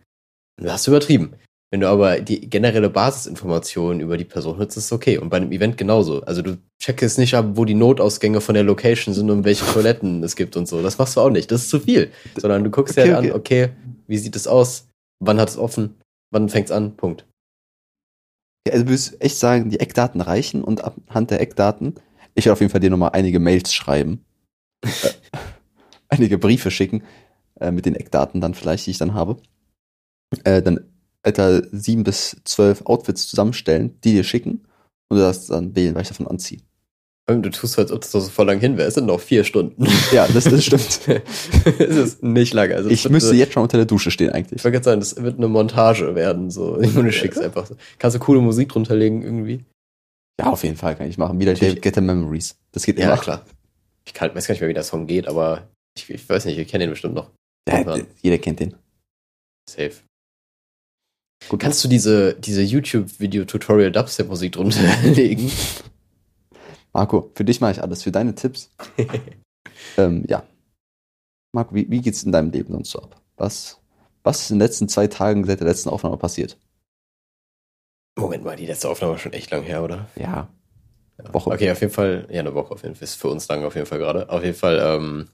dann 0.56 0.72
hast 0.72 0.88
du 0.88 0.90
übertrieben. 0.90 1.34
Wenn 1.70 1.82
du 1.82 1.88
aber 1.88 2.18
die 2.18 2.50
generelle 2.50 2.90
Basisinformation 2.90 4.00
über 4.00 4.16
die 4.16 4.24
Person 4.24 4.58
nutzt, 4.58 4.76
ist 4.76 4.86
es 4.86 4.92
okay. 4.92 5.18
Und 5.18 5.30
bei 5.30 5.36
einem 5.36 5.52
Event 5.52 5.78
genauso. 5.78 6.22
Also 6.22 6.42
du 6.42 6.58
checkst 6.82 7.16
nicht 7.16 7.34
ab, 7.34 7.50
wo 7.54 7.64
die 7.64 7.74
Notausgänge 7.74 8.40
von 8.40 8.56
der 8.56 8.64
Location 8.64 9.14
sind 9.14 9.30
und 9.30 9.44
welche 9.44 9.64
Toiletten 9.66 10.20
es 10.24 10.34
gibt 10.34 10.56
und 10.56 10.66
so. 10.66 10.82
Das 10.82 10.98
machst 10.98 11.14
du 11.14 11.20
auch 11.20 11.30
nicht. 11.30 11.48
Das 11.52 11.62
ist 11.62 11.70
zu 11.70 11.78
viel. 11.78 12.10
Sondern 12.36 12.64
du 12.64 12.70
guckst 12.70 12.98
Okay, 12.98 13.14
halt 13.14 13.30
okay. 13.30 13.30
an, 13.30 13.36
okay, 13.36 13.68
wie 14.08 14.18
sieht 14.18 14.34
es 14.34 14.48
aus? 14.48 14.88
Wann 15.20 15.38
hat 15.38 15.48
es 15.48 15.56
offen? 15.56 15.94
Wann 16.32 16.48
fängt's 16.48 16.72
an? 16.72 16.96
Punkt. 16.96 17.26
Ja, 18.66 18.72
Also 18.72 18.84
du 18.84 18.90
würdest 18.90 19.22
echt 19.22 19.36
sagen, 19.36 19.70
die 19.70 19.80
Eckdaten 19.80 20.20
reichen 20.20 20.64
und 20.64 20.82
anhand 20.82 21.30
der 21.30 21.40
Eckdaten, 21.40 21.94
ich 22.34 22.46
werde 22.46 22.54
auf 22.54 22.60
jeden 22.60 22.72
Fall 22.72 22.80
dir 22.80 22.90
nochmal 22.90 23.10
einige 23.12 23.38
Mails 23.38 23.72
schreiben, 23.74 24.24
äh, 24.82 24.88
einige 26.08 26.38
Briefe 26.38 26.70
schicken, 26.70 27.04
äh, 27.60 27.70
mit 27.70 27.84
den 27.86 27.94
Eckdaten 27.94 28.40
dann 28.40 28.54
vielleicht, 28.54 28.86
die 28.86 28.92
ich 28.92 28.98
dann 28.98 29.14
habe. 29.14 29.36
Äh, 30.44 30.62
dann 30.62 30.90
etwa 31.22 31.60
sieben 31.70 32.02
bis 32.02 32.40
zwölf 32.44 32.82
Outfits 32.86 33.28
zusammenstellen, 33.28 34.00
die 34.00 34.12
dir 34.12 34.24
schicken 34.24 34.66
und 35.08 35.18
du 35.18 35.22
darfst 35.22 35.50
dann 35.50 35.76
wählen, 35.76 35.94
was 35.94 36.02
ich 36.02 36.08
davon 36.08 36.26
anziehe. 36.26 36.62
Du 37.28 37.50
tust 37.50 37.78
als 37.78 37.92
ob 37.92 38.00
das 38.00 38.10
so 38.10 38.20
voll 38.20 38.46
lang 38.46 38.58
hin 38.58 38.76
wäre. 38.76 38.88
Es 38.88 38.94
sind 38.94 39.06
noch 39.06 39.20
vier 39.20 39.44
Stunden. 39.44 39.86
Ja, 40.10 40.26
das, 40.26 40.44
das 40.44 40.64
stimmt. 40.64 41.00
es 41.78 41.96
ist 41.96 42.22
nicht 42.22 42.52
lange. 42.52 42.74
Also 42.74 42.90
Ich 42.90 43.08
müsste 43.08 43.30
eine- 43.30 43.38
jetzt 43.38 43.52
schon 43.52 43.62
unter 43.62 43.76
der 43.78 43.86
Dusche 43.86 44.10
stehen 44.10 44.30
Ich 44.30 44.34
eigentlich. 44.34 44.64
wollte 44.64 44.72
gerade 44.72 44.84
sagen, 44.84 45.00
das 45.00 45.16
wird 45.22 45.38
eine 45.38 45.46
Montage 45.48 46.14
werden. 46.16 46.50
So. 46.50 46.74
Und 46.78 46.94
du 46.96 47.12
schickst 47.12 47.40
einfach 47.40 47.66
so. 47.66 47.76
Kannst 47.98 48.16
du 48.16 48.18
coole 48.20 48.40
Musik 48.40 48.70
drunter 48.70 48.96
legen 48.96 49.22
irgendwie? 49.22 49.64
Ja, 50.40 50.46
auf 50.50 50.64
jeden 50.64 50.76
Fall 50.76 50.96
kann 50.96 51.08
ich 51.08 51.16
machen. 51.16 51.38
Wieder. 51.38 51.54
David 51.54 51.80
Get 51.80 51.94
the 51.94 52.00
Memories. 52.00 52.56
Das 52.72 52.84
geht 52.84 52.98
Ja, 52.98 53.12
immer. 53.12 53.18
klar. 53.22 53.46
Ich 54.04 54.12
kann, 54.14 54.34
weiß 54.34 54.46
gar 54.48 54.54
nicht 54.54 54.60
mehr, 54.60 54.70
wie 54.70 54.74
der 54.74 54.82
Song 54.82 55.06
geht, 55.06 55.28
aber 55.28 55.68
ich, 55.96 56.10
ich 56.10 56.28
weiß 56.28 56.44
nicht, 56.46 56.58
ich 56.58 56.66
kenne 56.66 56.84
den 56.86 56.90
bestimmt 56.90 57.14
noch. 57.14 57.30
Ja, 57.68 57.96
jeder 58.22 58.38
kennt 58.38 58.58
den. 58.58 58.74
Safe. 59.70 59.92
Gut. 61.48 61.60
Kannst 61.60 61.84
du 61.84 61.88
diese, 61.88 62.34
diese 62.34 62.62
YouTube-Video-Tutorial-Dubstep-Musik 62.62 64.52
drunter 64.52 64.80
legen? 65.04 65.50
Marco, 66.92 67.30
für 67.34 67.44
dich 67.44 67.60
mache 67.60 67.72
ich 67.72 67.82
alles, 67.82 68.02
für 68.02 68.12
deine 68.12 68.34
Tipps. 68.34 68.70
ähm, 69.96 70.24
ja. 70.28 70.44
Marco, 71.52 71.74
wie, 71.74 71.90
wie 71.90 72.00
geht's 72.00 72.22
in 72.22 72.32
deinem 72.32 72.50
Leben 72.50 72.72
sonst 72.72 72.90
so 72.90 73.00
ab? 73.00 73.20
Was, 73.36 73.80
was 74.22 74.42
ist 74.42 74.50
in 74.50 74.58
den 74.58 74.66
letzten 74.66 74.88
zwei 74.88 75.06
Tagen 75.06 75.44
seit 75.44 75.60
der 75.60 75.66
letzten 75.66 75.88
Aufnahme 75.88 76.16
passiert? 76.16 76.58
Moment 78.18 78.44
mal, 78.44 78.56
die 78.56 78.66
letzte 78.66 78.88
Aufnahme 78.88 79.14
ist 79.14 79.22
schon 79.22 79.32
echt 79.32 79.50
lang 79.50 79.62
her, 79.62 79.82
oder? 79.82 80.08
Ja. 80.16 80.48
Woche. 81.30 81.50
Okay, 81.50 81.70
auf 81.70 81.80
jeden 81.80 81.92
Fall, 81.92 82.26
ja, 82.30 82.40
eine 82.40 82.54
Woche 82.54 82.72
auf 82.72 82.82
jeden 82.82 82.94
Fall. 82.94 83.04
Ist 83.04 83.14
für 83.14 83.28
uns 83.28 83.46
lang 83.48 83.64
auf 83.64 83.74
jeden 83.74 83.86
Fall 83.86 83.98
gerade. 83.98 84.28
Auf 84.28 84.42
jeden 84.42 84.56
Fall, 84.56 84.80
ähm, 84.82 85.28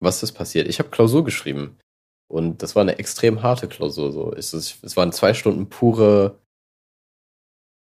was 0.00 0.22
ist 0.22 0.32
passiert? 0.32 0.68
Ich 0.68 0.78
habe 0.78 0.88
Klausur 0.90 1.24
geschrieben. 1.24 1.78
Und 2.28 2.62
das 2.62 2.74
war 2.74 2.82
eine 2.82 2.98
extrem 2.98 3.42
harte 3.42 3.68
Klausur. 3.68 4.12
So. 4.12 4.32
Es, 4.32 4.52
ist, 4.52 4.82
es 4.82 4.96
waren 4.96 5.12
zwei 5.12 5.34
Stunden 5.34 5.68
pure 5.68 6.38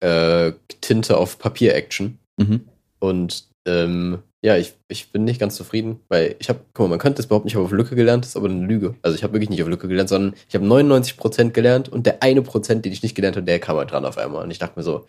äh, 0.01 0.53
Tinte 0.81 1.17
auf 1.17 1.39
Papier-Action. 1.39 2.19
Mhm. 2.37 2.69
Und 3.01 3.49
ähm, 3.67 4.23
ja, 4.45 4.57
ich, 4.57 4.75
ich 4.89 5.11
bin 5.11 5.25
nicht 5.25 5.41
ganz 5.41 5.57
zufrieden, 5.57 6.01
weil 6.09 6.37
ich 6.39 6.49
habe, 6.49 6.61
guck 6.75 6.85
mal, 6.85 6.91
man 6.91 6.99
könnte 6.99 7.21
es 7.21 7.27
überhaupt 7.27 7.47
nicht 7.47 7.57
auf 7.57 7.71
Lücke 7.71 7.97
gelernt, 7.97 8.25
das 8.25 8.31
ist 8.31 8.37
aber 8.37 8.49
eine 8.49 8.67
Lüge. 8.67 8.95
Also 9.03 9.17
ich 9.17 9.23
habe 9.23 9.33
wirklich 9.33 9.49
nicht 9.49 9.63
auf 9.63 9.69
Lücke 9.69 9.89
gelernt, 9.89 10.11
sondern 10.11 10.35
ich 10.49 10.55
habe 10.55 10.67
99% 10.67 11.51
gelernt 11.51 11.89
und 11.89 12.05
der 12.05 12.23
eine 12.23 12.43
Prozent, 12.43 12.85
den 12.85 12.93
ich 12.93 13.03
nicht 13.03 13.15
gelernt 13.15 13.37
habe, 13.37 13.47
der 13.47 13.59
kam 13.59 13.79
halt 13.79 13.91
dran 13.91 14.05
auf 14.05 14.19
einmal. 14.19 14.45
Und 14.45 14.51
ich 14.51 14.59
dachte 14.59 14.79
mir 14.79 14.83
so, 14.83 15.07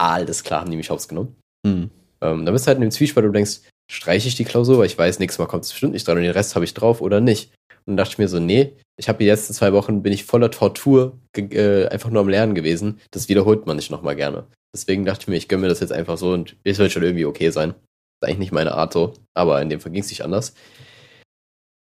alles 0.00 0.44
klar, 0.44 0.62
haben 0.62 0.70
die 0.70 0.78
mich 0.78 0.90
hops 0.90 1.08
genommen. 1.08 1.36
Mhm. 1.64 1.90
Ähm, 2.22 2.46
da 2.46 2.52
bist 2.52 2.64
du 2.64 2.68
halt 2.68 2.76
in 2.76 2.82
dem 2.82 2.90
Zwiespalt, 2.90 3.24
wo 3.24 3.28
du 3.28 3.34
denkst, 3.34 3.60
streiche 3.90 4.28
ich 4.28 4.34
die 4.34 4.44
Klausur, 4.44 4.78
weil 4.78 4.86
ich 4.86 4.96
weiß, 4.96 5.18
nächstes 5.18 5.38
Mal 5.38 5.46
kommt 5.46 5.64
es 5.64 5.70
bestimmt 5.70 5.92
nicht 5.92 6.08
dran 6.08 6.16
und 6.16 6.22
den 6.22 6.32
Rest 6.32 6.54
habe 6.54 6.64
ich 6.64 6.72
drauf 6.72 7.00
oder 7.02 7.20
nicht. 7.20 7.52
Und 7.86 7.92
dann 7.92 7.96
dachte 7.98 8.12
ich 8.12 8.18
mir 8.18 8.28
so, 8.28 8.40
nee, 8.40 8.76
ich 8.96 9.08
habe 9.08 9.18
die 9.18 9.26
letzten 9.26 9.52
zwei 9.52 9.72
Wochen, 9.72 10.02
bin 10.02 10.12
ich 10.12 10.24
voller 10.24 10.50
Tortur 10.50 11.18
äh, 11.36 11.86
einfach 11.88 12.10
nur 12.10 12.22
am 12.22 12.28
Lernen 12.28 12.54
gewesen. 12.54 13.00
Das 13.10 13.28
wiederholt 13.28 13.66
man 13.66 13.76
nicht 13.76 13.90
nochmal 13.90 14.16
gerne. 14.16 14.46
Deswegen 14.74 15.04
dachte 15.04 15.22
ich 15.22 15.28
mir, 15.28 15.36
ich 15.36 15.48
gönne 15.48 15.62
mir 15.62 15.68
das 15.68 15.80
jetzt 15.80 15.92
einfach 15.92 16.16
so 16.16 16.32
und 16.32 16.56
es 16.64 16.78
wird 16.78 16.92
schon 16.92 17.02
irgendwie 17.02 17.26
okay 17.26 17.50
sein. 17.50 17.70
Ist 17.70 18.28
eigentlich 18.28 18.38
nicht 18.38 18.52
meine 18.52 18.74
Art 18.74 18.92
so, 18.92 19.14
aber 19.34 19.60
in 19.60 19.68
dem 19.68 19.80
Fall 19.80 19.92
ging 19.92 20.02
es 20.02 20.08
nicht 20.08 20.24
anders. 20.24 20.54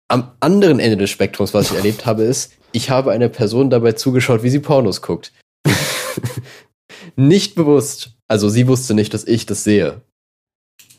Am 0.08 0.36
anderen 0.40 0.78
Ende 0.78 0.96
des 0.96 1.10
Spektrums, 1.10 1.54
was 1.54 1.70
ich 1.70 1.76
erlebt 1.76 2.06
habe, 2.06 2.22
ist, 2.22 2.52
ich 2.72 2.90
habe 2.90 3.12
einer 3.12 3.28
Person 3.28 3.70
dabei 3.70 3.92
zugeschaut, 3.92 4.42
wie 4.42 4.50
sie 4.50 4.60
Pornos 4.60 5.00
guckt. 5.00 5.32
nicht 7.16 7.54
bewusst. 7.54 8.16
Also 8.28 8.48
sie 8.48 8.68
wusste 8.68 8.94
nicht, 8.94 9.14
dass 9.14 9.24
ich 9.24 9.46
das 9.46 9.64
sehe. 9.64 10.02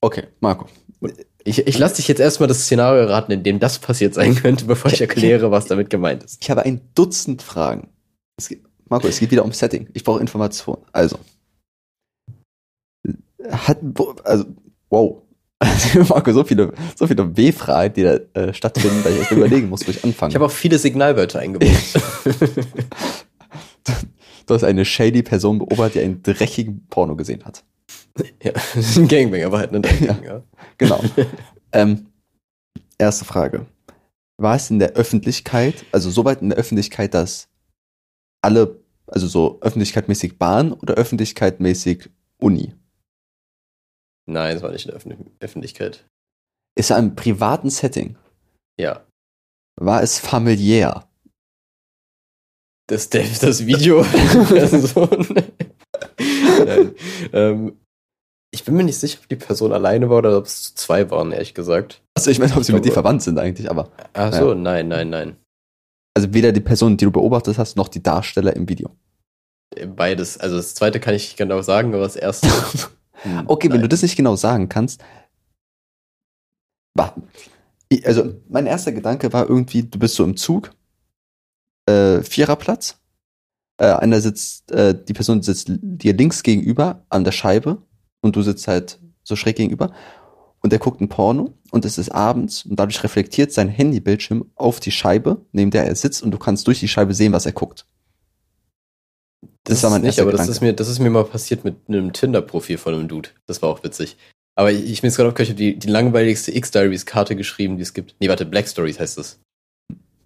Okay, 0.02 0.28
Marco. 0.40 0.68
Ich, 1.48 1.66
ich 1.66 1.78
lasse 1.78 1.96
dich 1.96 2.10
jetzt 2.10 2.20
erstmal 2.20 2.48
das 2.48 2.64
Szenario 2.64 3.06
raten, 3.06 3.32
in 3.32 3.42
dem 3.42 3.60
das 3.60 3.80
passiert 3.80 4.14
sein 4.14 4.36
könnte, 4.36 4.66
bevor 4.66 4.92
ich 4.92 5.00
erkläre, 5.00 5.50
was 5.50 5.66
damit 5.66 5.90
gemeint 5.90 6.22
ist. 6.26 6.40
Ich 6.42 6.52
habe 6.52 6.64
ein 6.64 6.82
Dutzend 6.94 7.42
Fragen. 7.42 7.88
Es 8.38 8.50
geht, 8.50 8.64
Marco, 8.90 9.08
es 9.08 9.18
geht 9.20 9.32
wieder 9.32 9.46
um 9.46 9.54
Setting. 9.54 9.88
Ich 9.94 10.04
brauche 10.04 10.20
Informationen. 10.20 10.84
Also. 10.92 11.18
Hat, 13.50 13.78
also, 14.26 14.44
wow. 14.90 15.22
Marco, 16.10 16.34
so 16.34 16.44
viele, 16.44 16.74
so 16.98 17.08
viele 17.08 17.38
W-Fragen, 17.38 17.94
die 17.94 18.04
da 18.04 18.20
äh, 18.34 18.54
stattfinden, 18.54 19.02
dass 19.06 19.14
ich 19.14 19.20
erst 19.20 19.32
überlegen 19.32 19.70
muss, 19.70 19.88
wo 19.88 19.92
ich 19.92 20.04
anfange. 20.04 20.32
Ich 20.32 20.36
habe 20.36 20.46
auch 20.46 20.52
viele 20.52 20.78
Signalwörter 20.78 21.40
eingebaut. 21.40 21.72
du 24.46 24.54
hast 24.54 24.66
eine 24.66 24.84
shady 24.84 25.24
Person 25.24 25.60
beobachtet, 25.60 25.96
die 25.96 26.02
einen 26.02 26.22
dreckigen 26.24 26.86
Porno 26.90 27.16
gesehen 27.16 27.46
hat. 27.46 27.64
Ja, 28.44 28.54
ein 28.96 29.08
Gangbanger 29.08 29.52
war 29.52 29.60
halt 29.60 29.74
ein 29.74 29.82
Gangbanger. 29.82 30.24
Ja. 30.24 30.44
Genau. 30.78 31.04
ähm, 31.72 32.08
erste 32.98 33.26
Frage. 33.26 33.66
War 34.40 34.56
es 34.56 34.70
in 34.70 34.80
der 34.80 34.94
Öffentlichkeit, 34.94 35.86
also 35.92 36.10
so 36.10 36.24
weit 36.26 36.42
in 36.42 36.50
der 36.50 36.58
Öffentlichkeit, 36.58 37.14
dass 37.14 37.50
alle, 38.42 38.80
also 39.08 39.28
so 39.28 39.60
öffentlichkeitmäßig 39.62 40.38
Bahn 40.38 40.74
oder 40.74 40.94
öffentlichkeitmäßig 40.94 42.10
Uni? 42.40 42.76
Nein, 44.30 44.58
es 44.58 44.62
war 44.62 44.72
nicht 44.72 44.86
in 44.86 44.92
der 44.92 44.98
Öffentlich 44.98 45.32
Öffentlichkeit. 45.40 46.06
Ist 46.76 46.92
er 46.92 47.00
im 47.00 47.16
privaten 47.16 47.70
Setting? 47.70 48.18
Ja. 48.80 49.04
War 49.80 50.04
es 50.04 50.20
familiär? 50.20 51.08
Das, 52.88 53.10
das, 53.10 53.40
das 53.40 53.66
Video. 53.66 54.02
also, 54.02 55.10
Nein. 55.34 56.96
ähm, 57.34 57.80
ich 58.52 58.64
bin 58.64 58.76
mir 58.76 58.84
nicht 58.84 59.00
sicher, 59.00 59.20
ob 59.22 59.28
die 59.28 59.36
Person 59.36 59.74
alleine 59.74 60.10
war 60.10 60.20
oder 60.20 60.38
ob 60.38 60.46
es 60.46 60.74
zwei 60.76 61.10
waren, 61.12 61.32
ehrlich 61.32 61.54
gesagt. 61.54 62.02
Also 62.16 62.32
ich 62.32 62.40
meine, 62.40 62.56
ob 62.56 62.64
sie 62.64 62.74
mit 62.74 62.86
dir 62.86 62.94
verwandt 62.94 63.22
sind 63.22 63.38
eigentlich, 63.40 63.70
aber 63.70 63.92
Ach 64.14 64.34
so, 64.34 64.54
nein, 64.54 64.88
nein, 64.88 65.10
nein. 65.10 65.38
also 66.16 66.34
weder 66.34 66.52
die 66.52 66.62
Person, 66.62 66.98
die 66.98 67.06
du 67.06 67.12
beobachtet 67.12 67.58
hast, 67.58 67.76
noch 67.76 67.88
die 67.88 68.02
Darsteller 68.02 68.56
im 68.56 68.67
Video. 68.69 68.90
Beides. 69.96 70.38
Also 70.38 70.58
das 70.58 70.76
zweite 70.76 71.00
kann 71.00 71.13
ich 71.13 71.24
nicht 71.24 71.38
genau 71.38 71.62
sagen, 71.62 71.94
aber 71.94 72.04
das 72.04 72.15
erste. 72.15 72.48
hm, 73.12 73.44
Okay, 73.48 73.67
wenn 73.67 73.78
du 73.78 73.82
nein. 73.82 73.90
das 73.90 74.02
nicht 74.02 74.15
genau 74.15 74.36
sagen 74.36 74.69
kannst. 74.69 75.04
Also, 78.04 78.34
mein 78.50 78.65
erster 78.65 78.92
Gedanke 78.92 79.32
war 79.32 79.48
irgendwie, 79.48 79.84
du 79.84 80.00
bist 80.00 80.15
so 80.15 80.24
im 80.24 80.36
Zug, 80.36 80.71
äh, 81.88 82.21
Viererplatz. 82.24 83.00
Äh, 83.80 83.94
einer 83.94 84.19
sitzt, 84.19 84.71
äh, 84.71 84.96
die 85.06 85.13
Person 85.13 85.44
sitzt 85.44 85.69
dir 85.69 86.13
links 86.13 86.42
gegenüber 86.42 87.06
an 87.10 87.24
der 87.24 87.32
Scheibe 87.32 87.84
und 88.22 88.36
du 88.36 88.42
sitzt 88.42 88.68
halt 88.68 89.00
so 89.24 89.36
schräg 89.36 89.58
gegenüber 89.58 89.92
und 90.62 90.74
er 90.74 90.80
guckt 90.80 91.02
ein 91.02 91.10
Porno 91.10 91.54
und 91.72 91.86
es 91.86 91.98
ist 91.98 92.10
abends 92.10 92.65
und 92.65 92.80
dadurch 92.80 93.04
reflektiert 93.04 93.52
sein 93.52 93.70
Handybildschirm 93.70 94.50
auf 94.56 94.80
die 94.80 94.92
Scheibe, 94.92 95.46
neben 95.52 95.72
der 95.72 95.86
er 95.86 95.96
sitzt 95.96 96.24
und 96.24 96.32
du 96.32 96.38
kannst 96.38 96.68
durch 96.68 96.80
die 96.80 96.88
Scheibe 96.88 97.13
sehen, 97.13 97.34
was 97.34 97.46
er 97.46 97.54
guckt. 97.54 97.86
Das, 99.63 99.84
war 99.84 99.90
mein 99.90 100.02
nicht, 100.02 100.20
aber 100.20 100.32
das 100.32 100.48
ist, 100.48 100.62
mir, 100.62 100.74
das 100.74 100.88
ist 100.88 101.00
mir 101.00 101.10
mal 101.10 101.26
passiert 101.26 101.65
mit 101.65 101.76
einem 101.88 102.13
Tinder-Profil 102.13 102.78
von 102.78 102.94
einem 102.94 103.08
Dude. 103.08 103.30
Das 103.48 103.62
war 103.62 103.70
auch 103.70 103.84
witzig. 103.84 104.18
Aber 104.56 104.72
ich, 104.72 104.90
ich 104.90 105.02
bin 105.02 105.10
jetzt 105.10 105.18
gerade 105.18 105.30
aufgehört, 105.30 105.50
ich 105.50 105.54
habe 105.54 105.58
die, 105.58 105.78
die 105.78 105.90
langweiligste 105.90 106.56
X-Diaries-Karte 106.56 107.36
geschrieben, 107.36 107.76
die 107.76 107.84
es 107.84 107.94
gibt. 107.94 108.15
Nee, 108.20 108.30
warte, 108.30 108.46
Black 108.46 108.68
Stories 108.68 109.00
heißt 109.00 109.18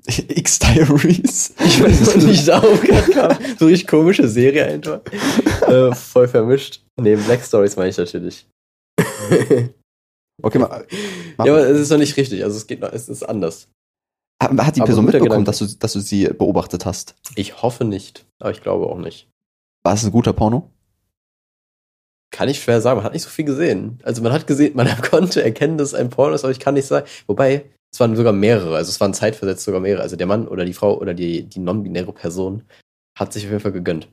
das. 0.05 0.19
X-Diaries. 0.27 1.53
Ich 1.59 1.83
weiß 1.83 2.15
nicht, 2.15 2.27
wie 2.27 2.31
ich 2.31 2.45
darauf 2.45 2.81
kam. 3.13 3.37
So 3.59 3.65
richtig 3.65 3.87
komische 3.87 4.27
Serie 4.27 4.65
einfach. 4.65 5.01
Äh, 5.67 5.93
voll 5.95 6.27
vermischt. 6.27 6.81
Nee, 6.99 7.15
Black 7.15 7.43
Stories 7.43 7.75
meine 7.75 7.89
ich 7.89 7.97
natürlich. 7.97 8.47
Okay, 10.43 10.57
mal. 10.57 10.87
Ja, 11.37 11.53
aber 11.53 11.67
es 11.67 11.79
ist 11.79 11.89
noch 11.91 11.97
nicht 11.97 12.17
richtig. 12.17 12.43
Also 12.43 12.57
es 12.57 12.67
geht 12.67 12.81
noch, 12.81 12.91
es 12.91 13.09
ist 13.09 13.23
anders. 13.23 13.67
Hat 14.41 14.51
hat 14.51 14.75
die 14.75 14.81
aber 14.81 14.87
Person 14.87 15.05
mitbekommen, 15.05 15.45
dass 15.45 15.59
du, 15.59 15.67
dass 15.67 15.93
du 15.93 15.99
sie 15.99 16.25
beobachtet 16.25 16.85
hast? 16.85 17.15
Ich 17.35 17.61
hoffe 17.61 17.85
nicht, 17.85 18.25
aber 18.39 18.51
ich 18.51 18.61
glaube 18.61 18.87
auch 18.87 18.97
nicht. 18.97 19.27
War 19.83 19.93
es 19.93 20.03
ein 20.03 20.11
guter 20.11 20.33
Porno? 20.33 20.71
Kann 22.31 22.49
ich 22.49 22.61
schwer 22.61 22.81
sagen, 22.81 22.97
man 22.97 23.05
hat 23.05 23.13
nicht 23.13 23.23
so 23.23 23.29
viel 23.29 23.45
gesehen. 23.45 23.99
Also 24.03 24.21
man 24.23 24.31
hat 24.31 24.47
gesehen, 24.47 24.75
man 24.75 24.87
konnte 25.01 25.43
erkennen, 25.43 25.77
dass 25.77 25.89
es 25.89 25.93
ein 25.93 26.09
Porno 26.09 26.33
ist, 26.33 26.43
aber 26.43 26.51
ich 26.51 26.59
kann 26.59 26.73
nicht 26.73 26.87
sagen. 26.87 27.05
Wobei, 27.27 27.65
es 27.93 27.99
waren 27.99 28.15
sogar 28.15 28.33
mehrere, 28.33 28.75
also 28.77 28.89
es 28.89 28.99
waren 29.01 29.13
zeitversetzt 29.13 29.63
sogar 29.65 29.81
mehrere. 29.81 30.01
Also 30.01 30.15
der 30.15 30.27
Mann 30.27 30.47
oder 30.47 30.65
die 30.65 30.73
Frau 30.73 30.97
oder 30.99 31.13
die, 31.13 31.43
die 31.43 31.59
non-binäre 31.59 32.13
Person 32.13 32.63
hat 33.17 33.33
sich 33.33 33.43
auf 33.45 33.51
jeden 33.51 33.61
Fall 33.61 33.71
gegönnt. 33.73 34.07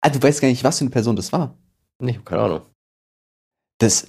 Ah, 0.00 0.08
du 0.10 0.22
weißt 0.22 0.40
gar 0.40 0.48
nicht, 0.48 0.64
was 0.64 0.78
für 0.78 0.82
eine 0.84 0.90
Person 0.90 1.16
das 1.16 1.32
war. 1.32 1.56
Nee, 2.00 2.12
ich 2.12 2.16
hab 2.18 2.24
keine 2.26 2.42
Ahnung. 2.42 2.62
Das, 3.78 4.06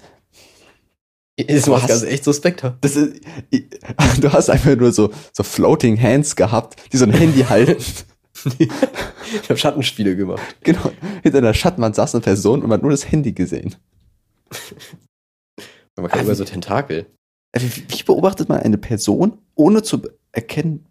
Das 1.38 1.68
macht 1.68 1.88
ganz 1.88 2.04
echt 2.04 2.24
suspekt. 2.24 2.64
das 2.82 2.96
ist, 2.96 3.22
du 4.22 4.32
hast 4.32 4.50
einfach 4.50 4.76
nur 4.76 4.92
so, 4.92 5.12
so 5.32 5.44
floating 5.44 6.00
hands 6.00 6.36
gehabt, 6.36 6.92
die 6.94 6.98
so 6.98 7.06
ein 7.06 7.12
Handy 7.14 7.42
halten. 7.50 7.84
Ich 8.60 9.50
habe 9.50 9.58
Schattenspiele 9.58 10.16
gemacht. 10.16 10.42
genau. 10.62 10.92
Hinter 11.24 11.40
einer 11.40 11.54
Schattenwand 11.54 11.96
saß 11.96 12.14
eine 12.16 12.22
Person 12.24 12.62
und 12.62 12.70
man 12.70 12.78
hat 12.78 12.82
nur 12.84 12.92
das 12.92 13.10
Handy 13.12 13.32
gesehen. 13.34 13.76
Man 15.96 16.08
kann 16.10 16.20
Ah, 16.20 16.24
über 16.24 16.36
so 16.36 16.44
Tentakel. 16.46 17.06
Wie, 17.56 18.04
beobachtet 18.04 18.50
man 18.50 18.60
eine 18.60 18.78
Person, 18.78 19.38
ohne 19.56 19.84
zu 19.84 20.02
erkennen, 20.32 20.86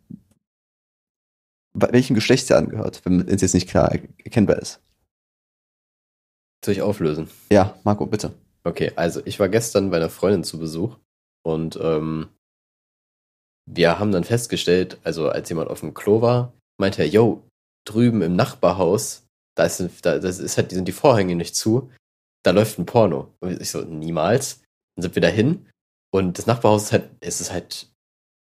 bei 1.75 1.91
welchem 1.93 2.15
Geschlecht 2.15 2.47
sie 2.47 2.57
angehört, 2.57 3.05
wenn 3.05 3.27
es 3.29 3.43
jetzt 3.43 3.55
nicht 3.55 3.69
klar 3.69 3.91
er- 3.93 4.09
erkennbar 4.25 4.59
ist? 4.59 4.81
Soll 6.65 6.75
ich 6.75 6.83
auflösen? 6.83 7.29
Ja, 7.51 7.77
Marco, 7.83 8.07
bitte. 8.07 8.35
Okay, 8.65 8.93
also 8.95 9.21
ich 9.25 9.41
war 9.41 9.49
gestern 9.49 9.91
bei 9.91 9.97
einer 9.97 10.11
Freundin 10.11 10.45
zu 10.45 10.59
Besuch 10.59 10.99
und 11.45 11.77
ähm, 11.83 12.29
wir 13.69 13.99
haben 13.99 14.13
dann 14.13 14.23
festgestellt, 14.25 14.99
also 15.03 15.29
als 15.29 15.49
jemand 15.49 15.69
auf 15.71 15.81
dem 15.81 15.95
Klo 15.95 16.21
war, 16.21 16.53
meinte 16.81 17.03
er, 17.03 17.09
yo, 17.09 17.43
drüben 17.85 18.23
im 18.23 18.37
Nachbarhaus, 18.37 19.25
da 19.57 19.65
ist, 19.65 19.83
da, 20.03 20.19
das 20.19 20.39
ist 20.39 20.57
halt, 20.57 20.71
sind 20.71 20.87
die 20.87 20.93
Vorhänge 20.93 21.35
nicht 21.35 21.57
zu, 21.57 21.91
da 22.45 22.53
läuft 22.53 22.79
ein 22.79 22.87
Porno. 22.87 23.35
Und 23.41 23.61
ich 23.61 23.71
so, 23.71 23.83
niemals. 23.83 24.63
Dann 24.95 25.03
sind 25.03 25.15
wir 25.15 25.23
dahin 25.23 25.67
und 26.13 26.39
das 26.39 26.47
Nachbarhaus 26.47 26.85
ist 26.85 26.93
halt, 26.93 27.11
es 27.21 27.41
ist 27.41 27.53
halt, 27.53 27.89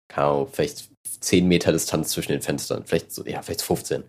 keine 0.09 0.29
Ahnung, 0.29 0.49
vielleicht 0.51 0.91
10 1.21 1.47
Meter 1.47 1.73
Distanz 1.73 2.09
zwischen 2.11 2.33
den 2.33 2.43
Fenstern, 2.43 2.85
vielleicht 2.87 3.13
so, 3.13 3.25
ja, 3.27 3.43
vielleicht 3.43 3.63
15. 3.63 4.05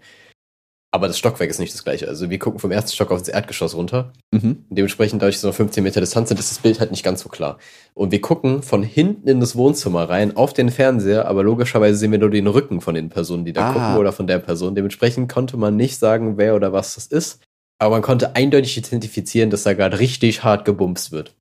Aber 0.94 1.08
das 1.08 1.18
Stockwerk 1.18 1.50
ist 1.50 1.60
nicht 1.60 1.74
das 1.74 1.86
gleiche. 1.86 2.06
Also 2.10 2.30
wir 2.30 2.38
gucken 2.38 2.60
vom 2.60 2.70
ersten 2.72 2.92
Stock 2.92 3.12
auf 3.12 3.20
das 3.20 3.30
Erdgeschoss 3.30 3.76
runter 3.76 4.12
Mhm. 4.34 4.66
Dementsprechend, 4.70 5.22
dadurch, 5.22 5.36
dass 5.36 5.44
wir 5.44 5.50
noch 5.50 5.56
15 5.56 5.84
Meter 5.84 6.00
Distanz 6.02 6.30
sind, 6.30 6.40
ist 6.40 6.52
das 6.52 6.60
Bild 6.60 6.80
halt 6.82 6.92
nicht 6.92 7.04
ganz 7.04 7.22
so 7.22 7.30
klar. 7.30 7.60
Und 7.94 8.12
wir 8.12 8.20
gucken 8.22 8.62
von 8.64 8.82
hinten 8.84 9.28
in 9.28 9.40
das 9.42 9.56
Wohnzimmer 9.56 10.10
rein 10.10 10.36
auf 10.38 10.54
den 10.54 10.70
Fernseher, 10.70 11.28
aber 11.28 11.44
logischerweise 11.44 11.98
sehen 11.98 12.12
wir 12.12 12.20
nur 12.20 12.30
den 12.30 12.48
Rücken 12.48 12.82
von 12.82 12.96
den 12.96 13.08
Personen, 13.10 13.44
die 13.46 13.54
da 13.54 13.70
Ah. 13.70 13.74
gucken 13.74 13.98
oder 13.98 14.12
von 14.14 14.28
der 14.28 14.40
Person. 14.40 14.76
Dementsprechend 14.76 15.32
konnte 15.32 15.56
man 15.58 15.76
nicht 15.78 15.98
sagen, 15.98 16.38
wer 16.38 16.56
oder 16.56 16.72
was 16.74 16.96
das 16.96 17.08
ist. 17.08 17.42
Aber 17.80 17.96
man 17.96 18.02
konnte 18.02 18.36
eindeutig 18.36 18.78
identifizieren, 18.78 19.50
dass 19.50 19.64
da 19.64 19.74
gerade 19.74 20.00
richtig 20.00 20.44
hart 20.44 20.66
gebumst 20.66 21.12
wird. 21.12 21.36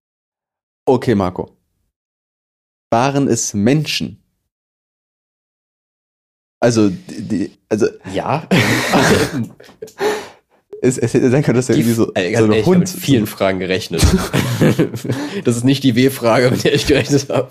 Okay, 0.87 1.15
Marco. 1.15 1.57
Waren 2.91 3.29
es 3.29 3.55
Menschen? 3.55 4.23
Also, 6.61 6.91
die, 6.91 7.53
also 7.69 7.87
Ja. 8.13 8.47
es, 10.83 10.99
es 10.99 11.15
hätte 11.15 11.31
sein 11.31 11.43
können, 11.43 11.57
dass 11.57 11.69
er 11.69 11.77
irgendwie 11.77 11.95
so, 11.95 12.13
Ey, 12.15 12.35
so 12.37 12.45
ein 12.45 12.51
ehrlich, 12.51 12.61
ich 12.61 12.67
Hund. 12.67 12.81
mit 12.81 12.89
vielen 12.89 13.27
Fragen 13.27 13.59
gerechnet. 13.61 14.03
das 15.45 15.57
ist 15.57 15.65
nicht 15.65 15.85
die 15.85 15.95
W-Frage, 15.95 16.51
mit 16.51 16.65
der 16.65 16.75
ich 16.75 16.87
gerechnet 16.87 17.29
habe. 17.31 17.51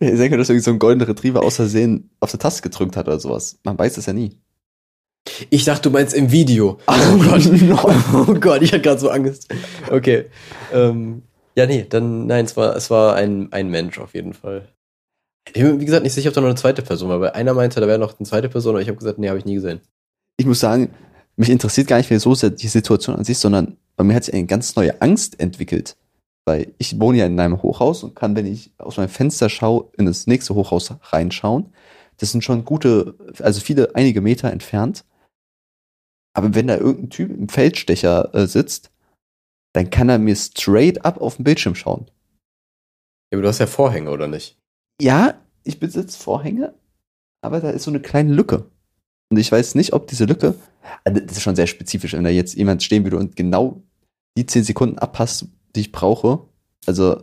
sein 0.00 0.16
können, 0.16 0.38
dass 0.38 0.48
er 0.48 0.54
irgendwie 0.54 0.64
so 0.64 0.70
ein 0.72 0.78
goldener 0.78 1.08
Retriever 1.08 1.42
aus 1.42 1.56
Versehen 1.56 2.10
auf 2.20 2.30
der 2.30 2.40
Taste 2.40 2.62
gedrückt 2.62 2.96
hat 2.96 3.06
oder 3.08 3.20
sowas. 3.20 3.58
Man 3.64 3.78
weiß 3.78 3.96
es 3.96 4.06
ja 4.06 4.12
nie. 4.12 4.38
Ich 5.48 5.64
dachte, 5.64 5.88
du 5.88 5.90
meinst 5.90 6.12
im 6.14 6.30
Video. 6.32 6.78
Oh 6.86 7.18
Gott. 7.18 7.46
Oh 8.12 8.34
Gott, 8.34 8.60
ich 8.62 8.72
hatte 8.72 8.82
gerade 8.82 9.00
so 9.00 9.08
Angst. 9.08 9.48
Okay. 9.90 10.26
Ähm, 10.72 11.22
ja, 11.56 11.66
nee, 11.66 11.86
dann, 11.88 12.26
nein, 12.26 12.44
es 12.44 12.56
war, 12.56 12.74
es 12.76 12.90
war 12.90 13.14
ein, 13.14 13.52
ein 13.52 13.70
Mensch 13.70 13.98
auf 13.98 14.14
jeden 14.14 14.34
Fall. 14.34 14.68
Ich 15.46 15.52
bin, 15.52 15.80
wie 15.80 15.84
gesagt, 15.84 16.02
nicht 16.02 16.14
sicher, 16.14 16.28
ob 16.28 16.34
da 16.34 16.40
noch 16.40 16.48
eine 16.48 16.56
zweite 16.56 16.82
Person 16.82 17.10
war, 17.10 17.20
weil 17.20 17.30
einer 17.30 17.54
meinte, 17.54 17.80
da 17.80 17.86
wäre 17.86 17.98
noch 17.98 18.18
eine 18.18 18.26
zweite 18.26 18.48
Person, 18.48 18.74
aber 18.74 18.82
ich 18.82 18.88
habe 18.88 18.98
gesagt, 18.98 19.18
nee, 19.18 19.28
habe 19.28 19.38
ich 19.38 19.44
nie 19.44 19.54
gesehen. 19.54 19.80
Ich 20.36 20.46
muss 20.46 20.60
sagen, 20.60 20.90
mich 21.36 21.50
interessiert 21.50 21.86
gar 21.86 21.98
nicht 21.98 22.10
mehr 22.10 22.20
so 22.20 22.34
sehr 22.34 22.50
die 22.50 22.68
Situation 22.68 23.16
an 23.16 23.24
sich, 23.24 23.38
sondern 23.38 23.76
bei 23.96 24.04
mir 24.04 24.14
hat 24.14 24.24
sich 24.24 24.34
eine 24.34 24.46
ganz 24.46 24.74
neue 24.76 25.00
Angst 25.00 25.38
entwickelt. 25.40 25.96
Weil 26.46 26.74
ich 26.78 27.00
wohne 27.00 27.18
ja 27.18 27.26
in 27.26 27.40
einem 27.40 27.62
Hochhaus 27.62 28.02
und 28.02 28.14
kann, 28.14 28.36
wenn 28.36 28.46
ich 28.46 28.70
aus 28.78 28.96
meinem 28.96 29.08
Fenster 29.08 29.48
schaue, 29.48 29.88
in 29.96 30.06
das 30.06 30.26
nächste 30.26 30.54
Hochhaus 30.54 30.92
reinschauen. 31.12 31.72
Das 32.18 32.32
sind 32.32 32.44
schon 32.44 32.64
gute, 32.64 33.14
also 33.40 33.60
viele, 33.60 33.94
einige 33.94 34.20
Meter 34.20 34.50
entfernt. 34.50 35.04
Aber 36.34 36.54
wenn 36.54 36.66
da 36.66 36.76
irgendein 36.76 37.10
Typ 37.10 37.30
im 37.30 37.48
Feldstecher 37.48 38.34
äh, 38.34 38.46
sitzt, 38.46 38.90
dann 39.74 39.90
kann 39.90 40.08
er 40.08 40.18
mir 40.18 40.36
straight 40.36 41.04
up 41.04 41.20
auf 41.20 41.36
den 41.36 41.44
Bildschirm 41.44 41.74
schauen. 41.74 42.06
Ja, 43.30 43.36
aber 43.36 43.42
du 43.42 43.48
hast 43.48 43.58
ja 43.58 43.66
Vorhänge, 43.66 44.10
oder 44.10 44.28
nicht? 44.28 44.56
Ja, 45.02 45.34
ich 45.64 45.80
besitze 45.80 46.18
Vorhänge, 46.18 46.74
aber 47.42 47.60
da 47.60 47.70
ist 47.70 47.82
so 47.82 47.90
eine 47.90 48.00
kleine 48.00 48.32
Lücke. 48.32 48.70
Und 49.30 49.38
ich 49.38 49.50
weiß 49.50 49.74
nicht, 49.74 49.92
ob 49.92 50.06
diese 50.06 50.26
Lücke, 50.26 50.54
also 51.02 51.20
das 51.20 51.38
ist 51.38 51.42
schon 51.42 51.56
sehr 51.56 51.66
spezifisch, 51.66 52.12
wenn 52.12 52.22
da 52.24 52.30
jetzt 52.30 52.54
jemand 52.54 52.82
stehen 52.82 53.04
würde 53.04 53.16
und 53.16 53.34
genau 53.36 53.82
die 54.38 54.46
10 54.46 54.64
Sekunden 54.64 54.98
abpasst, 54.98 55.46
die 55.74 55.80
ich 55.80 55.92
brauche. 55.92 56.46
Also, 56.86 57.22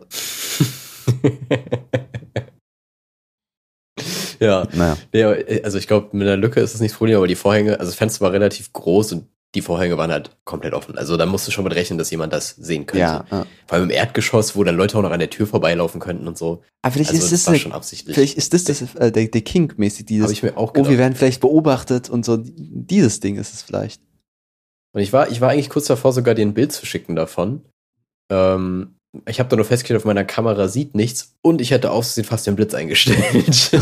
ja. 4.40 4.68
naja. 4.74 4.98
Nee, 5.12 5.24
also 5.62 5.78
ich 5.78 5.86
glaube, 5.86 6.14
mit 6.16 6.26
der 6.26 6.36
Lücke 6.36 6.60
ist 6.60 6.74
es 6.74 6.80
nicht 6.80 6.92
das 6.92 6.98
Problem, 6.98 7.16
aber 7.16 7.28
die 7.28 7.36
Vorhänge, 7.36 7.80
also 7.80 7.90
das 7.90 7.94
Fenster 7.94 8.20
war 8.22 8.32
relativ 8.32 8.72
groß 8.72 9.12
und 9.12 9.28
die 9.54 9.60
Vorhänge 9.60 9.98
waren 9.98 10.10
halt 10.10 10.30
komplett 10.44 10.72
offen. 10.72 10.96
Also 10.96 11.16
da 11.16 11.26
musst 11.26 11.46
du 11.46 11.50
schon 11.50 11.64
mit 11.64 11.74
rechnen, 11.74 11.98
dass 11.98 12.10
jemand 12.10 12.32
das 12.32 12.50
sehen 12.50 12.86
könnte. 12.86 13.00
Ja, 13.00 13.24
ja. 13.30 13.46
Vor 13.66 13.76
allem 13.76 13.84
im 13.84 13.90
Erdgeschoss, 13.90 14.56
wo 14.56 14.64
dann 14.64 14.76
Leute 14.76 14.96
auch 14.96 15.02
noch 15.02 15.10
an 15.10 15.18
der 15.18 15.28
Tür 15.28 15.46
vorbeilaufen 15.46 16.00
könnten 16.00 16.26
und 16.26 16.38
so. 16.38 16.62
Aber 16.80 16.92
vielleicht 16.92 17.10
Also 17.10 17.22
ist 17.22 17.32
das 17.32 17.40
das, 17.40 17.46
war 17.46 17.52
eine, 17.52 17.60
schon 17.60 17.72
absichtlich. 17.72 18.14
vielleicht 18.14 18.38
ist 18.38 18.54
das, 18.54 18.64
das 18.64 18.94
äh, 18.94 19.12
der, 19.12 19.26
der 19.26 19.40
King-mäßig, 19.42 20.06
dieses, 20.06 20.24
Habe 20.24 20.32
ich 20.32 20.42
mir 20.42 20.56
auch 20.56 20.70
oh, 20.70 20.72
gedacht. 20.72 20.90
wir 20.90 20.98
werden 20.98 21.14
vielleicht 21.14 21.40
beobachtet 21.40 22.08
und 22.08 22.24
so, 22.24 22.38
dieses 22.42 23.20
Ding 23.20 23.36
ist 23.36 23.52
es 23.52 23.62
vielleicht. 23.62 24.00
Und 24.94 25.02
ich 25.02 25.12
war, 25.12 25.30
ich 25.30 25.40
war 25.40 25.50
eigentlich 25.50 25.70
kurz 25.70 25.86
davor, 25.86 26.12
sogar 26.12 26.34
dir 26.34 26.46
ein 26.46 26.54
Bild 26.54 26.72
zu 26.72 26.86
schicken 26.86 27.14
davon. 27.14 27.62
Ähm, 28.30 28.96
ich 29.26 29.38
habe 29.38 29.48
da 29.50 29.56
nur 29.56 29.64
festgestellt, 29.66 29.98
auf 29.98 30.06
meiner 30.06 30.24
Kamera 30.24 30.68
sieht 30.68 30.94
nichts 30.94 31.36
und 31.42 31.60
ich 31.60 31.70
hätte 31.70 31.90
aussehen 31.90 32.24
fast 32.24 32.46
den 32.46 32.56
Blitz 32.56 32.72
eingestellt. 32.72 33.18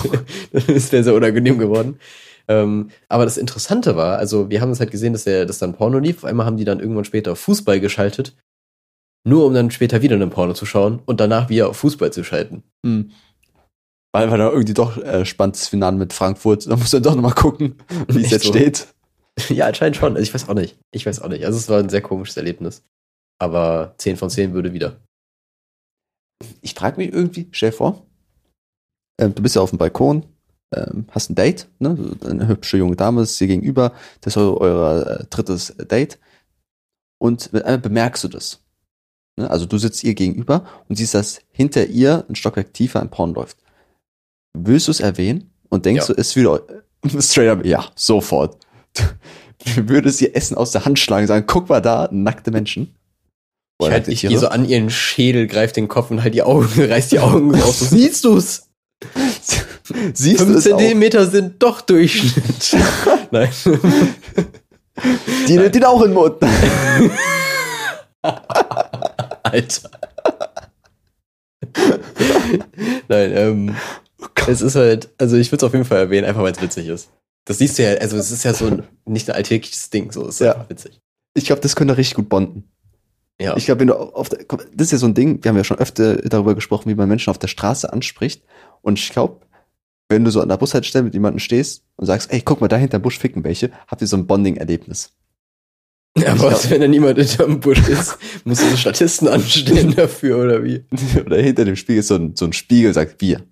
das 0.53 0.93
wäre 0.93 1.05
sehr 1.05 1.15
unangenehm 1.15 1.59
geworden. 1.59 2.01
Ähm, 2.51 2.91
aber 3.09 3.25
das 3.25 3.37
Interessante 3.37 3.95
war, 3.95 4.19
also 4.19 4.51
wir 4.51 4.61
haben 4.61 4.73
es 4.73 4.81
halt 4.81 4.91
gesehen, 4.91 5.13
dass 5.13 5.23
der, 5.23 5.47
dass 5.47 5.61
dann 5.61 5.75
Porno 5.75 6.01
lief. 6.01 6.19
Auf 6.19 6.25
einmal 6.25 6.47
haben 6.47 6.57
die 6.57 6.65
dann 6.65 6.81
irgendwann 6.81 7.05
später 7.05 7.33
auf 7.33 7.39
Fußball 7.39 7.79
geschaltet, 7.79 8.37
nur 9.25 9.47
um 9.47 9.55
dann 9.55 9.71
später 9.71 10.03
wieder 10.03 10.17
einen 10.17 10.31
Porno 10.31 10.53
zu 10.53 10.67
schauen 10.67 11.01
und 11.07 11.21
danach 11.21 11.49
wieder 11.49 11.69
auf 11.69 11.77
Fußball 11.77 12.13
zu 12.13 12.25
schalten. 12.25 12.65
Hm. 12.85 13.13
Weil 14.13 14.33
war 14.33 14.39
da 14.39 14.51
irgendwie 14.51 14.75
doch 14.75 14.97
äh, 14.97 15.25
spannendes 15.25 15.69
Finale 15.69 15.97
mit 15.97 16.13
Frankfurt. 16.13 16.67
Da 16.67 16.75
muss 16.75 16.93
man 16.93 17.05
doch 17.05 17.15
nochmal 17.15 17.35
gucken, 17.35 17.77
wie 18.09 18.23
es 18.23 18.33
jetzt 18.33 18.47
so? 18.47 18.51
steht. 18.53 18.89
ja, 19.49 19.67
anscheinend 19.67 19.97
schon. 19.97 20.17
Also 20.17 20.23
ich 20.23 20.35
weiß 20.35 20.49
auch 20.49 20.55
nicht. 20.55 20.77
Ich 20.91 21.07
weiß 21.07 21.21
auch 21.23 21.29
nicht. 21.29 21.45
Also 21.47 21.57
es 21.57 21.69
war 21.69 21.79
ein 21.79 21.89
sehr 21.89 22.03
komisches 22.03 22.37
Erlebnis. 22.37 22.83
Aber 23.39 23.95
10 23.99 24.17
von 24.17 24.29
10 24.29 24.53
würde 24.53 24.73
wieder. 24.73 24.97
ich 26.63 26.75
frage 26.75 26.97
mich 26.97 27.13
irgendwie, 27.13 27.49
stell 27.53 27.71
dir 27.71 27.77
vor, 27.77 28.07
ähm, 29.21 29.37
du 29.37 29.43
bist 29.43 29.55
ja 29.55 29.63
auf 29.63 29.71
dem 29.71 29.79
Balkon, 29.79 30.25
ähm, 30.75 31.07
hast 31.11 31.31
ein 31.31 31.35
Date, 31.35 31.69
ne? 31.79 31.97
Eine 32.25 32.49
hübsche 32.49 32.77
junge 32.77 32.97
Dame 32.97 33.23
ist 33.23 33.39
dir 33.41 33.47
gegenüber, 33.49 33.93
das 34.21 34.35
ist 34.35 34.37
eu- 34.39 34.57
euer 34.59 35.21
äh, 35.21 35.25
drittes 35.31 35.75
Date. 35.91 36.19
Und 37.19 37.53
mit 37.53 37.65
einmal 37.65 37.81
bemerkst 37.81 38.25
du 38.25 38.29
das. 38.29 38.61
Ne? 39.37 39.51
Also 39.51 39.67
du 39.67 39.79
sitzt 39.79 40.05
ihr 40.05 40.15
gegenüber 40.15 40.65
und 40.89 40.97
siehst, 40.97 41.15
dass 41.15 41.41
hinter 41.51 41.87
ihr 41.87 42.25
ein 42.29 42.35
Stockwerk 42.35 42.73
tiefer 42.73 43.01
ein 43.01 43.11
Porn 43.11 43.35
läuft. 43.35 43.59
Willst 44.57 44.89
du 44.89 44.93
es 44.93 45.01
erwähnen 45.01 45.51
und 45.69 45.85
denkst 45.87 46.09
Ja. 46.09 46.15
du, 46.15 46.21
ist 46.21 46.35
wieder 46.37 46.63
straight 47.21 47.51
up, 47.51 47.65
ja, 47.65 47.85
sofort. 47.95 48.57
Du 48.95 49.03
würdest 49.89 50.21
ihr 50.23 50.35
Essen 50.35 50.57
aus 50.57 50.71
der 50.73 50.85
Hand 50.85 50.99
schlagen 50.99 51.25
und 51.25 51.29
sagen, 51.29 51.47
guck 51.47 51.69
mal 51.69 51.81
da, 51.81 52.09
nackte 52.13 52.51
Menschen. 52.51 52.95
Ich, 53.81 53.87
Oder 53.87 53.93
halt, 53.95 54.09
ich 54.09 54.21
gehe 54.23 54.39
so 54.39 54.49
an 54.49 54.67
ihren 54.69 54.91
Schädel, 54.91 55.47
greif 55.47 55.73
den 55.73 55.89
Kopf 55.89 56.11
und 56.11 56.23
halt 56.23 56.35
die 56.35 56.43
Augen, 56.43 56.67
reiß 56.77 57.09
die 57.11 57.19
Augen 57.19 57.55
so 57.55 57.63
aus. 57.65 57.81
So, 57.81 57.85
siehst 57.97 58.25
du's? 58.25 58.69
Siehst 60.15 60.41
du 60.41 60.45
5 60.47 60.57
es 60.57 60.67
auch? 60.73 60.79
Zentimeter 60.79 61.27
sind 61.27 61.63
doch 61.63 61.81
Durchschnitt. 61.81 62.77
Nein. 63.31 63.49
Die 65.49 65.57
nimmt 65.57 65.75
ihn 65.77 65.85
auch 65.85 66.03
in 66.03 66.09
den 66.11 66.15
Mund. 66.15 66.37
Alter. 69.43 69.91
Nein, 73.09 73.33
ähm. 73.37 73.77
Gott. 74.35 74.49
Es 74.49 74.61
ist 74.61 74.77
halt, 74.77 75.09
also 75.19 75.37
ich 75.37 75.51
würde 75.51 75.65
es 75.65 75.69
auf 75.69 75.73
jeden 75.73 75.85
Fall 75.87 75.99
erwähnen, 75.99 76.27
einfach 76.27 76.43
weil 76.43 76.53
es 76.53 76.61
witzig 76.61 76.89
ist. 76.89 77.11
Das 77.47 77.59
siehst 77.59 77.79
du 77.79 77.83
ja, 77.83 77.95
also 77.99 78.17
es 78.19 78.31
ist 78.31 78.45
ja 78.45 78.53
so 78.53 78.67
ein, 78.67 78.83
nicht 79.07 79.31
ein 79.31 79.37
alltägliches 79.37 79.89
Ding, 79.91 80.13
so 80.13 80.23
es 80.29 80.35
ist 80.37 80.41
Ja. 80.41 80.53
einfach 80.55 80.69
witzig. 80.69 81.01
Ich 81.35 81.47
glaube, 81.47 81.63
das 81.63 81.75
könnte 81.75 81.97
richtig 81.97 82.17
gut 82.17 82.29
bonden. 82.29 82.71
Ja. 83.41 83.57
Ich 83.57 83.65
glaube, 83.65 83.81
wenn 83.81 83.87
du 83.89 83.95
auf 83.95 84.29
der, 84.29 84.45
das 84.75 84.89
ist 84.89 84.93
ja 84.93 84.99
so 84.99 85.07
ein 85.07 85.15
Ding, 85.15 85.43
wir 85.43 85.49
haben 85.49 85.57
ja 85.57 85.65
schon 85.65 85.79
öfter 85.79 86.17
darüber 86.17 86.55
gesprochen, 86.55 86.91
wie 86.91 86.95
man 86.95 87.09
Menschen 87.09 87.31
auf 87.31 87.39
der 87.39 87.49
Straße 87.49 87.91
anspricht. 87.91 88.43
Und 88.83 88.99
ich 88.99 89.09
glaube, 89.11 89.41
wenn 90.11 90.25
du 90.25 90.31
so 90.31 90.43
an 90.43 90.49
der 90.51 90.59
Bushaltestelle 90.59 91.05
mit 91.05 91.15
jemandem 91.15 91.39
stehst 91.39 91.85
und 91.97 92.05
sagst, 92.07 92.31
ey, 92.33 92.43
guck 92.43 92.61
mal, 92.61 92.69
da 92.69 92.77
hinterm 92.77 93.01
Busch 93.01 93.19
ficken 93.19 93.43
welche, 93.43 93.71
habt 93.87 94.03
ihr 94.03 94.09
so 94.09 94.17
ein 94.19 94.27
Bonding-Erlebnis. 94.27 95.15
aber 96.17 96.27
ich 96.27 96.37
glaub- 96.39 96.71
wenn 96.71 96.81
da 96.83 96.89
niemand 96.89 97.17
hinterm 97.19 97.61
Busch 97.61 97.89
ist, 97.89 98.19
musst 98.45 98.63
du 98.63 98.69
so 98.69 98.77
Statisten 98.77 99.27
anstellen 99.29 99.95
dafür, 99.95 100.39
oder 100.39 100.63
wie? 100.63 100.85
Oder 101.25 101.39
hinter 101.41 101.65
dem 101.65 101.77
Spiegel 101.77 102.01
ist 102.01 102.09
so 102.09 102.17
ein, 102.17 102.37
so 102.37 102.45
ein 102.45 102.53
Spiegel 102.53 102.93
sagt, 102.93 103.21
wir. 103.21 103.43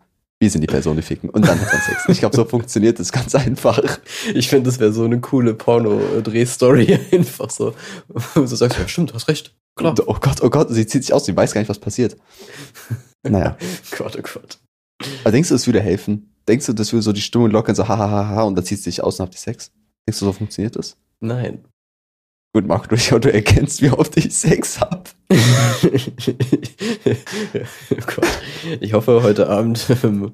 Wir 0.41 0.51
sind 0.51 0.61
die 0.61 0.69
Person, 0.69 0.95
die 0.95 1.03
ficken. 1.03 1.31
Und 1.31 1.49
dann 1.49 1.61
hat 1.61 1.73
man 1.73 1.81
Sex. 1.83 2.05
Ich 2.09 2.21
glaube, 2.21 2.37
so 2.37 2.45
funktioniert 2.45 3.01
das 3.01 3.11
ganz 3.11 3.35
einfach. 3.35 3.99
Ich 4.35 4.49
finde, 4.49 4.71
das 4.71 4.79
wäre 4.79 4.93
so 4.93 5.05
eine 5.05 5.19
coole 5.21 5.53
Porno-Dreh-Story 5.55 6.97
einfach 7.13 7.51
so. 7.51 7.75
Wo 8.07 8.41
du 8.43 8.47
sagst, 8.47 8.79
ja 8.79 8.87
stimmt, 8.87 9.11
du 9.11 9.15
hast 9.15 9.27
recht. 9.27 9.55
Klar. 9.79 9.91
Und, 9.93 10.07
oh 10.07 10.19
Gott, 10.21 10.43
oh 10.43 10.51
Gott, 10.51 10.69
sie 10.71 10.87
zieht 10.87 11.05
sich 11.05 11.15
aus, 11.15 11.25
sie 11.25 11.37
weiß 11.37 11.55
gar 11.55 11.61
nicht, 11.61 11.71
was 11.71 11.79
passiert. 11.79 12.17
Naja. 13.29 13.59
Gott, 13.99 14.17
oh 14.17 14.23
Gott. 14.23 14.59
Aber 15.23 15.33
denkst 15.33 15.49
du, 15.49 15.55
das 15.57 15.67
würde 15.67 15.81
helfen? 15.81 16.33
Denkst 16.47 16.67
du, 16.67 16.73
das 16.73 16.93
würde 16.93 17.03
so 17.03 17.13
die 17.13 17.21
Stimmung 17.21 17.51
lockern, 17.51 17.75
so 17.75 17.89
hahaha, 17.89 18.45
und 18.45 18.55
dann 18.55 18.65
zieht 18.65 18.79
sie 18.79 18.85
sich 18.85 19.03
aus 19.03 19.19
und 19.19 19.27
habt 19.27 19.35
ihr 19.35 19.41
Sex? 19.41 19.73
Denkst 20.07 20.21
du, 20.21 20.25
so 20.25 20.33
funktioniert 20.33 20.77
das? 20.77 20.97
Nein. 21.21 21.65
Gut, 22.55 22.67
Marco, 22.67 22.87
du, 22.87 22.95
ich 22.95 23.11
hoffe, 23.13 23.21
du 23.21 23.33
erkennst, 23.33 23.83
wie 23.83 23.91
oft 23.91 24.17
ich 24.17 24.33
Sex 24.35 24.81
hab. 24.81 25.11
oh 25.31 25.37
Gott. 28.07 28.29
Ich 28.81 28.93
hoffe, 28.93 29.23
heute 29.23 29.49
Abend 29.49 29.85
ähm, 30.05 30.33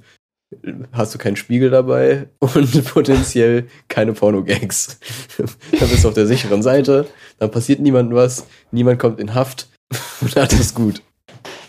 hast 0.93 1.15
du 1.15 1.19
keinen 1.19 1.37
Spiegel 1.37 1.71
dabei 1.71 2.29
und 2.39 2.85
potenziell 2.85 3.69
keine 3.89 4.13
Porno-Gags. 4.13 4.99
Dann 5.39 5.89
bist 5.89 6.05
du 6.05 6.09
auf 6.09 6.15
der 6.15 6.27
sicheren 6.27 6.63
Seite, 6.63 7.09
dann 7.39 7.51
passiert 7.51 7.81
niemandem 7.81 8.17
was, 8.17 8.47
niemand 8.71 8.99
kommt 8.99 9.21
in 9.21 9.35
Haft 9.35 9.69
und 10.21 10.37
hat 10.37 10.53
es 10.53 10.75
gut. 10.75 11.03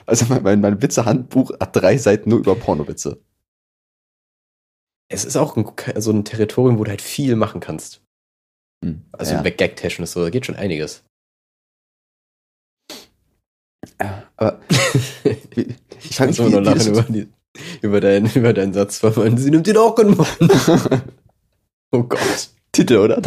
Also 0.06 0.26
mein, 0.30 0.44
mein, 0.44 0.62
mein 0.62 0.82
Witze-Handbuch 0.82 1.52
hat 1.60 1.76
drei 1.76 1.98
Seiten 1.98 2.30
nur 2.30 2.40
über 2.40 2.56
Pornowitze. 2.56 3.20
Es 5.08 5.26
ist 5.26 5.36
auch 5.36 5.56
ein, 5.56 5.66
so 5.98 6.12
ein 6.12 6.26
Territorium, 6.26 6.78
wo 6.78 6.84
du 6.84 6.92
halt 6.92 7.02
viel 7.02 7.36
machen 7.36 7.60
kannst. 7.60 8.02
Hm. 8.84 9.04
Also 9.12 9.34
ja. 9.34 9.44
weggag-technisch 9.44 10.10
so, 10.10 10.22
da 10.22 10.30
geht 10.30 10.46
schon 10.46 10.56
einiges. 10.56 11.04
Ja, 14.00 14.30
aber 14.36 14.60
ich 14.70 16.16
frage 16.16 16.32
Ich 16.32 16.40
mich, 16.40 16.48
wie, 16.48 16.52
wie 16.52 16.60
lachen 16.60 16.94
das, 16.94 17.28
über, 17.56 17.62
die, 17.80 17.86
über, 17.86 18.02
deinen, 18.02 18.26
über 18.36 18.54
deinen 18.54 18.74
Satz 18.74 19.02
meinen, 19.04 19.38
sie 19.38 19.50
nimmt 19.52 19.68
den 19.68 19.78
auch 19.78 19.96
Mund. 20.16 20.28
Oh 21.92 22.04
Gott. 22.04 22.50
Titel, 22.74 22.98
oder? 22.98 23.22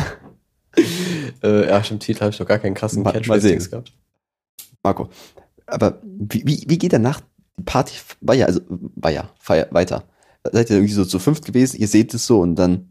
Äh, 1.43 1.69
ja, 1.69 1.83
stimmt, 1.83 2.03
Titel 2.03 2.21
habe 2.21 2.31
ich 2.33 2.39
noch 2.39 2.47
gar 2.47 2.59
keinen 2.59 2.75
krassen 2.75 3.03
Mal- 3.03 3.23
mal 3.27 3.41
sehen. 3.41 3.59
gehabt. 3.59 3.93
Marco, 4.83 5.09
aber 5.67 6.01
wie, 6.03 6.43
wie, 6.47 6.65
wie 6.69 6.79
geht 6.79 6.93
danach 6.93 7.21
die 7.59 7.63
Party 7.65 7.95
weiter, 8.21 8.47
also 8.47 8.61
weiter, 8.69 9.31
feier, 9.41 9.69
weiter? 9.71 10.05
Seid 10.53 10.71
ihr 10.71 10.77
irgendwie 10.77 10.95
so 10.95 11.05
zu 11.05 11.19
fünft 11.19 11.45
gewesen, 11.47 11.79
ihr 11.81 11.89
seht 11.89 12.13
es 12.15 12.27
so 12.27 12.41
und 12.41 12.57
dann 12.57 12.89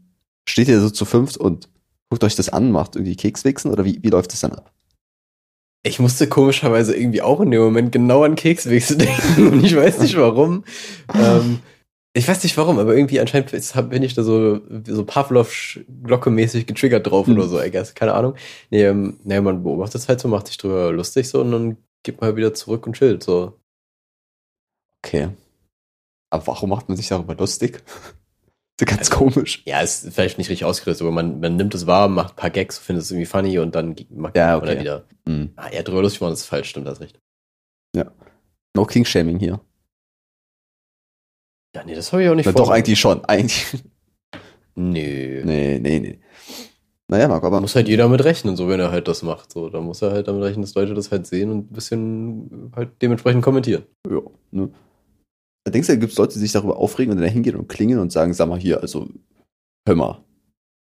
steht 0.48 0.68
ihr 0.68 0.80
so 0.80 0.90
zu 0.90 1.04
fünft 1.04 1.36
und 1.36 1.68
guckt 2.10 2.24
euch 2.24 2.34
das 2.36 2.48
an, 2.48 2.70
macht 2.72 2.96
irgendwie 2.96 3.16
Kekswichsen 3.16 3.70
oder 3.70 3.84
wie, 3.84 4.02
wie 4.02 4.10
läuft 4.10 4.32
es 4.32 4.40
dann 4.40 4.52
ab? 4.52 4.72
Ich 5.84 5.98
musste 6.00 6.28
komischerweise 6.28 6.96
irgendwie 6.96 7.22
auch 7.22 7.40
in 7.40 7.50
dem 7.50 7.62
Moment 7.62 7.92
genau 7.92 8.24
an 8.24 8.34
Kekswichse 8.34 8.96
denken 8.98 9.52
und 9.52 9.64
ich 9.64 9.74
weiß 9.76 10.00
nicht 10.00 10.16
warum. 10.16 10.64
ähm, 11.14 11.60
ich 12.14 12.26
weiß 12.26 12.42
nicht 12.42 12.56
warum, 12.56 12.78
aber 12.78 12.96
irgendwie 12.96 13.20
anscheinend 13.20 13.50
bin 13.52 14.02
ich 14.02 14.14
da 14.14 14.22
so, 14.24 14.60
so 14.86 15.04
Pavlov-Glocke-mäßig 15.04 16.66
getriggert 16.66 17.06
drauf 17.06 17.26
Hm. 17.28 17.34
oder 17.38 17.46
so, 17.46 17.60
I 17.62 17.70
guess. 17.70 17.94
Keine 17.94 18.14
Ahnung. 18.14 18.34
Nee, 18.70 18.84
ähm, 18.84 19.18
nee, 19.24 19.40
man 19.40 19.62
beobachtet 19.62 20.00
es 20.00 20.08
halt 20.08 20.18
so, 20.20 20.26
macht 20.28 20.48
sich 20.48 20.56
drüber 20.58 20.90
lustig 20.92 21.28
so 21.28 21.40
und 21.42 21.52
dann 21.52 21.76
geht 22.02 22.20
man 22.20 22.28
halt 22.28 22.36
wieder 22.36 22.54
zurück 22.54 22.86
und 22.86 22.96
chillt 22.96 23.22
so. 23.22 23.60
Okay. 25.04 25.28
Aber 26.30 26.46
warum 26.48 26.70
macht 26.70 26.88
man 26.88 26.96
sich 26.96 27.08
darüber 27.08 27.34
lustig? 27.34 27.82
Ganz 28.86 29.10
komisch. 29.10 29.62
Ja, 29.66 29.80
ist 29.80 30.12
vielleicht 30.12 30.38
nicht 30.38 30.48
richtig 30.50 30.64
ausgerüstet, 30.64 31.04
aber 31.04 31.12
man, 31.12 31.40
man 31.40 31.56
nimmt 31.56 31.74
es 31.74 31.86
wahr, 31.86 32.08
macht 32.08 32.34
ein 32.34 32.36
paar 32.36 32.50
Gags, 32.50 32.78
findet 32.78 33.04
es 33.04 33.10
irgendwie 33.10 33.26
funny 33.26 33.58
und 33.58 33.74
dann 33.74 33.96
macht 34.10 34.36
Ja, 34.36 34.58
man 34.58 34.68
okay. 34.68 34.80
wieder. 34.80 35.04
Hm. 35.26 35.50
Ah, 35.56 35.68
ja, 35.72 35.82
drüber 35.82 36.02
lustig 36.02 36.20
machen, 36.20 36.30
das 36.30 36.40
ist 36.40 36.46
falsch, 36.46 36.70
stimmt 36.70 36.86
das 36.86 37.00
recht. 37.00 37.18
No 38.76 38.84
King-Shaming 38.84 39.38
hier. 39.40 39.60
Ja, 41.74 41.84
nee, 41.84 41.94
das 41.94 42.12
habe 42.12 42.22
ich 42.22 42.28
auch 42.28 42.34
nicht 42.34 42.46
Na, 42.46 42.52
vor. 42.52 42.62
doch, 42.62 42.70
eigentlich 42.70 43.00
schon. 43.00 43.24
Eigentlich. 43.24 43.66
Nö. 44.76 45.42
Nee, 45.44 45.78
nee, 45.80 45.98
nee. 46.00 46.18
Naja, 47.08 47.26
Marco, 47.26 47.46
aber 47.46 47.60
muss 47.60 47.74
halt 47.74 47.88
jeder 47.88 48.08
mit 48.08 48.22
rechnen, 48.22 48.54
so 48.54 48.68
wenn 48.68 48.78
er 48.78 48.90
halt 48.92 49.08
das 49.08 49.22
macht. 49.22 49.50
So, 49.52 49.68
da 49.70 49.80
muss 49.80 50.02
er 50.02 50.12
halt 50.12 50.28
damit 50.28 50.42
rechnen, 50.44 50.62
dass 50.62 50.74
Leute 50.74 50.94
das 50.94 51.10
halt 51.10 51.26
sehen 51.26 51.50
und 51.50 51.70
ein 51.70 51.74
bisschen 51.74 52.70
halt 52.76 52.90
dementsprechend 53.02 53.42
kommentieren. 53.42 53.84
Ja, 54.08 54.20
ne? 54.52 54.70
Denkst 55.70 55.88
du, 55.88 55.98
gibt 55.98 56.12
es 56.12 56.18
Leute, 56.18 56.34
die 56.34 56.40
sich 56.40 56.52
darüber 56.52 56.78
aufregen 56.78 57.12
und 57.12 57.20
dann 57.20 57.30
hingehen 57.30 57.56
und 57.56 57.68
klingeln 57.68 58.00
und 58.00 58.12
sagen, 58.12 58.34
sag 58.34 58.48
mal 58.48 58.58
hier, 58.58 58.80
also, 58.80 59.08
hör 59.86 59.94
mal. 59.94 60.24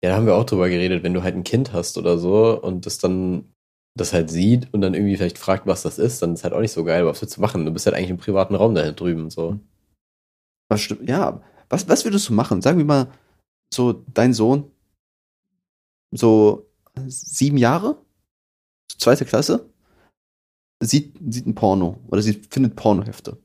Ja, 0.03 0.11
da 0.11 0.17
haben 0.17 0.27
wir 0.27 0.35
auch 0.35 0.45
drüber 0.45 0.69
geredet, 0.69 1.03
wenn 1.03 1.15
du 1.15 1.23
halt 1.23 1.35
ein 1.35 1.45
Kind 1.45 1.73
hast 1.73 1.99
oder 1.99 2.19
so 2.19 2.61
und 2.61 2.87
das 2.87 2.99
dann 2.99 3.53
das 3.97 4.13
halt 4.13 4.31
sieht 4.31 4.73
und 4.73 4.83
dann 4.83 4.95
irgendwie 4.95 5.17
vielleicht 5.17 5.39
fragt, 5.39 5.67
was 5.67 5.83
das 5.83 5.99
ist, 5.99 6.21
dann 6.21 6.35
ist 6.35 6.45
halt 6.45 6.53
auch 6.53 6.61
nicht 6.61 6.73
so 6.73 6.85
geil, 6.85 7.01
aber 7.01 7.11
was 7.11 7.23
willst 7.23 7.39
du 7.39 7.41
machen? 7.41 7.65
Du 7.65 7.73
bist 7.73 7.87
halt 7.87 7.97
eigentlich 7.97 8.11
im 8.11 8.19
privaten 8.19 8.55
Raum 8.55 8.75
da 8.75 8.91
drüben 8.93 9.25
und 9.25 9.31
so. 9.31 9.59
Was 10.69 10.83
stimmt, 10.83 11.09
ja, 11.09 11.43
was, 11.71 11.89
was 11.89 12.05
würdest 12.05 12.29
du 12.29 12.35
machen? 12.35 12.61
Sagen 12.61 12.79
wir 12.79 12.85
mal, 12.85 13.11
so 13.73 14.05
dein 14.15 14.35
Sohn, 14.35 14.71
so 16.13 16.69
sieben 17.07 17.57
Jahre, 17.57 17.97
zweite 18.99 19.25
Klasse, 19.25 19.71
sieht, 20.83 21.17
sieht 21.29 21.47
ein 21.47 21.55
Porno 21.55 21.99
oder 22.09 22.23
sieht, 22.23 22.53
findet 22.53 22.77
Pornohefte. 22.77 23.39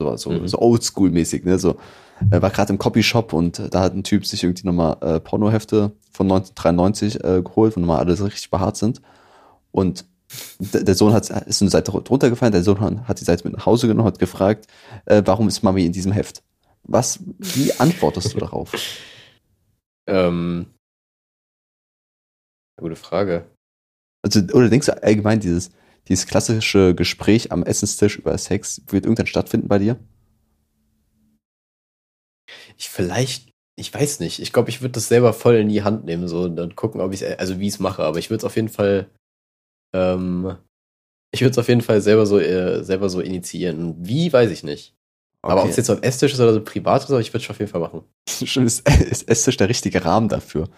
So, 0.00 0.16
so, 0.16 0.30
Mhm. 0.30 0.48
so 0.48 0.58
oldschool-mäßig, 0.58 1.44
ne? 1.44 1.58
So, 1.58 1.76
er 2.30 2.40
war 2.40 2.48
gerade 2.50 2.72
im 2.72 2.78
Copyshop 2.78 3.34
und 3.34 3.58
äh, 3.58 3.68
da 3.68 3.82
hat 3.82 3.94
ein 3.94 4.02
Typ 4.02 4.24
sich 4.24 4.42
irgendwie 4.42 4.66
nochmal 4.66 4.96
äh, 5.02 5.20
Pornohefte 5.20 5.92
von 6.10 6.26
1993 6.26 7.22
äh, 7.22 7.42
geholt, 7.42 7.76
wo 7.76 7.80
nochmal 7.80 7.98
alle 7.98 8.16
so 8.16 8.24
richtig 8.24 8.48
behaart 8.50 8.78
sind. 8.78 9.02
Und 9.72 10.06
der 10.58 10.84
der 10.84 10.94
Sohn 10.94 11.12
hat, 11.12 11.28
ist 11.28 11.60
eine 11.60 11.70
Seite 11.70 11.92
runtergefallen, 11.92 12.52
der 12.52 12.62
Sohn 12.62 13.06
hat 13.06 13.20
die 13.20 13.24
Seite 13.24 13.44
mit 13.44 13.56
nach 13.56 13.66
Hause 13.66 13.88
genommen, 13.88 14.06
hat 14.06 14.18
gefragt, 14.18 14.66
äh, 15.04 15.22
warum 15.26 15.48
ist 15.48 15.62
Mami 15.62 15.84
in 15.84 15.92
diesem 15.92 16.12
Heft? 16.12 16.42
Was, 16.84 17.20
wie 17.38 17.72
antwortest 17.74 18.32
du 18.32 18.38
darauf? 18.38 18.72
Ähm, 20.08 20.66
gute 22.80 22.96
Frage. 22.96 23.44
Also, 24.24 24.40
oder 24.54 24.68
denkst 24.70 24.86
du 24.86 25.02
allgemein 25.02 25.40
dieses, 25.40 25.70
dieses 26.10 26.26
klassische 26.26 26.94
Gespräch 26.94 27.52
am 27.52 27.62
Essenstisch 27.62 28.18
über 28.18 28.36
Sex 28.36 28.82
wird 28.88 29.04
irgendwann 29.04 29.28
stattfinden 29.28 29.68
bei 29.68 29.78
dir? 29.78 29.98
Ich 32.76 32.90
vielleicht, 32.90 33.52
ich 33.76 33.94
weiß 33.94 34.18
nicht. 34.18 34.40
Ich 34.40 34.52
glaube, 34.52 34.70
ich 34.70 34.82
würde 34.82 34.92
das 34.92 35.06
selber 35.06 35.32
voll 35.32 35.54
in 35.54 35.68
die 35.68 35.84
Hand 35.84 36.04
nehmen, 36.04 36.26
so 36.26 36.42
und 36.42 36.56
dann 36.56 36.74
gucken, 36.74 37.00
ob 37.00 37.12
ich 37.12 37.24
also 37.38 37.60
wie 37.60 37.68
ich 37.68 37.74
es 37.74 37.78
mache. 37.78 38.02
Aber 38.02 38.18
ich 38.18 38.28
würde 38.28 38.38
es 38.38 38.44
auf 38.44 38.56
jeden 38.56 38.68
Fall, 38.68 39.08
ähm, 39.94 40.56
ich 41.30 41.42
würde 41.42 41.52
es 41.52 41.58
auf 41.58 41.68
jeden 41.68 41.80
Fall 41.80 42.00
selber 42.00 42.26
so, 42.26 42.40
äh, 42.40 42.82
selber 42.82 43.08
so 43.08 43.20
initiieren. 43.20 43.94
Wie, 43.98 44.32
weiß 44.32 44.50
ich 44.50 44.64
nicht. 44.64 44.96
Aber 45.42 45.62
ob 45.62 45.70
es 45.70 45.76
jetzt 45.76 45.90
am 45.90 46.02
Esstisch 46.02 46.32
ist 46.32 46.40
oder 46.40 46.52
so 46.52 46.60
privat 46.60 47.04
ist, 47.04 47.10
aber 47.10 47.20
ich 47.20 47.32
würde 47.32 47.44
es 47.44 47.50
auf 47.50 47.58
jeden 47.60 47.70
Fall 47.70 47.80
machen. 47.80 48.02
Schon 48.28 48.66
ist, 48.66 48.86
ist 49.00 49.28
Esstisch 49.28 49.56
der 49.56 49.68
richtige 49.68 50.04
Rahmen 50.04 50.28
dafür. 50.28 50.68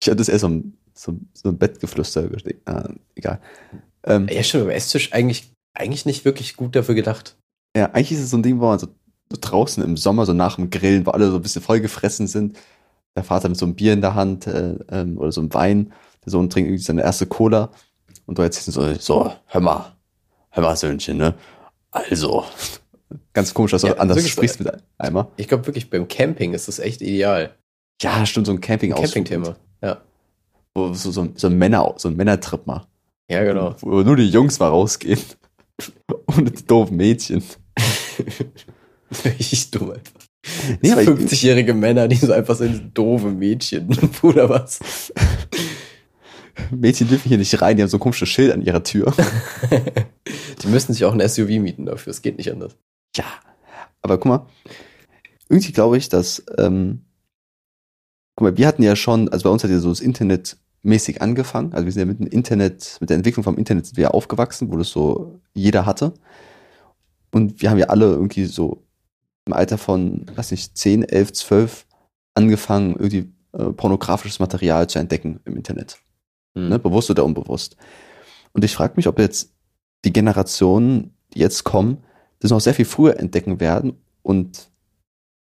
Ich 0.00 0.08
hatte 0.08 0.16
das 0.16 0.28
eher 0.28 0.38
so 0.38 0.48
ein, 0.48 0.78
so, 0.94 1.18
so 1.34 1.48
ein 1.48 1.58
Bettgeflüster. 1.58 2.24
Äh, 2.24 2.94
egal. 3.16 3.40
Ähm, 4.04 4.28
Ja, 4.30 4.42
stimmt, 4.42 4.64
aber 4.64 4.74
Esstisch 4.74 5.12
eigentlich, 5.12 5.52
eigentlich 5.74 6.06
nicht 6.06 6.24
wirklich 6.24 6.56
gut 6.56 6.74
dafür 6.74 6.94
gedacht. 6.94 7.36
Ja, 7.76 7.86
eigentlich 7.86 8.12
ist 8.12 8.20
es 8.20 8.30
so 8.30 8.36
ein 8.36 8.42
Ding, 8.42 8.60
wo 8.60 8.66
man 8.66 8.78
so, 8.78 8.88
so 9.30 9.38
draußen 9.40 9.82
im 9.82 9.96
Sommer, 9.96 10.26
so 10.26 10.32
nach 10.32 10.56
dem 10.56 10.70
Grillen, 10.70 11.06
wo 11.06 11.10
alle 11.10 11.30
so 11.30 11.36
ein 11.36 11.42
bisschen 11.42 11.62
vollgefressen 11.62 12.26
sind, 12.26 12.58
der 13.16 13.24
Vater 13.24 13.48
mit 13.48 13.58
so 13.58 13.66
einem 13.66 13.74
Bier 13.74 13.92
in 13.92 14.00
der 14.00 14.14
Hand 14.14 14.46
äh, 14.46 14.76
ähm, 14.90 15.18
oder 15.18 15.32
so 15.32 15.40
einem 15.40 15.52
Wein, 15.54 15.92
der 16.24 16.30
Sohn 16.30 16.50
trinkt 16.50 16.68
irgendwie 16.68 16.82
seine 16.82 17.02
erste 17.02 17.26
Cola 17.26 17.70
und 18.26 18.38
du 18.38 18.42
erzählst 18.42 18.72
so, 18.72 18.94
so, 18.94 19.32
hör 19.46 19.60
mal, 19.60 19.96
hör 20.50 20.62
mal, 20.62 20.76
Söhnchen, 20.76 21.16
ne? 21.16 21.34
Also, 21.90 22.44
ganz 23.32 23.54
komisch, 23.54 23.72
dass 23.72 23.82
du 23.82 23.88
Ja, 23.88 23.96
anders 23.96 24.26
sprichst 24.28 24.60
mit 24.60 24.72
einmal. 24.98 25.28
Ich 25.36 25.48
glaube 25.48 25.66
wirklich, 25.66 25.90
beim 25.90 26.08
Camping 26.08 26.54
ist 26.54 26.68
das 26.68 26.78
echt 26.78 27.02
ideal. 27.02 27.54
Ja, 28.00 28.24
stimmt, 28.24 28.46
so 28.46 28.52
ein 28.52 28.60
Camping 28.60 28.92
Camping-Thema. 28.94 29.56
Ja. 29.82 30.00
Wo 30.74 30.94
so, 30.94 31.10
so, 31.10 31.28
so 31.34 31.46
ein 31.48 31.58
Männer, 31.58 31.94
so 31.96 32.08
ein 32.08 32.16
Männertrip 32.16 32.66
mal. 32.66 32.86
Ja, 33.30 33.44
genau. 33.44 33.76
Wo 33.80 34.02
nur 34.02 34.16
die 34.16 34.28
Jungs 34.28 34.58
mal 34.58 34.68
rausgehen. 34.68 35.20
Und 36.26 36.58
die 36.58 36.66
doofen 36.66 36.96
Mädchen. 36.96 37.42
Richtig 39.24 39.70
dumm 39.70 39.92
einfach. 39.92 40.12
Nee, 40.82 40.92
aber 40.92 41.02
ich- 41.02 41.08
50-jährige 41.08 41.74
Männer, 41.74 42.08
die 42.08 42.16
so 42.16 42.32
einfach 42.32 42.56
sind, 42.56 42.96
doofe 42.96 43.28
Mädchen. 43.30 43.88
Oder 44.22 44.48
was? 44.48 45.12
Mädchen 46.70 47.08
dürfen 47.08 47.28
hier 47.28 47.38
nicht 47.38 47.60
rein, 47.62 47.76
die 47.76 47.82
haben 47.82 47.88
so 47.88 47.96
ein 47.96 48.00
komisches 48.00 48.28
Schild 48.28 48.52
an 48.52 48.62
ihrer 48.62 48.82
Tür. 48.82 49.12
Die 50.62 50.66
müssen 50.66 50.92
sich 50.92 51.04
auch 51.04 51.12
ein 51.14 51.26
SUV 51.26 51.48
mieten 51.60 51.86
dafür. 51.86 52.10
Es 52.10 52.22
geht 52.22 52.36
nicht 52.38 52.50
anders. 52.52 52.76
Ja, 53.16 53.24
aber 54.02 54.18
guck 54.18 54.26
mal, 54.26 54.46
irgendwie 55.48 55.72
glaube 55.72 55.96
ich, 55.98 56.08
dass, 56.08 56.44
ähm, 56.58 57.04
guck 58.36 58.44
mal, 58.48 58.56
wir 58.58 58.66
hatten 58.66 58.82
ja 58.82 58.94
schon, 58.96 59.28
also 59.30 59.44
bei 59.44 59.50
uns 59.50 59.64
hat 59.64 59.70
ja 59.70 59.78
so 59.78 59.88
das 59.88 60.00
Internet 60.00 60.56
mäßig 60.82 61.22
angefangen. 61.22 61.72
Also 61.72 61.84
wir 61.84 61.92
sind 61.92 62.00
ja 62.00 62.06
mit 62.06 62.20
dem 62.20 62.26
Internet, 62.26 62.96
mit 63.00 63.10
der 63.10 63.16
Entwicklung 63.16 63.44
vom 63.44 63.58
Internet 63.58 63.86
sind 63.86 63.96
wir 63.96 64.02
ja 64.02 64.10
aufgewachsen, 64.10 64.72
wo 64.72 64.76
das 64.76 64.88
so 64.90 65.40
jeder 65.52 65.86
hatte. 65.86 66.14
Und 67.30 67.62
wir 67.62 67.70
haben 67.70 67.78
ja 67.78 67.86
alle 67.86 68.06
irgendwie 68.06 68.46
so 68.46 68.82
im 69.46 69.52
Alter 69.52 69.78
von, 69.78 70.26
weiß 70.34 70.50
nicht, 70.50 70.76
10, 70.76 71.04
11, 71.04 71.32
12 71.32 71.86
angefangen, 72.34 72.96
irgendwie 72.96 73.32
äh, 73.52 73.72
pornografisches 73.72 74.38
Material 74.38 74.88
zu 74.88 74.98
entdecken 74.98 75.40
im 75.44 75.56
Internet. 75.56 75.98
Hm. 76.54 76.68
Ne? 76.68 76.78
Bewusst 76.78 77.10
oder 77.10 77.24
unbewusst. 77.24 77.76
Und 78.52 78.64
ich 78.64 78.74
frage 78.74 78.94
mich, 78.96 79.06
ob 79.06 79.18
jetzt 79.18 79.52
die 80.04 80.12
Generationen, 80.12 81.14
die 81.34 81.40
jetzt 81.40 81.64
kommen, 81.64 81.98
das 82.40 82.50
noch 82.50 82.60
sehr 82.60 82.74
viel 82.74 82.84
früher 82.84 83.18
entdecken 83.18 83.60
werden 83.60 83.94
und 84.22 84.70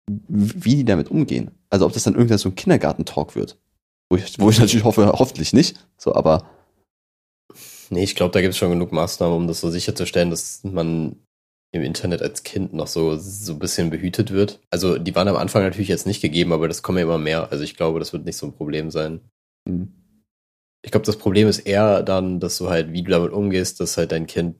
wie 0.06 0.76
die 0.76 0.84
damit 0.84 1.10
umgehen. 1.10 1.50
Also 1.70 1.86
ob 1.86 1.92
das 1.92 2.04
dann 2.04 2.14
irgendwann 2.14 2.38
so 2.38 2.48
ein 2.48 2.54
Kindergartentalk 2.54 3.36
wird. 3.36 3.58
Wo 4.10 4.16
ich, 4.16 4.38
wo 4.38 4.50
ich 4.50 4.58
natürlich 4.58 4.84
hoffe, 4.84 5.12
hoffentlich 5.18 5.52
nicht. 5.52 5.76
So, 5.98 6.14
aber 6.14 6.48
Nee, 7.90 8.04
ich 8.04 8.14
glaube, 8.14 8.32
da 8.32 8.40
gibt 8.40 8.52
es 8.52 8.58
schon 8.58 8.70
genug 8.70 8.92
Maßnahmen, 8.92 9.34
um 9.36 9.46
das 9.46 9.60
so 9.60 9.70
sicherzustellen, 9.70 10.30
dass 10.30 10.62
man 10.64 11.16
im 11.72 11.82
Internet 11.82 12.22
als 12.22 12.42
Kind 12.42 12.72
noch 12.72 12.86
so, 12.86 13.16
so 13.16 13.52
ein 13.52 13.58
bisschen 13.58 13.90
behütet 13.90 14.30
wird. 14.30 14.60
Also 14.70 14.98
die 14.98 15.14
waren 15.14 15.28
am 15.28 15.36
Anfang 15.36 15.62
natürlich 15.62 15.88
jetzt 15.88 16.06
nicht 16.06 16.20
gegeben, 16.20 16.52
aber 16.52 16.68
das 16.68 16.82
kommen 16.82 16.98
ja 16.98 17.04
immer 17.04 17.18
mehr. 17.18 17.50
Also 17.50 17.64
ich 17.64 17.76
glaube, 17.76 17.98
das 17.98 18.12
wird 18.12 18.24
nicht 18.24 18.36
so 18.36 18.46
ein 18.46 18.54
Problem 18.54 18.90
sein. 18.90 19.20
hm, 19.66 19.92
Ich 20.84 20.90
glaube, 20.92 21.06
das 21.06 21.18
Problem 21.18 21.48
ist 21.48 21.60
eher 21.60 22.02
dann, 22.02 22.40
dass 22.40 22.58
du 22.58 22.70
halt, 22.70 22.92
wie 22.92 23.02
du 23.02 23.10
damit 23.10 23.32
umgehst, 23.32 23.80
dass 23.80 23.96
halt 23.96 24.12
dein 24.12 24.26
Kind 24.26 24.56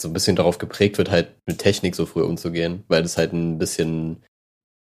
so 0.00 0.08
ein 0.08 0.12
bisschen 0.12 0.36
darauf 0.36 0.58
geprägt 0.58 0.98
wird, 0.98 1.10
halt 1.10 1.36
mit 1.46 1.58
Technik 1.58 1.94
so 1.94 2.06
früh 2.06 2.22
umzugehen, 2.22 2.84
weil 2.88 3.02
das 3.02 3.16
halt 3.16 3.32
ein 3.32 3.58
bisschen. 3.58 4.24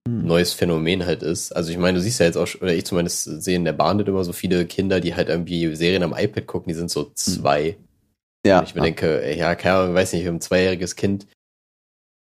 Neues 0.09 0.53
Phänomen 0.53 1.07
halt 1.07 1.23
ist. 1.23 1.53
Also 1.53 1.71
ich 1.71 1.79
meine, 1.79 1.99
du 1.99 2.03
siehst 2.03 2.19
ja 2.21 2.27
jetzt 2.27 2.37
auch, 2.37 2.49
oder 2.61 2.75
ich 2.75 2.85
zumindest 2.85 3.25
sehe 3.43 3.57
in 3.57 3.65
der 3.65 3.73
Bahn 3.73 3.99
nicht 3.99 4.09
immer 4.09 4.25
so 4.25 4.33
viele 4.33 4.67
Kinder, 4.67 5.01
die 5.01 5.15
halt 5.15 5.29
irgendwie 5.29 5.75
Serien 5.77 6.03
am 6.03 6.15
iPad 6.17 6.47
gucken, 6.47 6.69
die 6.69 6.75
sind 6.79 6.91
so 6.91 7.13
zwei. 7.15 7.77
ja, 8.45 8.59
Und 8.61 8.69
ich 8.69 8.75
mir 8.75 8.83
denke, 8.83 9.23
ey, 9.23 9.39
ja, 9.39 9.55
keine 9.55 9.77
Ahnung, 9.77 9.95
weiß 9.95 10.13
nicht, 10.13 10.27
ein 10.27 10.41
zweijähriges 10.41 10.97
Kind, 10.97 11.27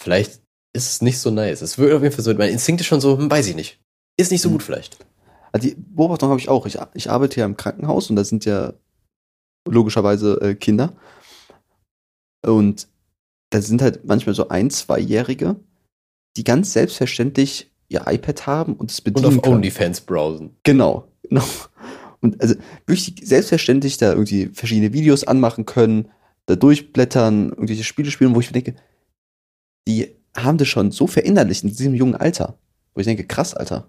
vielleicht 0.02 0.40
ist 0.76 0.90
es 0.90 1.02
nicht 1.02 1.18
so 1.18 1.30
nice. 1.30 1.62
Es 1.62 1.78
wird 1.78 1.92
auf 1.92 2.02
jeden 2.02 2.14
Fall 2.14 2.24
so, 2.24 2.34
mein 2.34 2.50
Instinkt 2.50 2.80
ist 2.80 2.86
schon 2.88 3.00
so, 3.00 3.16
hm, 3.16 3.30
weiß 3.30 3.46
ich 3.46 3.54
nicht. 3.54 3.80
Ist 4.18 4.32
nicht 4.32 4.42
so 4.42 4.48
Hm. 4.48 4.54
gut 4.54 4.62
vielleicht. 4.64 4.98
Also 5.52 5.68
die 5.68 5.76
Beobachtung 5.76 6.28
habe 6.30 6.40
ich 6.40 6.48
auch. 6.48 6.66
Ich, 6.66 6.78
ich 6.94 7.10
arbeite 7.10 7.40
ja 7.40 7.46
im 7.46 7.56
Krankenhaus 7.56 8.10
und 8.10 8.16
da 8.16 8.24
sind 8.24 8.44
ja 8.44 8.74
logischerweise 9.66 10.40
äh, 10.42 10.54
Kinder. 10.54 10.92
Und 12.44 12.88
da 13.50 13.62
sind 13.62 13.80
halt 13.82 14.04
manchmal 14.04 14.34
so 14.34 14.48
ein-, 14.48 14.70
zweijährige, 14.70 15.56
die 16.38 16.44
ganz 16.44 16.72
selbstverständlich 16.72 17.70
ihr 17.88 18.04
iPad 18.06 18.46
haben 18.46 18.74
und 18.74 18.90
es 18.92 19.00
Und 19.00 19.04
bedienen 19.04 19.38
auf 19.38 19.42
können. 19.42 19.56
OnlyFans 19.56 20.02
browsen. 20.02 20.56
Genau, 20.62 21.08
genau. 21.22 21.44
Und 22.20 22.40
also 22.40 22.56
wirklich 22.86 23.14
selbstverständlich 23.22 23.96
da 23.96 24.10
irgendwie 24.10 24.46
verschiedene 24.52 24.92
Videos 24.92 25.22
anmachen 25.22 25.66
können, 25.66 26.10
da 26.46 26.56
durchblättern, 26.56 27.50
irgendwelche 27.50 27.84
Spiele 27.84 28.10
spielen, 28.10 28.34
wo 28.34 28.40
ich 28.40 28.48
mir 28.48 28.60
denke, 28.60 28.74
die 29.86 30.16
haben 30.36 30.58
das 30.58 30.66
schon 30.66 30.90
so 30.90 31.06
verinnerlicht 31.06 31.62
in 31.62 31.70
diesem 31.70 31.94
jungen 31.94 32.16
Alter. 32.16 32.58
Wo 32.94 33.00
ich 33.00 33.06
denke, 33.06 33.24
krass, 33.24 33.54
Alter. 33.54 33.88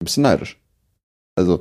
Ein 0.00 0.04
bisschen 0.04 0.24
neidisch. 0.24 0.60
Also, 1.36 1.60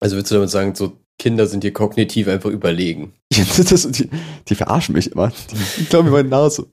Also 0.00 0.16
willst 0.16 0.30
du 0.30 0.36
damit 0.36 0.48
sagen, 0.48 0.74
so 0.74 0.98
Kinder 1.18 1.46
sind 1.46 1.64
dir 1.64 1.72
kognitiv 1.72 2.28
einfach 2.28 2.50
überlegen? 2.50 3.12
das, 3.30 3.90
die, 3.90 4.08
die 4.48 4.54
verarschen 4.54 4.94
mich 4.94 5.12
immer. 5.12 5.28
Die, 5.50 5.56
die 5.78 5.84
glauben 5.84 6.06
mir 6.06 6.12
meine 6.12 6.30
Nase. 6.30 6.66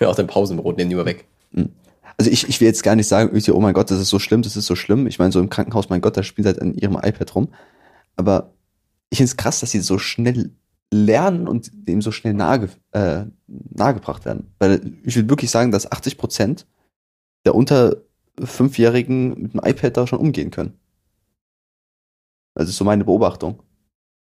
Ja, 0.00 0.08
auch 0.08 0.14
dein 0.14 0.26
Pausenbrot 0.26 0.76
nehmen 0.76 0.94
mal 0.96 1.04
weg. 1.04 1.26
Also 2.16 2.30
ich, 2.30 2.48
ich 2.48 2.60
will 2.60 2.66
jetzt 2.66 2.82
gar 2.82 2.96
nicht 2.96 3.06
sagen, 3.06 3.30
oh 3.52 3.60
mein 3.60 3.72
Gott, 3.74 3.90
das 3.90 3.98
ist 3.98 4.10
so 4.10 4.18
schlimm, 4.18 4.42
das 4.42 4.56
ist 4.56 4.66
so 4.66 4.76
schlimm. 4.76 5.06
Ich 5.06 5.18
meine, 5.18 5.32
so 5.32 5.40
im 5.40 5.48
Krankenhaus, 5.48 5.88
mein 5.88 6.02
Gott, 6.02 6.16
da 6.16 6.22
spielt 6.22 6.46
halt 6.46 6.60
an 6.60 6.74
ihrem 6.74 6.96
iPad 6.96 7.34
rum. 7.34 7.48
Aber 8.16 8.52
ich 9.08 9.18
finde 9.18 9.30
es 9.30 9.36
krass, 9.36 9.60
dass 9.60 9.70
sie 9.70 9.80
so 9.80 9.98
schnell 9.98 10.50
lernen 10.92 11.48
und 11.48 11.70
dem 11.72 12.02
so 12.02 12.12
schnell 12.12 12.34
nahe, 12.34 12.68
äh, 12.92 13.24
nahegebracht 13.46 14.24
werden. 14.24 14.52
Weil 14.58 14.92
ich 15.04 15.16
will 15.16 15.28
wirklich 15.28 15.50
sagen, 15.50 15.70
dass 15.70 15.90
80 15.90 16.18
Prozent 16.18 16.66
der 17.46 17.54
unter 17.54 17.96
Fünfjährigen 18.38 19.42
mit 19.42 19.54
dem 19.54 19.60
iPad 19.64 19.96
da 19.96 20.06
schon 20.06 20.18
umgehen 20.18 20.50
können. 20.50 20.78
Das 22.54 22.68
ist 22.68 22.76
so 22.76 22.84
meine 22.84 23.04
Beobachtung. 23.04 23.62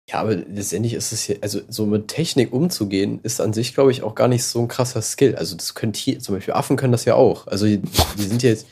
Ja, 0.10 0.22
aber 0.22 0.36
letztendlich 0.36 0.94
ist 0.94 1.12
es 1.12 1.24
hier, 1.24 1.38
also 1.42 1.62
so 1.68 1.86
mit 1.88 2.08
Technik 2.08 2.54
umzugehen, 2.54 3.20
ist 3.24 3.42
an 3.42 3.54
sich, 3.54 3.74
glaube 3.74 3.90
ich, 3.92 4.04
auch 4.04 4.14
gar 4.14 4.28
nicht 4.28 4.44
so 4.44 4.60
ein 4.62 4.68
krasser 4.68 5.02
Skill. 5.02 5.36
Also 5.36 5.56
das 5.56 5.74
können 5.74 5.94
Tiere, 5.94 6.20
zum 6.20 6.36
Beispiel 6.36 6.54
Affen 6.54 6.78
können 6.78 6.92
das 6.92 7.06
ja 7.06 7.16
auch. 7.16 7.48
Also 7.48 7.66
die, 7.66 7.80
die 7.80 8.24
sind 8.24 8.44
jetzt, 8.44 8.68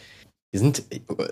die 0.54 0.60
sind, 0.60 0.84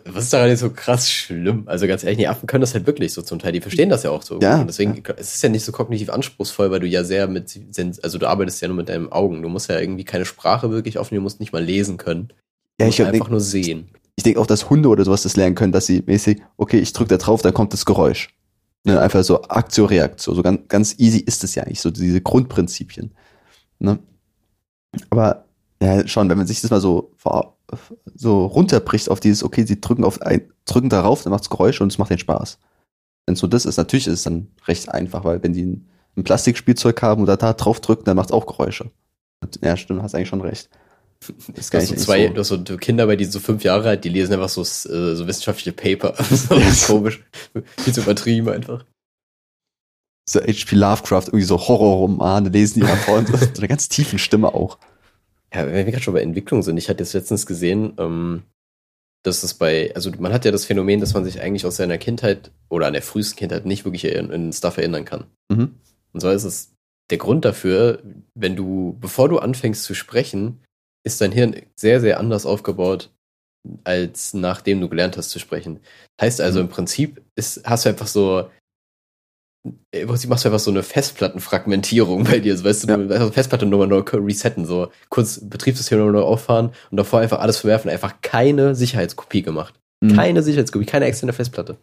was 0.06 0.24
ist 0.24 0.34
daran 0.34 0.50
jetzt 0.50 0.62
so 0.62 0.72
krass 0.72 1.08
schlimm? 1.12 1.64
Also 1.68 1.86
ganz 1.86 2.04
ehrlich, 2.04 2.18
die 2.18 2.28
Affen 2.28 2.48
können 2.48 2.62
das 2.62 2.74
halt 2.74 2.88
wirklich 2.88 3.14
so 3.14 3.22
zum 3.22 3.38
Teil. 3.38 3.52
Die 3.52 3.62
verstehen 3.62 3.90
das 3.90 4.02
ja 4.02 4.10
auch 4.10 4.24
so. 4.24 4.40
Ja. 4.40 4.62
Und 4.62 4.68
deswegen, 4.68 5.04
es 5.18 5.36
ist 5.36 5.44
ja 5.44 5.50
nicht 5.50 5.64
so 5.64 5.72
kognitiv 5.72 6.10
anspruchsvoll, 6.10 6.72
weil 6.72 6.80
du 6.80 6.88
ja 6.88 7.04
sehr 7.04 7.28
mit, 7.28 7.60
also 8.02 8.18
du 8.18 8.26
arbeitest 8.28 8.60
ja 8.64 8.70
nur 8.70 8.78
mit 8.78 8.90
deinen 8.90 9.12
Augen. 9.12 9.44
Du 9.44 9.50
musst 9.50 9.70
ja 9.70 9.80
irgendwie 9.80 10.04
keine 10.04 10.26
Sprache 10.26 10.72
wirklich 10.72 10.98
aufnehmen, 10.98 11.20
du 11.20 11.24
musst 11.26 11.40
nicht 11.40 11.54
mal 11.54 11.64
lesen 11.64 11.98
können. 11.98 12.30
Du 12.30 12.34
Ja, 12.80 12.86
musst 12.88 12.98
ich 12.98 13.06
einfach 13.06 13.12
denke 13.12 13.30
nur 13.30 13.40
sehen. 13.42 13.90
ich 14.16 14.24
denk 14.24 14.38
auch, 14.38 14.48
dass 14.48 14.72
Hunde 14.72 14.90
oder 14.90 15.06
sowas 15.06 15.22
das 15.22 15.36
lernen 15.36 15.54
können, 15.54 15.72
dass 15.74 15.86
sie 15.86 16.02
mäßig, 16.04 16.42
okay, 16.58 16.80
ich 16.80 16.92
drücke 16.94 17.10
da 17.10 17.18
drauf, 17.18 17.44
dann 17.44 17.54
kommt 17.54 17.74
das 17.74 17.86
Geräusch. 17.86 18.30
Ne, 18.84 19.00
einfach 19.00 19.24
so 19.24 19.44
Aktio, 19.44 19.86
Reaktion. 19.86 20.36
So 20.36 20.42
ganz, 20.42 20.68
ganz 20.68 20.96
easy 20.98 21.20
ist 21.20 21.44
es 21.44 21.56
ja 21.56 21.66
nicht, 21.66 21.82
so 21.82 21.92
diese 21.92 22.22
Grundprinzipien. 22.22 23.12
Ne? 23.80 24.00
Aber 25.10 25.46
ja, 25.82 26.08
schon, 26.08 26.30
wenn 26.30 26.38
man 26.38 26.48
sich 26.48 26.62
das 26.62 26.72
mal 26.72 26.82
so, 26.82 27.12
so 28.16 28.46
runterbricht 28.46 29.10
auf 29.10 29.20
dieses, 29.20 29.44
okay, 29.44 29.66
sie 29.66 29.82
drücken 29.82 30.04
auf 30.04 30.22
ein, 30.22 30.52
drücken 30.66 30.90
darauf, 30.90 31.24
dann 31.24 31.32
macht's 31.32 31.50
Geräusche 31.50 31.84
und 31.84 31.92
es 31.92 31.98
macht 31.98 32.10
den 32.10 32.20
Spaß. 32.20 32.60
Wenn 33.26 33.36
so 33.36 33.48
das 33.48 33.66
ist, 33.66 33.78
natürlich 33.78 34.08
ist 34.08 34.14
es 34.14 34.24
dann 34.24 34.48
recht 34.68 34.90
einfach, 34.90 35.24
weil 35.24 35.44
wenn 35.44 35.54
die 35.54 35.66
ein, 35.66 35.88
ein 36.18 36.24
Plastikspielzeug 36.24 37.02
haben 37.02 37.22
oder 37.22 37.38
da 37.38 37.54
drauf 37.54 37.82
drücken, 37.82 38.06
dann 38.06 38.18
macht's 38.18 38.32
auch 38.32 38.46
Geräusche. 38.46 38.92
Ja, 39.62 39.78
stimmt, 39.78 40.02
hast 40.02 40.16
eigentlich 40.16 40.30
schon 40.30 40.42
recht. 40.42 40.70
Ist 41.56 41.74
Du 41.74 41.78
hast, 41.78 41.88
so 41.88 41.96
zwei, 41.96 42.28
so. 42.28 42.34
du 42.34 42.40
hast 42.40 42.48
so 42.48 42.78
Kinder 42.78 43.06
bei 43.06 43.16
die 43.16 43.26
so 43.26 43.40
fünf 43.40 43.64
Jahre 43.64 43.90
alt, 43.90 44.04
die 44.04 44.10
lesen 44.10 44.34
einfach 44.34 44.50
so, 44.50 44.62
äh, 44.62 45.16
so 45.16 45.28
wissenschaftliche 45.28 45.72
Paper. 45.72 46.16
so 46.30 46.60
komisch. 46.88 47.24
Viel 47.78 47.94
zu 47.94 48.02
übertrieben 48.02 48.50
einfach. 48.50 48.86
so 50.28 50.40
H.P. 50.40 50.76
Lovecraft, 50.76 51.28
irgendwie 51.28 51.44
so 51.44 51.60
Horrorromane 51.60 52.50
lesen 52.50 52.80
die 52.80 52.86
mal 52.86 52.96
vor 52.98 53.24
so 53.26 53.36
eine 53.58 53.68
ganz 53.68 53.88
tiefen 53.88 54.18
Stimme 54.18 54.54
auch. 54.54 54.80
Ja, 55.54 55.68
wenn 55.68 55.86
wir 55.86 55.92
gerade 55.92 56.04
schon 56.04 56.14
bei 56.14 56.22
Entwicklung 56.22 56.64
sind, 56.64 56.78
ich 56.78 56.90
hatte 56.90 57.04
jetzt 57.04 57.14
letztens 57.14 57.46
gesehen, 57.46 57.94
ähm, 58.00 58.44
dass 59.24 59.44
es 59.44 59.54
bei, 59.54 59.94
also 59.94 60.10
man 60.18 60.34
hat 60.34 60.46
ja 60.46 60.52
das 60.52 60.66
Phänomen, 60.66 61.00
dass 61.00 61.14
man 61.14 61.24
sich 61.24 61.42
eigentlich 61.42 61.66
aus 61.66 61.76
seiner 61.76 61.98
Kindheit 61.98 62.52
oder 62.70 62.88
an 62.88 62.94
der 62.94 63.02
frühesten 63.04 63.38
Kindheit 63.38 63.66
nicht 63.66 63.86
wirklich 63.86 64.06
in, 64.06 64.32
in 64.32 64.54
Stuff 64.54 64.78
erinnern 64.78 65.06
kann. 65.06 65.26
Mhm. 65.50 65.76
Und 66.14 66.22
zwar 66.22 66.34
ist 66.34 66.46
es 66.46 66.74
der 67.12 67.20
Grund 67.20 67.46
dafür, 67.46 68.02
wenn 68.34 68.56
du, 68.56 68.98
bevor 69.00 69.30
du 69.30 69.38
anfängst 69.38 69.84
zu 69.84 69.94
sprechen, 69.94 70.62
ist 71.04 71.22
dein 71.22 71.32
Hirn 71.32 71.56
sehr, 71.76 72.00
sehr 72.02 72.20
anders 72.20 72.46
aufgebaut, 72.46 73.12
als 73.84 74.34
nachdem 74.34 74.82
du 74.82 74.90
gelernt 74.90 75.18
hast 75.18 75.30
zu 75.30 75.40
sprechen. 75.40 75.80
Heißt 76.20 76.42
also, 76.42 76.60
Mhm. 76.60 76.66
im 76.66 76.72
Prinzip 76.72 77.22
ist, 77.36 77.64
hast 77.66 77.86
du 77.86 77.90
einfach 77.90 78.08
so, 78.08 78.50
im 79.92 80.08
Prinzip 80.08 80.30
machst 80.30 80.44
du 80.44 80.50
einfach 80.50 80.60
so 80.60 80.72
eine 80.72 80.82
Festplattenfragmentierung 80.82 82.24
bei 82.24 82.40
dir. 82.40 82.58
So, 82.58 82.64
weißt 82.64 82.84
du, 82.84 82.88
Ja. 82.88 82.98
du 82.98 83.14
also 83.14 83.32
Festplatte 83.32 83.66
nochmal 83.68 83.88
neu 83.88 84.00
resetten, 84.00 84.66
so 84.66 84.92
kurz 85.10 85.40
Betriebssystem 85.48 86.00
nochmal 86.00 86.14
neu 86.14 86.22
auffahren 86.24 86.72
und 86.90 86.98
davor 86.98 87.20
einfach 87.20 87.40
alles 87.40 87.58
verwerfen, 87.58 87.92
einfach 87.92 88.22
keine 88.22 88.74
Sicherheitskopie 88.74 89.44
gemacht. 89.44 89.76
Mhm. 90.04 90.16
Keine 90.16 90.42
Sicherheitskopie, 90.44 90.86
keine 90.86 91.06
externe 91.06 91.34
Festplatte. 91.34 91.78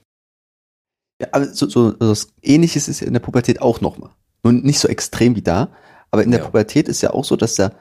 Ja, 1.21 1.29
aber 1.33 1.47
so, 1.47 1.69
so, 1.69 1.91
so 1.93 1.97
was 2.11 2.33
ähnliches 2.43 2.89
ist 2.89 3.03
in 3.03 3.12
der 3.12 3.21
Pubertät 3.21 3.61
auch 3.61 3.81
nochmal. 3.81 4.11
Nur 4.45 4.53
nicht 4.53 4.79
so 4.81 4.89
extrem 4.89 5.37
wie 5.37 5.43
da, 5.43 5.69
aber 6.11 6.23
in 6.25 6.31
der 6.31 6.41
Ja. 6.41 6.47
Pubertät 6.47 6.89
ist 6.89 7.01
ja 7.03 7.11
auch 7.11 7.25
so, 7.25 7.37
dass 7.37 7.55
da 7.55 7.73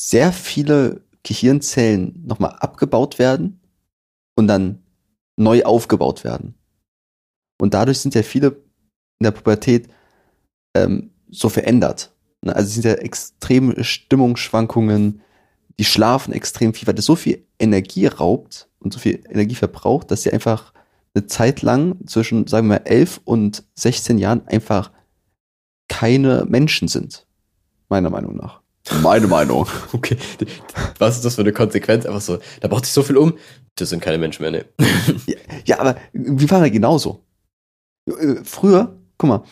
sehr 0.00 0.32
viele 0.32 1.02
Gehirnzellen 1.22 2.22
nochmal 2.26 2.52
abgebaut 2.58 3.18
werden 3.18 3.60
und 4.36 4.46
dann 4.46 4.82
neu 5.36 5.64
aufgebaut 5.64 6.24
werden. 6.24 6.54
Und 7.58 7.74
dadurch 7.74 7.98
sind 7.98 8.14
ja 8.14 8.22
viele 8.22 8.48
in 9.18 9.24
der 9.24 9.30
Pubertät 9.30 9.88
ähm, 10.74 11.10
so 11.30 11.48
verändert. 11.48 12.12
Ne? 12.42 12.54
Also 12.54 12.68
es 12.68 12.74
sind 12.74 12.84
ja 12.84 12.94
extreme 12.94 13.82
Stimmungsschwankungen, 13.82 15.22
die 15.78 15.84
schlafen 15.84 16.32
extrem 16.32 16.74
viel, 16.74 16.86
weil 16.86 16.94
das 16.94 17.06
so 17.06 17.16
viel 17.16 17.46
Energie 17.58 18.06
raubt 18.06 18.68
und 18.78 18.92
so 18.92 18.98
viel 18.98 19.22
Energie 19.28 19.54
verbraucht, 19.54 20.10
dass 20.10 20.22
sie 20.22 20.32
einfach 20.32 20.72
eine 21.14 21.26
Zeit 21.26 21.62
lang 21.62 22.06
zwischen, 22.06 22.46
sagen 22.46 22.68
wir 22.68 22.80
mal, 22.80 22.86
11 22.86 23.20
und 23.24 23.64
16 23.76 24.18
Jahren 24.18 24.46
einfach 24.48 24.92
keine 25.88 26.44
Menschen 26.46 26.88
sind. 26.88 27.26
Meiner 27.88 28.10
Meinung 28.10 28.36
nach. 28.36 28.63
Meine 29.02 29.26
Meinung. 29.26 29.66
Okay, 29.92 30.16
was 30.98 31.16
ist 31.16 31.24
das 31.24 31.36
für 31.36 31.42
eine 31.42 31.52
Konsequenz? 31.52 32.04
Einfach 32.04 32.20
so, 32.20 32.38
da 32.60 32.68
braucht 32.68 32.84
sich 32.84 32.92
so 32.92 33.02
viel 33.02 33.16
um. 33.16 33.34
Das 33.76 33.90
sind 33.90 34.00
keine 34.00 34.18
Menschen 34.18 34.42
mehr, 34.42 34.50
ne? 34.50 34.64
Ja, 35.64 35.78
aber 35.78 35.96
wir 36.12 36.50
waren 36.50 36.62
ja 36.62 36.68
genauso. 36.68 37.24
Äh, 38.06 38.44
Früher, 38.44 38.98
guck 39.16 39.28
mal, 39.28 39.44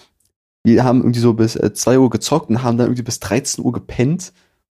wir 0.64 0.84
haben 0.84 1.00
irgendwie 1.00 1.20
so 1.20 1.32
bis 1.32 1.56
äh, 1.56 1.72
2 1.72 1.98
Uhr 1.98 2.10
gezockt 2.10 2.50
und 2.50 2.62
haben 2.62 2.76
dann 2.76 2.88
irgendwie 2.88 3.02
bis 3.02 3.20
13 3.20 3.64
Uhr 3.64 3.72
gepennt 3.72 4.32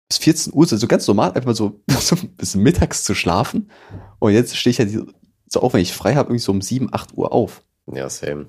bis 0.09 0.19
14 0.19 0.55
Uhr, 0.55 0.67
so 0.67 0.87
ganz 0.87 1.07
normal, 1.07 1.33
einfach 1.33 1.47
mal 1.47 1.55
so, 1.55 1.81
so 1.89 2.17
bis 2.37 2.55
mittags 2.55 3.05
zu 3.05 3.15
schlafen. 3.15 3.71
Und 4.19 4.33
jetzt 4.33 4.57
stehe 4.57 4.71
ich 4.71 4.79
halt 4.79 4.91
so 5.47 5.61
auf, 5.61 5.75
wenn 5.75 5.81
ich 5.81 5.93
frei 5.93 6.15
habe, 6.15 6.29
irgendwie 6.29 6.43
so 6.43 6.53
um 6.53 6.63
7, 6.63 6.89
8 6.93 7.17
Uhr 7.17 7.33
auf. 7.33 7.63
Ja, 7.93 8.09
same. 8.09 8.47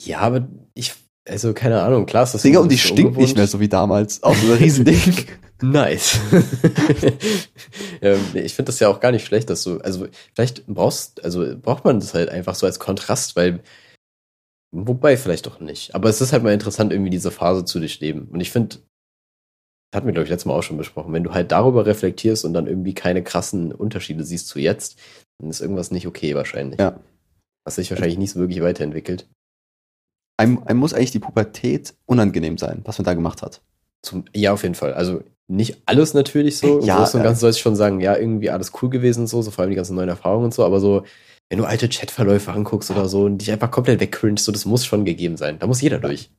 Ja, 0.00 0.20
aber 0.20 0.48
ich, 0.74 0.94
also 1.28 1.54
keine 1.54 1.82
Ahnung, 1.82 2.06
klar 2.06 2.24
ist 2.24 2.34
das. 2.34 2.42
Digga, 2.42 2.60
und 2.60 2.70
die 2.70 2.78
stinkt 2.78 3.16
nicht 3.16 3.36
mehr 3.36 3.46
so 3.46 3.60
wie 3.60 3.68
damals. 3.68 4.22
Auch 4.22 4.34
so 4.34 4.52
ein 4.52 4.58
Riesending. 4.58 5.26
Nice. 5.60 6.20
ähm, 8.00 8.20
ich 8.34 8.54
finde 8.54 8.68
das 8.68 8.78
ja 8.78 8.88
auch 8.88 9.00
gar 9.00 9.10
nicht 9.10 9.26
schlecht, 9.26 9.50
dass 9.50 9.64
du, 9.64 9.80
also 9.80 10.06
vielleicht 10.34 10.64
brauchst, 10.68 11.24
also 11.24 11.44
braucht 11.58 11.84
man 11.84 11.98
das 11.98 12.14
halt 12.14 12.28
einfach 12.28 12.54
so 12.54 12.64
als 12.64 12.78
Kontrast, 12.78 13.34
weil, 13.34 13.60
wobei 14.70 15.16
vielleicht 15.16 15.46
doch 15.46 15.58
nicht. 15.58 15.96
Aber 15.96 16.08
es 16.08 16.20
ist 16.20 16.32
halt 16.32 16.44
mal 16.44 16.52
interessant, 16.52 16.92
irgendwie 16.92 17.10
diese 17.10 17.32
Phase 17.32 17.64
zu 17.64 17.80
durchleben. 17.80 18.28
Und 18.28 18.40
ich 18.40 18.52
finde, 18.52 18.76
das 18.76 19.96
hatten 19.96 20.06
wir, 20.06 20.12
glaube 20.12 20.24
ich, 20.24 20.30
letztes 20.30 20.46
Mal 20.46 20.54
auch 20.54 20.62
schon 20.62 20.76
besprochen, 20.76 21.12
wenn 21.12 21.24
du 21.24 21.32
halt 21.32 21.50
darüber 21.50 21.86
reflektierst 21.86 22.44
und 22.44 22.52
dann 22.52 22.68
irgendwie 22.68 22.94
keine 22.94 23.24
krassen 23.24 23.72
Unterschiede 23.72 24.22
siehst 24.22 24.46
zu 24.46 24.60
jetzt, 24.60 25.00
dann 25.40 25.50
ist 25.50 25.60
irgendwas 25.60 25.90
nicht 25.90 26.06
okay 26.06 26.36
wahrscheinlich. 26.36 26.78
Ja. 26.78 27.00
Was 27.64 27.76
sich 27.76 27.90
wahrscheinlich 27.90 28.18
nicht 28.18 28.30
so 28.30 28.38
wirklich 28.38 28.62
weiterentwickelt. 28.62 29.26
Einem, 30.38 30.62
einem 30.64 30.78
muss 30.78 30.94
eigentlich 30.94 31.10
die 31.10 31.18
Pubertät 31.18 31.94
unangenehm 32.06 32.58
sein, 32.58 32.80
was 32.84 32.98
man 32.98 33.04
da 33.04 33.14
gemacht 33.14 33.42
hat. 33.42 33.60
Zum, 34.02 34.24
ja, 34.34 34.52
auf 34.52 34.62
jeden 34.62 34.76
Fall. 34.76 34.94
Also 34.94 35.22
nicht 35.48 35.82
alles 35.86 36.14
natürlich 36.14 36.58
so. 36.58 36.78
Im 36.78 36.84
Ja, 36.84 36.98
Großen 36.98 37.18
und 37.18 37.24
Ganzen 37.24 37.40
soll 37.40 37.50
ich 37.50 37.58
schon 37.58 37.76
sagen, 37.76 38.00
ja, 38.00 38.16
irgendwie 38.16 38.50
alles 38.50 38.72
cool 38.80 38.88
gewesen 38.88 39.20
und 39.22 39.26
so, 39.26 39.42
so 39.42 39.50
vor 39.50 39.62
allem 39.62 39.70
die 39.70 39.76
ganzen 39.76 39.96
neuen 39.96 40.08
Erfahrungen 40.08 40.46
und 40.46 40.54
so, 40.54 40.64
aber 40.64 40.78
so, 40.78 41.04
wenn 41.48 41.58
du 41.58 41.64
alte 41.64 41.88
Chatverläufe 41.88 42.52
anguckst 42.52 42.90
oder 42.90 43.08
so 43.08 43.24
und 43.24 43.38
dich 43.38 43.50
einfach 43.50 43.70
komplett 43.70 44.00
wegcringst, 44.00 44.44
so, 44.44 44.52
das 44.52 44.64
muss 44.64 44.86
schon 44.86 45.04
gegeben 45.04 45.36
sein. 45.36 45.58
Da 45.58 45.66
muss 45.66 45.80
jeder 45.80 45.98
durch. 45.98 46.30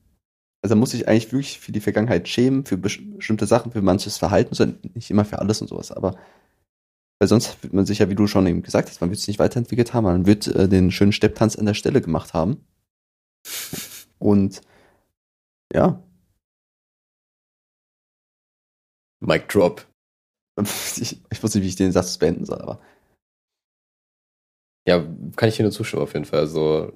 Also 0.61 0.75
da 0.75 0.79
muss 0.79 0.93
ich 0.93 1.07
eigentlich 1.07 1.31
wirklich 1.31 1.59
für 1.59 1.71
die 1.71 1.79
Vergangenheit 1.79 2.27
schämen, 2.27 2.65
für 2.65 2.77
bestimmte 2.77 3.45
Sachen, 3.47 3.71
für 3.71 3.81
manches 3.81 4.17
Verhalten, 4.17 4.79
nicht 4.93 5.09
immer 5.09 5.25
für 5.25 5.39
alles 5.39 5.61
und 5.61 5.67
sowas, 5.67 5.91
aber 5.91 6.15
weil 7.19 7.27
sonst 7.27 7.61
wird 7.63 7.73
man 7.73 7.85
sich 7.85 7.99
ja, 7.99 8.09
wie 8.09 8.15
du 8.15 8.27
schon 8.27 8.47
eben 8.47 8.61
gesagt 8.61 8.89
hast, 8.89 9.01
man 9.01 9.09
wird 9.09 9.19
sich 9.19 9.27
nicht 9.27 9.39
weiterentwickelt 9.39 9.93
haben, 9.93 10.05
man 10.05 10.25
wird 10.25 10.47
äh, 10.47 10.69
den 10.69 10.89
schönen 10.89 11.11
Stepptanz 11.11 11.57
an 11.57 11.65
der 11.65 11.73
Stelle 11.73 12.01
gemacht 12.01 12.33
haben. 12.33 12.65
Und 14.19 14.61
ja, 15.73 16.01
Mic 19.21 19.47
drop. 19.47 19.85
ich, 20.97 21.21
ich 21.29 21.43
wusste 21.43 21.57
nicht, 21.57 21.65
wie 21.65 21.69
ich 21.69 21.75
den 21.75 21.91
Satz 21.91 22.17
beenden 22.17 22.45
soll, 22.45 22.59
aber 22.61 22.81
Ja, 24.87 24.99
kann 25.35 25.49
ich 25.49 25.57
dir 25.57 25.63
nur 25.63 25.71
zustimmen 25.71 26.03
auf 26.03 26.13
jeden 26.13 26.25
Fall. 26.25 26.39
Also, 26.39 26.93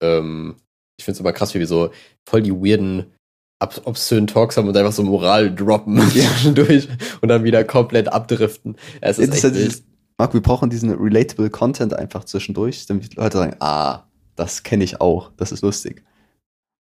ähm, 0.00 0.56
ich 0.98 1.04
finde 1.04 1.16
es 1.16 1.20
immer 1.20 1.32
krass, 1.32 1.54
wie 1.54 1.58
wir 1.60 1.66
so 1.66 1.90
voll 2.28 2.42
die 2.42 2.52
weirden, 2.52 3.14
ob 3.62 3.86
obszönen 3.86 4.26
Talks 4.26 4.56
haben 4.56 4.68
und 4.68 4.76
einfach 4.76 4.92
so 4.92 5.02
Moral 5.02 5.54
droppen 5.54 5.96
Ja. 6.14 6.28
zwischendurch 6.30 6.88
und 7.20 7.28
dann 7.28 7.44
wieder 7.44 7.64
komplett 7.64 8.08
abdriften. 8.08 8.76
Es 9.00 9.18
ist 9.18 9.32
echt 9.44 9.54
dieses- 9.54 9.84
Marc, 10.20 10.34
wir 10.34 10.42
brauchen 10.42 10.68
diesen 10.68 10.90
relatable 10.90 11.48
Content 11.48 11.94
einfach 11.94 12.24
zwischendurch, 12.24 12.86
damit 12.86 13.12
die 13.12 13.16
Leute 13.16 13.38
sagen, 13.38 13.56
ah, 13.60 14.08
das 14.34 14.64
kenne 14.64 14.82
ich 14.82 15.00
auch, 15.00 15.30
das 15.36 15.52
ist 15.52 15.62
lustig. 15.62 16.04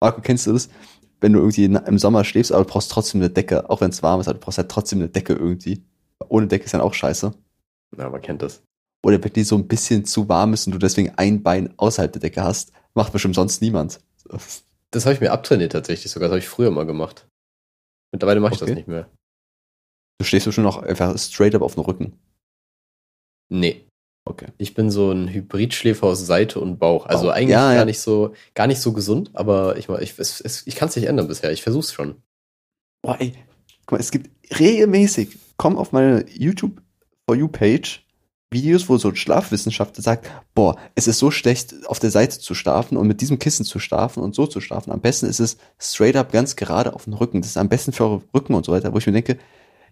Marco, 0.07 0.21
kennst 0.21 0.47
du 0.47 0.53
das? 0.53 0.69
Wenn 1.21 1.33
du 1.33 1.41
irgendwie 1.41 1.65
im 1.65 1.99
Sommer 1.99 2.23
schläfst, 2.23 2.53
aber 2.53 2.65
du 2.65 2.71
brauchst 2.71 2.93
trotzdem 2.93 3.21
eine 3.21 3.31
Decke, 3.31 3.69
auch 3.69 3.81
wenn 3.81 3.91
es 3.91 4.03
warm 4.05 4.21
ist, 4.21 4.29
aber 4.29 4.39
du 4.39 4.45
brauchst 4.45 4.59
halt 4.59 4.71
trotzdem 4.71 5.01
eine 5.01 5.09
Decke 5.09 5.33
irgendwie. 5.33 5.83
Ohne 6.29 6.47
Decke 6.47 6.67
ist 6.67 6.75
dann 6.75 6.81
auch 6.81 6.95
scheiße. 6.95 7.33
Ja, 7.99 8.09
man 8.09 8.23
kennt 8.23 8.43
das. 8.43 8.63
Oder 9.05 9.23
wenn 9.23 9.33
die 9.33 9.43
so 9.43 9.57
ein 9.57 9.67
bisschen 9.67 10.05
zu 10.05 10.29
warm 10.29 10.53
ist 10.53 10.67
und 10.67 10.73
du 10.75 10.79
deswegen 10.79 11.11
ein 11.17 11.43
Bein 11.43 11.75
außerhalb 11.77 12.13
der 12.13 12.21
Decke 12.21 12.45
hast, 12.45 12.73
macht 12.95 13.13
bestimmt 13.13 13.35
sonst 13.35 13.63
niemand. 13.63 13.99
Das 14.91 15.05
habe 15.07 15.15
ich 15.15 15.21
mir 15.21 15.33
abtrainiert 15.33 15.73
tatsächlich 15.73 16.13
sogar. 16.13 16.29
Das 16.29 16.35
habe 16.35 16.39
ich 16.41 16.49
früher 16.49 16.71
mal 16.71 16.87
gemacht. 16.87 17.27
Mittlerweile 18.13 18.39
mache 18.41 18.55
ich 18.55 18.63
Okay. 18.63 18.71
das 18.71 18.77
nicht 18.77 18.89
mehr. 18.89 19.11
Du 20.19 20.25
stehst 20.25 20.47
bestimmt 20.47 20.67
noch 20.67 20.83
einfach 20.83 21.19
straight 21.19 21.55
up 21.57 21.63
auf 21.63 21.75
dem 21.75 21.83
Rücken. 21.85 22.19
Nee. 23.49 23.85
Okay. 24.29 24.47
Ich 24.59 24.75
bin 24.75 24.91
so 24.91 25.13
ein 25.13 25.29
Hybridschläfer 25.29 26.05
aus 26.05 26.27
Seite 26.27 26.59
und 26.59 26.79
Bauch. 26.79 27.07
Also 27.07 27.27
Bauch. 27.27 27.33
eigentlich 27.33 27.51
Ja, 27.51 27.69
gar 27.69 27.75
ja. 27.75 27.85
nicht 27.85 28.01
so, 28.01 28.35
gar 28.55 28.67
nicht 28.67 28.81
so 28.81 28.93
gesund, 28.93 29.31
aber 29.35 29.77
ich, 29.77 29.89
ich, 29.89 30.19
es, 30.19 30.67
ich 30.67 30.75
kann 30.75 30.89
es 30.89 30.97
nicht 30.97 31.07
ändern 31.07 31.29
bisher. 31.29 31.53
Ich 31.53 31.63
versuch's 31.63 31.93
schon. 31.93 32.17
Boah, 33.03 33.17
ey, 33.21 33.35
guck 33.87 33.93
mal, 33.93 34.01
es 34.01 34.11
gibt 34.11 34.29
regelmäßig, 34.59 35.39
komm 35.57 35.79
auf 35.79 35.93
meine 35.93 36.29
YouTube 36.29 36.83
For 37.25 37.37
You 37.37 37.47
Page, 37.47 38.05
Videos, 38.51 38.89
wo 38.89 38.99
so 38.99 39.11
ein 39.11 39.17
Schlafwissenschaftler 39.17 40.03
sagt, 40.03 40.29
boah, 40.55 40.77
es 40.97 41.07
ist 41.07 41.21
so 41.21 41.31
schlecht, 41.31 41.87
auf 41.87 42.01
der 42.01 42.11
Seite 42.11 42.41
zu 42.41 42.55
schlafen 42.55 42.97
und 42.97 43.07
mit 43.07 43.21
diesem 43.21 43.39
Kissen 43.39 43.65
zu 43.65 43.79
schlafen 43.79 44.25
und 44.25 44.35
so 44.35 44.49
zu 44.49 44.61
schlafen. 44.61 44.91
Am 44.91 45.01
besten 45.01 45.27
ist 45.27 45.39
es 45.39 45.57
straight 45.79 46.17
up 46.17 46.33
ganz 46.33 46.57
gerade 46.57 46.95
auf 46.95 47.05
dem 47.05 47.13
Rücken. 47.13 47.43
Das 47.43 47.51
ist 47.51 47.59
am 47.59 47.69
besten 47.69 47.93
für 47.93 48.05
eure 48.05 48.23
Rücken 48.35 48.55
und 48.55 48.67
so 48.67 48.73
weiter, 48.73 48.93
wo 48.93 48.99
ich 48.99 49.07
mir 49.07 49.13
denke, 49.13 49.39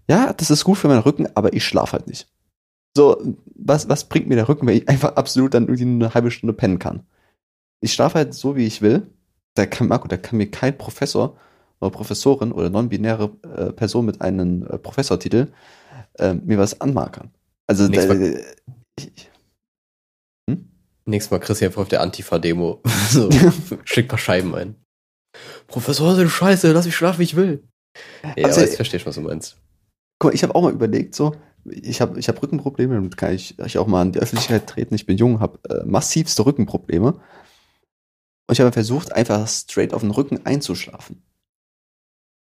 ja, 0.09 0.33
das 0.33 0.51
ist 0.51 0.65
gut 0.65 0.79
für 0.79 0.89
meinen 0.89 1.03
Rücken, 1.03 1.29
aber 1.35 1.53
ich 1.53 1.65
schlafe 1.65 1.93
halt 1.93 2.09
nicht. 2.09 2.27
So, 2.97 3.21
was, 3.57 3.89
was 3.89 4.05
bringt 4.09 4.29
mir 4.29 4.37
der 4.37 4.49
Rücken, 4.49 4.67
wenn 4.67 4.77
ich 4.77 4.89
einfach 4.89 5.17
absolut 5.17 5.55
dann 5.55 5.65
irgendwie 5.65 5.85
nur 5.85 6.07
eine 6.09 6.15
halbe 6.15 6.31
Stunde 6.31 6.53
pennen 6.53 6.79
kann? 6.79 7.05
Ich 7.81 7.93
schlafe 7.93 8.17
halt 8.19 8.35
so, 8.35 8.57
wie 8.57 8.67
ich 8.67 8.83
will. 8.83 9.07
Da 9.55 9.67
kann, 9.67 9.89
Marco, 9.89 10.09
da 10.09 10.17
kann 10.17 10.39
mir 10.39 10.51
kein 10.51 10.77
Professor 10.79 11.37
oder 11.81 11.91
Professorin 11.91 12.53
oder 12.53 12.71
non-binäre 12.71 13.31
äh, 13.43 13.73
Person 13.73 14.07
mit 14.07 14.21
einem 14.21 14.67
äh, 14.67 14.79
Professortitel 14.79 15.53
äh, 16.19 16.35
mir 16.35 16.59
was 16.59 16.81
anmarkern. 16.81 17.31
Also 17.67 17.87
Nächstes 17.89 18.09
da, 18.09 18.15
Mal- 18.15 18.45
ich, 18.99 19.13
ich, 19.17 19.31
Nächstes 21.07 21.31
Mal 21.31 21.39
kriegst 21.41 21.61
du 21.61 21.67
einfach 21.67 21.83
auf 21.83 21.89
der 21.89 22.01
Antifa-Demo. 22.01 22.81
so, 23.11 23.29
schick 23.85 24.09
paar 24.09 24.19
Scheiben 24.19 24.55
ein. 24.55 24.77
Professor, 25.67 26.15
sind 26.15 26.29
scheiße, 26.31 26.73
lass 26.73 26.87
mich 26.87 26.97
schlafen, 26.97 27.19
wie 27.19 27.25
ich 27.25 27.37
will. 27.37 27.63
Ja, 28.37 28.45
Also- 28.47 28.61
aber 28.61 28.67
jetzt 28.69 28.77
verstehst 28.77 29.05
du, 29.05 29.09
was 29.09 29.15
du 29.17 29.21
meinst. 29.23 29.57
guck 30.19 30.31
mal, 30.31 30.35
ich 30.35 30.43
habe 30.43 30.55
auch 30.55 30.63
mal 30.63 30.73
überlegt, 30.73 31.15
so, 31.15 31.35
ich 31.65 32.01
habe 32.01 32.19
ich 32.19 32.29
hab 32.29 32.43
Rückenprobleme, 32.43 32.95
damit 32.95 33.17
kann 33.17 33.35
ich, 33.35 33.59
ich 33.59 33.79
auch 33.79 33.87
mal 33.87 34.03
an 34.03 34.13
die 34.13 34.21
Öffentlichkeit 34.21 34.67
treten. 34.67 34.95
Ich 34.95 35.07
bin 35.07 35.17
jung, 35.17 35.41
habe 35.41 35.59
äh, 35.69 35.85
massivste 35.85 36.45
Rückenprobleme. 36.45 37.13
Und 37.13 38.53
ich 38.53 38.61
habe 38.61 38.73
versucht, 38.73 39.13
einfach 39.13 39.49
straight 39.49 39.95
auf 39.95 40.03
den 40.03 40.11
Rücken 40.11 40.45
einzuschlafen. 40.45 41.23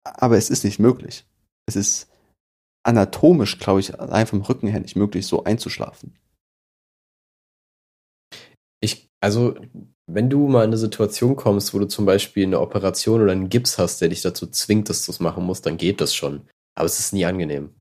Aber 0.05 0.37
es 0.37 0.51
ist 0.51 0.65
nicht 0.65 0.79
möglich. 0.79 1.27
Es 1.67 1.77
ist 1.77 2.09
anatomisch, 2.83 3.59
glaube 3.59 3.81
ich, 3.81 3.99
allein 4.01 4.27
vom 4.27 4.41
Rücken 4.41 4.67
her 4.67 4.81
nicht 4.81 4.97
möglich, 4.97 5.27
so 5.27 5.45
einzuschlafen. 5.45 6.19
Ich, 8.81 9.11
also, 9.21 9.55
wenn 10.07 10.29
du 10.29 10.49
mal 10.49 10.65
in 10.65 10.71
eine 10.71 10.79
Situation 10.79 11.37
kommst, 11.37 11.73
wo 11.73 11.79
du 11.79 11.87
zum 11.87 12.05
Beispiel 12.05 12.45
eine 12.45 12.61
Operation 12.61 13.23
oder 13.23 13.33
einen 13.33 13.49
Gips 13.49 13.79
hast, 13.79 14.01
der 14.01 14.09
dich 14.09 14.23
dazu 14.23 14.49
zwingt, 14.49 14.89
dass 14.89 15.07
du 15.07 15.13
es 15.13 15.21
machen 15.21 15.45
musst, 15.45 15.67
dann 15.67 15.77
geht 15.77 16.01
das 16.01 16.15
schon. 16.15 16.49
Aber 16.75 16.87
es 16.87 16.99
ist 16.99 17.13
nie 17.13 17.25
angenehm. 17.25 17.75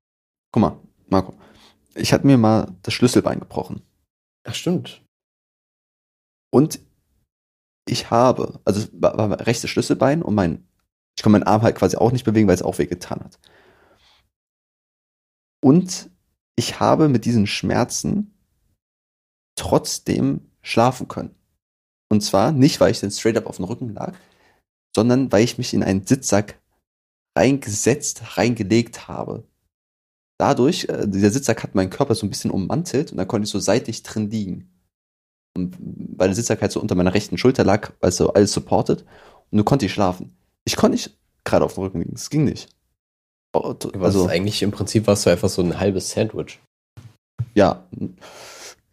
Guck 0.51 0.61
mal, 0.61 0.79
Marco, 1.11 1.33
ich 1.93 2.13
hatte 2.13 2.25
mir 2.25 2.37
mal 2.37 2.73
das 2.83 2.93
Schlüsselbein 2.93 3.39
gebrochen. 3.39 3.81
Ach, 4.43 4.55
stimmt. 4.55 5.03
Und 6.51 6.79
ich 7.87 8.09
habe, 8.09 8.59
also 8.65 8.79
es 8.81 8.89
war, 8.93 9.17
war 9.17 9.27
mein 9.27 9.39
rechtes 9.39 9.69
Schlüsselbein 9.69 10.21
und 10.21 10.33
mein, 10.33 10.67
ich 11.17 11.23
konnte 11.23 11.39
meinen 11.39 11.47
Arm 11.47 11.61
halt 11.61 11.75
quasi 11.75 11.97
auch 11.97 12.11
nicht 12.11 12.23
bewegen, 12.23 12.47
weil 12.47 12.55
es 12.55 12.61
auch 12.61 12.77
wehgetan 12.77 13.19
hat. 13.19 13.39
Und 15.63 16.09
ich 16.55 16.79
habe 16.79 17.09
mit 17.09 17.25
diesen 17.25 17.45
Schmerzen 17.45 18.33
trotzdem 19.55 20.49
schlafen 20.61 21.07
können. 21.07 21.35
Und 22.09 22.21
zwar 22.21 22.51
nicht, 22.51 22.79
weil 22.79 22.91
ich 22.91 22.99
dann 22.99 23.11
straight 23.11 23.37
up 23.37 23.45
auf 23.45 23.57
dem 23.57 23.65
Rücken 23.65 23.93
lag, 23.93 24.17
sondern 24.95 25.31
weil 25.31 25.43
ich 25.43 25.57
mich 25.57 25.73
in 25.73 25.83
einen 25.83 26.05
Sitzsack 26.05 26.61
reingesetzt, 27.37 28.37
reingelegt 28.37 29.07
habe. 29.07 29.47
Dadurch, 30.41 30.89
äh, 30.89 31.07
dieser 31.07 31.29
Sitzsack 31.29 31.61
hat 31.61 31.75
meinen 31.75 31.91
Körper 31.91 32.15
so 32.15 32.25
ein 32.25 32.29
bisschen 32.31 32.49
ummantelt 32.49 33.11
und 33.11 33.17
dann 33.17 33.27
konnte 33.27 33.45
ich 33.45 33.51
so 33.51 33.59
seitlich 33.59 34.01
drin 34.01 34.31
liegen. 34.31 34.71
Und 35.55 35.77
weil 35.79 36.29
der 36.29 36.35
Sitzsack 36.35 36.61
halt 36.63 36.71
so 36.71 36.79
unter 36.81 36.95
meiner 36.95 37.13
rechten 37.13 37.37
Schulter 37.37 37.63
lag, 37.63 37.91
also 38.01 38.33
alles 38.33 38.51
supported. 38.51 39.05
Und 39.51 39.59
du 39.59 39.63
konnte 39.63 39.85
ich 39.85 39.93
schlafen. 39.93 40.35
Ich 40.65 40.77
konnte 40.77 40.95
nicht 40.95 41.15
gerade 41.43 41.63
auf 41.63 41.75
dem 41.75 41.83
Rücken 41.83 41.99
liegen. 41.99 42.15
Es 42.15 42.31
ging 42.31 42.45
nicht. 42.45 42.69
Oh, 43.53 43.59
Also 43.59 43.99
Also, 44.01 44.27
eigentlich 44.29 44.63
im 44.63 44.71
Prinzip 44.71 45.05
warst 45.05 45.27
du 45.27 45.29
einfach 45.29 45.49
so 45.49 45.61
ein 45.61 45.79
halbes 45.79 46.09
Sandwich. 46.09 46.59
ja. 47.53 47.87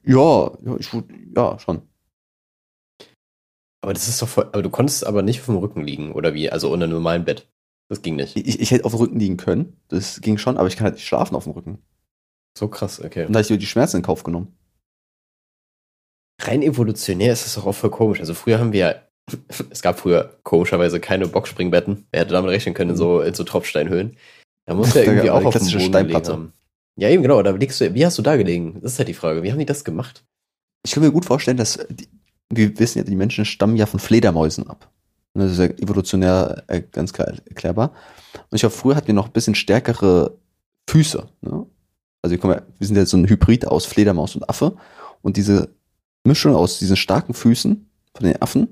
Ja, 0.05 0.53
ja, 0.63 0.77
ich, 0.79 0.91
ja, 1.35 1.59
schon. 1.59 1.81
Aber 3.81 3.95
das 3.95 4.07
ist 4.07 4.21
doch 4.21 4.29
voll, 4.29 4.51
aber 4.53 4.63
du 4.63 4.69
konntest 4.69 5.07
aber 5.07 5.23
nicht 5.23 5.41
auf 5.41 5.47
dem 5.47 5.57
Rücken 5.57 5.83
liegen, 5.83 6.13
oder 6.13 6.35
wie? 6.35 6.51
Also 6.51 6.71
unter 6.71 6.85
einem 6.85 6.93
normalen 6.95 7.25
Bett. 7.25 7.47
Das 7.89 8.03
ging 8.03 8.17
nicht. 8.17 8.37
Ich, 8.37 8.61
ich 8.61 8.71
hätte 8.71 8.85
auf 8.85 8.93
dem 8.93 9.01
Rücken 9.01 9.19
liegen 9.19 9.37
können. 9.37 9.81
Das 9.89 10.21
ging 10.21 10.39
schon, 10.39 10.59
aber 10.59 10.69
ich 10.69 10.77
kann 10.77 10.85
halt 10.85 10.95
nicht 10.95 11.07
schlafen 11.07 11.35
auf 11.35 11.45
dem 11.45 11.53
Rücken. 11.53 11.79
So 12.57 12.69
krass, 12.69 13.01
okay. 13.01 13.25
Und 13.25 13.33
da 13.33 13.41
habe 13.41 13.53
ich 13.53 13.59
die 13.59 13.67
Schmerzen 13.67 13.99
in 13.99 14.03
Kauf 14.03 14.25
genommen. 14.25 14.57
Rein 16.41 16.63
evolutionär 16.63 17.33
ist 17.33 17.45
das 17.45 17.59
auch 17.59 17.73
voll 17.73 17.91
komisch. 17.91 18.21
Also 18.21 18.35
früher 18.35 18.59
haben 18.59 18.73
wir 18.73 18.81
ja, 18.81 18.95
es 19.71 19.83
gab 19.83 19.99
früher 19.99 20.39
komischerweise 20.43 21.01
keine 21.01 21.27
Boxspringbetten. 21.27 22.07
Wer 22.11 22.21
hätte 22.21 22.33
damit 22.33 22.51
rechnen 22.51 22.75
können 22.75 22.91
in 22.91 22.97
so, 22.97 23.23
in 23.23 23.35
so 23.35 23.45
Tropfsteinhöhlen? 23.45 24.17
Da 24.67 24.75
muss 24.75 24.95
ja 24.95 25.03
irgendwie 25.05 25.31
auch 25.31 25.45
auf 25.45 25.57
dem 25.57 25.67
Boden 25.67 25.81
Steinplatte. 25.81 26.33
haben. 26.33 26.53
Ja, 26.97 27.09
eben 27.09 27.23
genau. 27.23 27.43
Da 27.43 27.51
liegst 27.51 27.81
du, 27.81 27.95
wie 27.95 28.05
hast 28.05 28.19
du 28.19 28.23
da 28.23 28.37
gelegen? 28.37 28.81
Das 28.83 28.93
ist 28.93 28.99
halt 28.99 29.09
die 29.09 29.15
Frage. 29.15 29.43
Wie 29.43 29.51
haben 29.51 29.59
die 29.59 29.67
das 29.67 29.85
gemacht? 29.85 30.25
Ich 30.85 30.93
kann 30.93 31.03
mir 31.03 31.13
gut 31.13 31.25
vorstellen, 31.25 31.57
dass 31.57 31.79
die, 31.91 32.09
wir 32.53 32.79
wissen 32.79 32.99
ja, 32.99 33.05
die 33.05 33.17
Menschen 33.17 33.45
stammen 33.45 33.77
ja 33.77 33.87
von 33.87 34.01
Fledermäusen 34.01 34.67
ab. 34.69 34.91
Und 35.35 35.43
Das 35.43 35.53
ist 35.53 35.59
ja 35.59 35.67
evolutionär 35.67 36.65
äh, 36.67 36.83
ganz 36.83 37.13
klar 37.13 37.29
erklärbar. 37.29 37.93
Und 38.51 38.57
ich 38.57 38.61
glaube, 38.61 38.75
früher 38.75 38.97
hatten 38.97 39.09
wir 39.09 39.15
noch 39.15 39.27
ein 39.27 39.33
bisschen 39.33 39.55
stärkere 39.55 40.37
Füße. 40.89 41.29
Ne? 41.43 41.67
Also 42.23 42.33
wir, 42.33 42.39
kommen 42.39 42.61
wir 42.79 42.87
sind 42.87 42.97
ja 42.97 43.07
so 43.07 43.17
ein 43.17 43.29
Hybrid 43.29 43.67
aus 43.67 43.87
Fledermaus 43.87 44.35
und 44.35 44.49
Affe. 44.49 44.77
Und 45.23 45.37
diese 45.37 45.75
Mischung 46.25 46.55
aus 46.55 46.79
diesen 46.79 46.97
starken 46.97 47.35
Füßen 47.35 47.89
von 48.15 48.27
den 48.27 48.41
Affen 48.43 48.69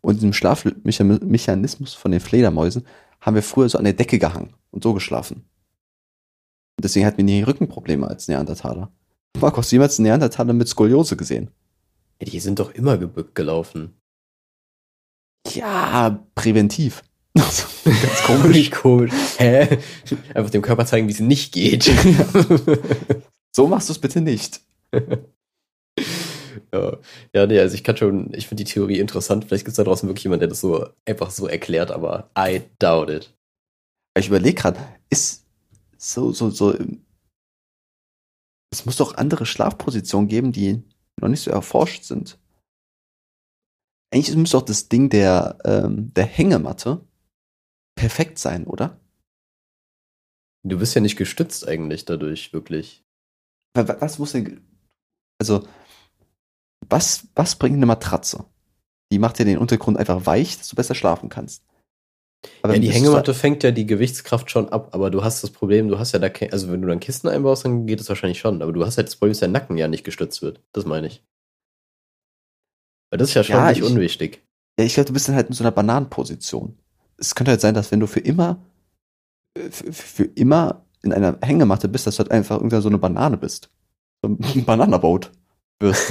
und 0.00 0.16
diesem 0.16 0.32
Schlafmechanismus 0.32 1.94
von 1.94 2.10
den 2.10 2.20
Fledermäusen 2.20 2.84
haben 3.20 3.34
wir 3.34 3.42
früher 3.42 3.68
so 3.68 3.78
an 3.78 3.84
der 3.84 3.92
Decke 3.92 4.18
gehangen 4.18 4.54
und 4.70 4.82
so 4.82 4.92
geschlafen. 4.92 5.44
Und 6.76 6.84
deswegen 6.84 7.06
hatten 7.06 7.18
wir 7.18 7.24
nie 7.24 7.42
Rückenprobleme 7.42 8.06
als 8.06 8.28
Neandertaler. 8.28 8.90
Marco, 9.40 9.58
hast 9.58 9.70
du 9.70 9.76
jemals 9.76 9.98
einen 9.98 10.04
Neandertaler 10.04 10.52
mit 10.52 10.68
Skoliose 10.68 11.16
gesehen? 11.16 11.50
Ja, 12.20 12.28
die 12.28 12.40
sind 12.40 12.58
doch 12.58 12.72
immer 12.74 12.98
gebückt 12.98 13.34
gelaufen. 13.34 13.94
Ja, 15.54 16.24
präventiv. 16.34 17.02
Ganz 17.34 17.66
komisch. 18.26 18.70
komisch. 18.70 19.12
Hä? 19.38 19.78
Einfach 20.34 20.50
dem 20.50 20.62
Körper 20.62 20.84
zeigen, 20.84 21.08
wie 21.08 21.12
es 21.12 21.20
nicht 21.20 21.52
geht. 21.52 21.84
so 23.56 23.66
machst 23.66 23.88
du 23.88 23.92
es 23.92 23.98
bitte 23.98 24.20
nicht. 24.20 24.60
ja. 26.72 26.96
ja, 27.34 27.46
nee, 27.46 27.58
also 27.58 27.74
ich 27.74 27.84
kann 27.84 27.96
schon, 27.96 28.34
ich 28.34 28.48
finde 28.48 28.64
die 28.64 28.70
Theorie 28.70 28.98
interessant. 28.98 29.46
Vielleicht 29.46 29.64
gibt 29.64 29.72
es 29.72 29.76
da 29.76 29.84
draußen 29.84 30.08
wirklich 30.08 30.24
jemanden, 30.24 30.40
der 30.40 30.48
das 30.48 30.60
so 30.60 30.86
einfach 31.06 31.30
so 31.30 31.46
erklärt, 31.46 31.90
aber 31.90 32.30
I 32.38 32.62
doubt 32.78 33.08
it. 33.08 33.34
Ich 34.18 34.28
überlege 34.28 34.60
gerade, 34.60 34.78
ist 35.08 35.46
so, 35.96 36.32
so, 36.32 36.50
so, 36.50 36.74
es 38.70 38.84
muss 38.84 38.96
doch 38.96 39.14
andere 39.16 39.46
Schlafpositionen 39.46 40.28
geben, 40.28 40.52
die 40.52 40.82
noch 41.20 41.28
nicht 41.28 41.42
so 41.42 41.50
erforscht 41.50 42.04
sind. 42.04 42.38
Eigentlich 44.12 44.36
müsste 44.36 44.58
doch 44.58 44.64
das 44.64 44.88
Ding 44.88 45.08
der, 45.08 45.58
ähm, 45.64 46.12
der 46.14 46.26
Hängematte 46.26 47.00
perfekt 47.96 48.38
sein, 48.38 48.66
oder? 48.66 49.00
Du 50.64 50.78
bist 50.78 50.94
ja 50.94 51.00
nicht 51.00 51.16
gestützt 51.16 51.66
eigentlich 51.66 52.04
dadurch, 52.04 52.52
wirklich. 52.52 53.04
Was 53.74 54.18
muss 54.18 54.32
denn. 54.32 54.60
Also, 55.40 55.66
was, 56.88 57.26
was 57.34 57.56
bringt 57.56 57.76
eine 57.76 57.86
Matratze? 57.86 58.44
Die 59.10 59.18
macht 59.18 59.38
ja 59.38 59.44
den 59.44 59.58
Untergrund 59.58 59.96
einfach 59.96 60.26
weich, 60.26 60.58
dass 60.58 60.68
du 60.68 60.76
besser 60.76 60.94
schlafen 60.94 61.28
kannst. 61.28 61.64
Aber 62.62 62.74
ja, 62.74 62.80
die 62.80 62.90
Hängematte 62.90 63.34
fängt 63.34 63.62
ja 63.62 63.70
die 63.70 63.86
Gewichtskraft 63.86 64.50
schon 64.50 64.68
ab, 64.68 64.90
aber 64.92 65.10
du 65.10 65.24
hast 65.24 65.42
das 65.42 65.50
Problem, 65.50 65.88
du 65.88 65.98
hast 65.98 66.12
ja 66.12 66.18
da, 66.18 66.28
also 66.50 66.70
wenn 66.70 66.82
du 66.82 66.88
dann 66.88 67.00
Kisten 67.00 67.28
einbaust, 67.28 67.64
dann 67.64 67.86
geht 67.86 68.00
es 68.00 68.08
wahrscheinlich 68.08 68.40
schon, 68.40 68.62
aber 68.62 68.72
du 68.72 68.84
hast 68.84 68.96
halt 68.96 69.08
das 69.08 69.16
Problem, 69.16 69.32
dass 69.32 69.40
der 69.40 69.48
Nacken 69.48 69.78
ja 69.78 69.88
nicht 69.88 70.04
gestützt 70.04 70.42
wird. 70.42 70.60
Das 70.72 70.84
meine 70.84 71.06
ich. 71.06 71.24
Weil 73.12 73.18
das 73.18 73.28
ist 73.28 73.34
ja 73.34 73.44
schon 73.44 73.56
ja, 73.56 73.68
nicht 73.68 73.82
ich, 73.82 73.84
unwichtig. 73.84 74.42
Ja, 74.78 74.86
ich 74.86 74.94
glaube, 74.94 75.08
du 75.08 75.12
bist 75.12 75.28
dann 75.28 75.36
halt 75.36 75.48
in 75.48 75.52
so 75.52 75.62
einer 75.62 75.70
Bananenposition. 75.70 76.78
Es 77.18 77.34
könnte 77.34 77.50
halt 77.50 77.60
sein, 77.60 77.74
dass 77.74 77.90
wenn 77.92 78.00
du 78.00 78.06
für 78.06 78.20
immer, 78.20 78.64
äh, 79.52 79.68
für, 79.68 79.92
für 79.92 80.24
immer 80.24 80.86
in 81.02 81.12
einer 81.12 81.36
Hängematte 81.42 81.88
bist, 81.88 82.06
dass 82.06 82.16
du 82.16 82.20
halt 82.20 82.30
einfach 82.30 82.56
irgendwann 82.56 82.80
so 82.80 82.88
eine 82.88 82.96
Banane 82.96 83.36
bist. 83.36 83.68
So 84.22 84.30
ein 84.30 84.38
Bananaboot 84.64 85.30
wirst. 85.78 86.10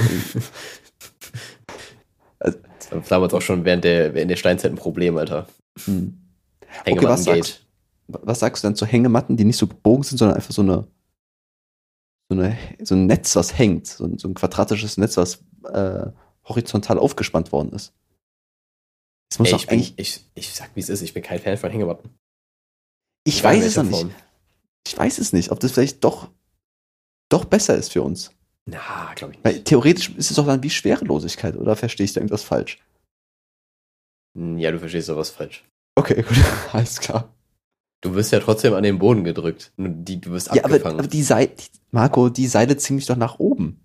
also, 2.38 2.58
das 2.78 2.92
war 2.92 3.00
damals 3.08 3.34
auch 3.34 3.42
schon 3.42 3.64
während 3.64 3.82
der, 3.82 4.14
während 4.14 4.30
der 4.30 4.36
Steinzeit 4.36 4.70
ein 4.70 4.76
Problem, 4.76 5.16
Alter. 5.16 5.48
Hm. 5.84 6.16
Okay, 6.86 7.02
was 7.02 7.24
sagst, 7.24 7.66
was 8.06 8.38
sagst 8.38 8.62
du 8.62 8.68
dann 8.68 8.76
zu 8.76 8.86
Hängematten, 8.86 9.36
die 9.36 9.44
nicht 9.44 9.58
so 9.58 9.66
gebogen 9.66 10.04
sind, 10.04 10.18
sondern 10.18 10.36
einfach 10.36 10.54
so 10.54 10.62
eine, 10.62 10.86
so, 12.28 12.38
eine, 12.38 12.56
so 12.80 12.94
ein 12.94 13.06
Netz, 13.06 13.34
was 13.34 13.58
hängt, 13.58 13.88
so 13.88 14.04
ein, 14.04 14.18
so 14.18 14.28
ein 14.28 14.34
quadratisches 14.34 14.98
Netz, 14.98 15.16
was 15.16 15.42
äh, 15.72 16.06
horizontal 16.44 16.98
aufgespannt 16.98 17.52
worden 17.52 17.72
ist. 17.72 17.92
Es 19.30 19.38
muss 19.38 19.48
Ey, 19.48 19.56
ich, 19.56 19.66
bin, 19.66 19.80
ich, 19.96 20.20
ich 20.34 20.54
sag, 20.54 20.70
wie 20.74 20.80
es 20.80 20.88
ist, 20.88 21.02
ich 21.02 21.14
bin 21.14 21.22
kein 21.22 21.38
Fan 21.38 21.56
von 21.56 21.70
Hängematten. 21.70 22.10
Ich, 23.24 23.36
ich 23.36 23.44
weiß 23.44 23.64
es 23.64 23.76
noch 23.76 23.84
nicht. 23.84 24.06
Ich 24.86 24.98
weiß 24.98 25.18
es 25.18 25.32
nicht, 25.32 25.50
ob 25.50 25.60
das 25.60 25.72
vielleicht 25.72 26.02
doch, 26.04 26.28
doch 27.28 27.44
besser 27.44 27.76
ist 27.76 27.92
für 27.92 28.02
uns. 28.02 28.32
Na, 28.66 29.12
glaube 29.14 29.32
ich 29.32 29.38
nicht. 29.38 29.44
Weil 29.44 29.64
theoretisch 29.64 30.10
ist 30.10 30.30
es 30.30 30.36
doch 30.36 30.46
dann 30.46 30.62
wie 30.62 30.70
Schwerelosigkeit, 30.70 31.56
oder 31.56 31.76
verstehe 31.76 32.04
ich 32.04 32.12
da 32.12 32.20
irgendwas 32.20 32.42
falsch? 32.42 32.78
Hm, 34.36 34.58
ja, 34.58 34.70
du 34.70 34.78
verstehst 34.78 35.08
doch 35.08 35.16
was 35.16 35.30
falsch. 35.30 35.64
Okay, 35.94 36.22
gut, 36.28 36.36
alles 36.72 37.00
klar. 37.00 37.32
Du 38.02 38.14
wirst 38.14 38.32
ja 38.32 38.40
trotzdem 38.40 38.74
an 38.74 38.82
den 38.82 38.98
Boden 38.98 39.22
gedrückt. 39.22 39.72
Die, 39.76 40.20
du 40.20 40.32
wirst 40.32 40.48
ja, 40.48 40.64
abgefangen. 40.64 40.94
Aber, 40.94 40.98
aber 40.98 41.08
die 41.08 41.22
Seile, 41.22 41.52
Marco, 41.92 42.28
die 42.28 42.48
Seile 42.48 42.76
ziehen 42.76 42.96
mich 42.96 43.06
doch 43.06 43.16
nach 43.16 43.38
oben. 43.38 43.81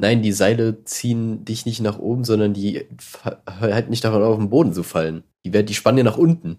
Nein, 0.00 0.22
die 0.22 0.32
Seile 0.32 0.82
ziehen 0.84 1.44
dich 1.44 1.66
nicht 1.66 1.80
nach 1.80 1.98
oben, 1.98 2.24
sondern 2.24 2.54
die 2.54 2.86
halten 3.46 3.90
nicht 3.90 4.02
davon 4.02 4.22
auf, 4.22 4.38
den 4.38 4.48
Boden 4.48 4.72
zu 4.72 4.82
fallen. 4.82 5.24
Die, 5.44 5.52
werden, 5.52 5.66
die 5.66 5.74
spannen 5.74 5.98
dir 5.98 6.04
nach 6.04 6.16
unten. 6.16 6.58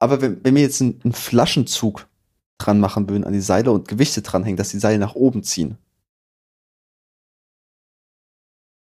Aber 0.00 0.20
wenn, 0.20 0.44
wenn 0.44 0.54
wir 0.54 0.62
jetzt 0.62 0.80
einen, 0.80 1.00
einen 1.02 1.12
Flaschenzug 1.12 2.08
dran 2.58 2.78
machen 2.78 3.08
würden 3.08 3.24
an 3.24 3.32
die 3.32 3.40
Seile 3.40 3.72
und 3.72 3.88
Gewichte 3.88 4.22
dranhängen, 4.22 4.56
dass 4.56 4.68
die 4.68 4.78
Seile 4.78 4.98
nach 4.98 5.16
oben 5.16 5.42
ziehen. 5.42 5.76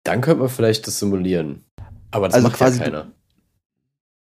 Dann 0.04 0.22
könnte 0.22 0.40
man 0.40 0.50
vielleicht 0.50 0.88
das 0.88 1.00
simulieren. 1.00 1.66
Aber 2.12 2.28
das 2.28 2.36
also 2.36 2.48
macht 2.48 2.58
quasi 2.58 2.80
ja 2.80 2.86
keiner. 2.86 3.12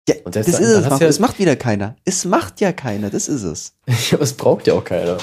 Ja, 0.08 0.16
das 0.24 0.48
ist 0.48 0.58
es, 0.58 0.88
Marco, 0.88 1.04
ja 1.04 1.08
es 1.08 1.20
macht 1.20 1.38
wieder 1.38 1.54
keiner. 1.54 1.94
Es 2.04 2.24
macht 2.24 2.60
ja 2.60 2.72
keiner, 2.72 3.10
das 3.10 3.28
ist 3.28 3.44
es. 3.44 3.76
ja, 4.10 4.18
es 4.18 4.34
braucht 4.34 4.66
ja 4.66 4.74
auch 4.74 4.84
keiner. 4.84 5.18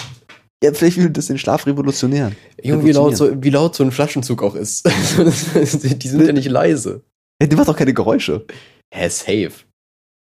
Ja, 0.63 0.73
vielleicht 0.73 0.97
will 0.97 1.09
das 1.09 1.27
den 1.27 1.37
Schlaf 1.37 1.67
revolutionieren. 1.67 2.35
Irgendwie 2.57 2.91
laut 2.91 3.15
so, 3.15 3.43
wie 3.43 3.51
laut 3.51 3.75
so 3.75 3.83
ein 3.83 3.91
Flaschenzug 3.91 4.41
auch 4.41 4.55
ist. 4.55 4.85
die 5.55 6.07
sind 6.07 6.25
ja 6.25 6.33
nicht 6.33 6.49
leise. 6.49 7.03
Ja, 7.41 7.47
die 7.47 7.55
macht 7.55 7.69
auch 7.69 7.75
keine 7.75 7.93
Geräusche. 7.93 8.45
Hä, 8.91 9.07
safe. 9.09 9.51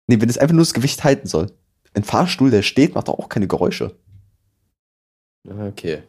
Nee, 0.08 0.20
wenn 0.20 0.30
es 0.30 0.38
einfach 0.38 0.54
nur 0.54 0.64
das 0.64 0.74
Gewicht 0.74 1.04
halten 1.04 1.28
soll. 1.28 1.52
Ein 1.94 2.04
Fahrstuhl, 2.04 2.52
der 2.52 2.64
steht, 2.64 2.96
macht 2.96 3.08
doch 3.08 3.18
auch 3.18 3.30
keine 3.30 3.48
Geräusche. 3.48 3.98
Okay. 5.48 6.04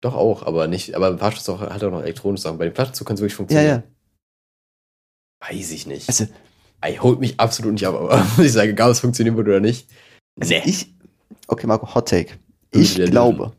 Doch 0.00 0.14
auch, 0.14 0.44
aber 0.44 0.66
nicht, 0.66 0.94
aber 0.94 1.08
ein 1.08 1.18
Fahrstuhl 1.18 1.60
hat 1.60 1.84
auch 1.84 1.90
noch 1.90 2.02
elektronische 2.02 2.44
Sachen. 2.44 2.58
Bei 2.58 2.64
dem 2.64 2.74
Flaschenzug 2.74 3.06
kann 3.06 3.14
es 3.14 3.20
wirklich 3.20 3.34
funktionieren. 3.34 3.68
Ja, 3.68 3.76
ja. 3.76 3.82
Weiß 5.50 5.70
ich 5.72 5.86
nicht. 5.86 6.08
Also, 6.08 6.26
Ey, 6.82 6.96
holt 6.96 7.20
mich 7.20 7.38
absolut 7.38 7.74
nicht 7.74 7.86
ab, 7.86 7.94
aber 7.94 8.26
ich 8.42 8.52
sagen, 8.52 8.72
egal, 8.72 8.88
ob 8.88 8.92
es 8.92 9.00
funktionieren 9.00 9.36
würde 9.36 9.52
oder 9.52 9.60
nicht. 9.60 9.88
Also 10.40 10.54
nee. 10.54 10.62
Ich, 10.64 10.92
okay, 11.46 11.66
Marco, 11.66 11.94
Hot 11.94 12.08
Take. 12.08 12.34
Ich 12.72 12.96
glaube, 12.96 13.52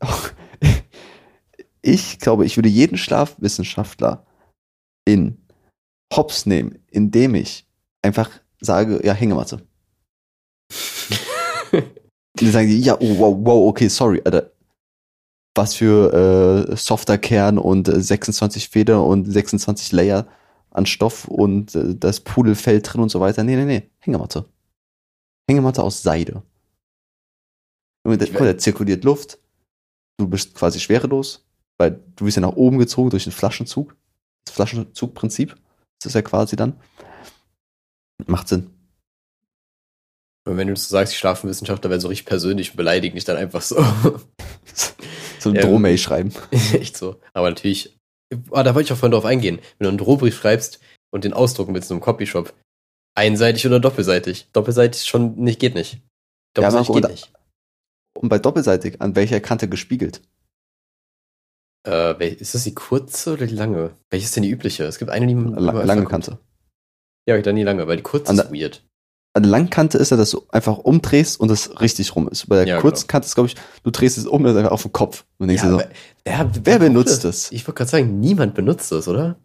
ich 1.82 2.18
glaube, 2.18 2.46
ich 2.46 2.56
würde 2.56 2.68
jeden 2.68 2.96
Schlafwissenschaftler 2.96 4.26
in 5.04 5.38
Hops 6.14 6.46
nehmen, 6.46 6.78
indem 6.90 7.34
ich 7.34 7.66
einfach 8.02 8.30
sage, 8.60 9.00
ja, 9.04 9.12
Hängematte. 9.12 9.66
Dann 11.72 12.52
sagen 12.52 12.68
die, 12.68 12.80
ja, 12.80 12.96
oh, 13.00 13.18
wow, 13.18 13.36
wow, 13.40 13.68
okay, 13.68 13.88
sorry, 13.88 14.22
Alter. 14.24 14.52
Was 15.56 15.74
für 15.74 16.68
äh, 16.70 16.76
softer 16.76 17.18
Kern 17.18 17.58
und 17.58 17.88
äh, 17.88 18.00
26 18.00 18.68
Feder 18.68 19.04
und 19.04 19.24
26 19.24 19.90
Layer 19.92 20.28
an 20.70 20.86
Stoff 20.86 21.26
und 21.26 21.74
äh, 21.74 21.96
das 21.96 22.20
Pudelfell 22.20 22.80
drin 22.80 23.02
und 23.02 23.10
so 23.10 23.20
weiter. 23.20 23.42
Nee, 23.42 23.56
nee, 23.56 23.64
nee. 23.64 23.90
Hängematte. 23.98 24.44
Hängematte 25.48 25.82
aus 25.82 26.02
Seide. 26.02 26.42
Und 28.02 28.20
der, 28.20 28.28
da 28.28 28.58
zirkuliert 28.58 29.04
Luft. 29.04 29.38
Du 30.18 30.28
bist 30.28 30.54
quasi 30.54 30.80
schwerelos, 30.80 31.46
weil 31.78 32.00
du 32.16 32.24
bist 32.24 32.36
ja 32.36 32.40
nach 32.42 32.56
oben 32.56 32.78
gezogen 32.78 33.10
durch 33.10 33.24
den 33.24 33.32
Flaschenzug. 33.32 33.96
Das 34.44 34.54
Flaschenzugprinzip. 34.54 35.56
Das 35.98 36.10
ist 36.10 36.14
ja 36.14 36.22
quasi 36.22 36.56
dann. 36.56 36.78
Macht 38.26 38.48
Sinn. 38.48 38.70
Und 40.46 40.56
wenn 40.56 40.68
du 40.68 40.76
so 40.76 40.88
sagst, 40.88 41.12
die 41.12 41.18
Schlafenwissenschaftler 41.18 41.90
werden 41.90 42.00
so 42.00 42.08
richtig 42.08 42.26
persönlich 42.26 42.74
beleidigen, 42.74 43.14
nicht 43.14 43.28
dann 43.28 43.36
einfach 43.36 43.62
so. 43.62 43.84
so 45.38 45.50
ein 45.50 45.54
ja, 45.54 45.62
Drohmail 45.62 45.98
schreiben. 45.98 46.32
Echt 46.72 46.96
so. 46.96 47.20
Aber 47.34 47.48
natürlich, 47.48 47.98
ah, 48.50 48.62
da 48.62 48.74
wollte 48.74 48.86
ich 48.86 48.92
auch 48.92 48.98
vorhin 48.98 49.12
drauf 49.12 49.26
eingehen. 49.26 49.58
Wenn 49.78 49.84
du 49.84 49.88
einen 49.90 49.98
Drohbrief 49.98 50.36
schreibst 50.36 50.80
und 51.10 51.24
den 51.24 51.34
ausdrucken 51.34 51.74
willst 51.74 51.90
in 51.90 51.96
einem 51.96 52.02
Copyshop, 52.02 52.54
einseitig 53.14 53.66
oder 53.66 53.80
doppelseitig? 53.80 54.48
Doppelseitig 54.52 55.04
schon 55.04 55.36
nicht, 55.36 55.60
geht 55.60 55.74
nicht. 55.74 56.00
Doppelseitig 56.54 56.88
ja, 56.88 56.94
geht 56.94 57.10
nicht. 57.10 57.32
Und 58.14 58.28
bei 58.28 58.38
doppelseitig, 58.38 59.00
an 59.00 59.16
welcher 59.16 59.40
Kante 59.40 59.68
gespiegelt? 59.68 60.20
Äh, 61.86 62.34
ist 62.34 62.54
das 62.54 62.64
die 62.64 62.74
kurze 62.74 63.32
oder 63.34 63.46
die 63.46 63.54
lange? 63.54 63.96
Welche 64.10 64.26
ist 64.26 64.36
denn 64.36 64.42
die 64.42 64.50
übliche? 64.50 64.84
Es 64.84 64.98
gibt 64.98 65.10
eine, 65.10 65.26
die 65.26 65.34
La 65.34 65.82
lange 65.84 66.04
Kante. 66.04 66.38
Ja, 67.26 67.40
dann 67.40 67.56
die 67.56 67.62
lange, 67.62 67.86
weil 67.86 67.96
die 67.96 68.02
kurze 68.02 68.30
an 68.30 68.38
ist 68.38 68.52
weird. 68.52 68.84
An 69.32 69.44
der 69.44 69.50
langen 69.50 69.70
Kante 69.70 69.96
ist 69.96 70.10
ja, 70.10 70.16
dass 70.16 70.30
du 70.30 70.42
einfach 70.48 70.78
umdrehst 70.78 71.38
und 71.38 71.48
das 71.48 71.80
richtig 71.80 72.16
rum 72.16 72.28
ist. 72.28 72.48
Bei 72.48 72.56
der 72.56 72.66
ja, 72.66 72.80
kurzen 72.80 73.02
genau. 73.02 73.12
Kante 73.12 73.26
ist, 73.26 73.34
glaube 73.36 73.46
ich, 73.46 73.56
du 73.84 73.90
drehst 73.90 74.18
es 74.18 74.26
um 74.26 74.44
und 74.44 74.56
einfach 74.56 74.72
auf 74.72 74.82
den 74.82 74.92
Kopf. 74.92 75.24
Und 75.38 75.48
denkst 75.48 75.62
ja, 75.62 75.70
dir 75.70 75.78
so, 75.78 75.84
ja, 76.26 76.50
wer 76.64 76.78
benutzt 76.80 77.24
das? 77.24 77.52
Ich 77.52 77.66
wollte 77.66 77.78
gerade 77.78 77.90
sagen, 77.90 78.18
niemand 78.18 78.54
benutzt 78.54 78.90
das, 78.90 79.06
oder? 79.06 79.36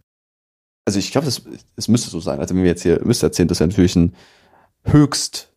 Also 0.85 0.99
ich 0.99 1.11
glaube, 1.11 1.27
es 1.27 1.87
müsste 1.87 2.09
so 2.09 2.19
sein. 2.19 2.39
Also 2.39 2.55
wenn 2.55 2.63
wir 2.63 2.69
jetzt 2.69 2.83
hier 2.83 2.99
müsste 3.03 3.27
erzählen, 3.27 3.47
das 3.47 3.59
wäre 3.59 3.69
natürlich 3.69 3.95
ein 3.95 4.15
höchst 4.85 5.51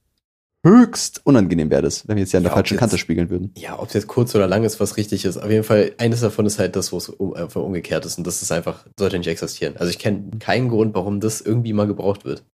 höchst 0.68 1.20
unangenehm 1.24 1.70
wäre 1.70 1.82
das, 1.82 2.06
wenn 2.06 2.16
wir 2.16 2.22
jetzt 2.22 2.30
hier 2.30 2.38
an 2.38 2.44
der 2.44 2.52
falschen 2.52 2.74
jetzt, 2.74 2.80
Kante 2.80 2.98
spiegeln 2.98 3.30
würden. 3.30 3.52
Ja, 3.56 3.78
ob 3.78 3.88
es 3.88 3.94
jetzt 3.94 4.06
kurz 4.06 4.34
oder 4.34 4.46
lang 4.46 4.64
ist, 4.64 4.80
was 4.80 4.96
richtig 4.96 5.24
ist. 5.24 5.36
Auf 5.36 5.50
jeden 5.50 5.64
Fall, 5.64 5.92
eines 5.98 6.20
davon 6.20 6.46
ist 6.46 6.58
halt 6.58 6.76
das, 6.76 6.92
wo 6.92 6.98
es 6.98 7.08
um, 7.08 7.34
einfach 7.34 7.62
umgekehrt 7.62 8.04
ist. 8.04 8.18
Und 8.18 8.26
das 8.26 8.42
ist 8.42 8.52
einfach, 8.52 8.86
sollte 8.98 9.18
nicht 9.18 9.28
existieren. 9.28 9.76
Also 9.76 9.90
ich 9.90 9.98
kenne 9.98 10.30
keinen 10.38 10.68
Grund, 10.68 10.94
warum 10.94 11.20
das 11.20 11.40
irgendwie 11.40 11.72
mal 11.72 11.86
gebraucht 11.86 12.24
wird. 12.24 12.44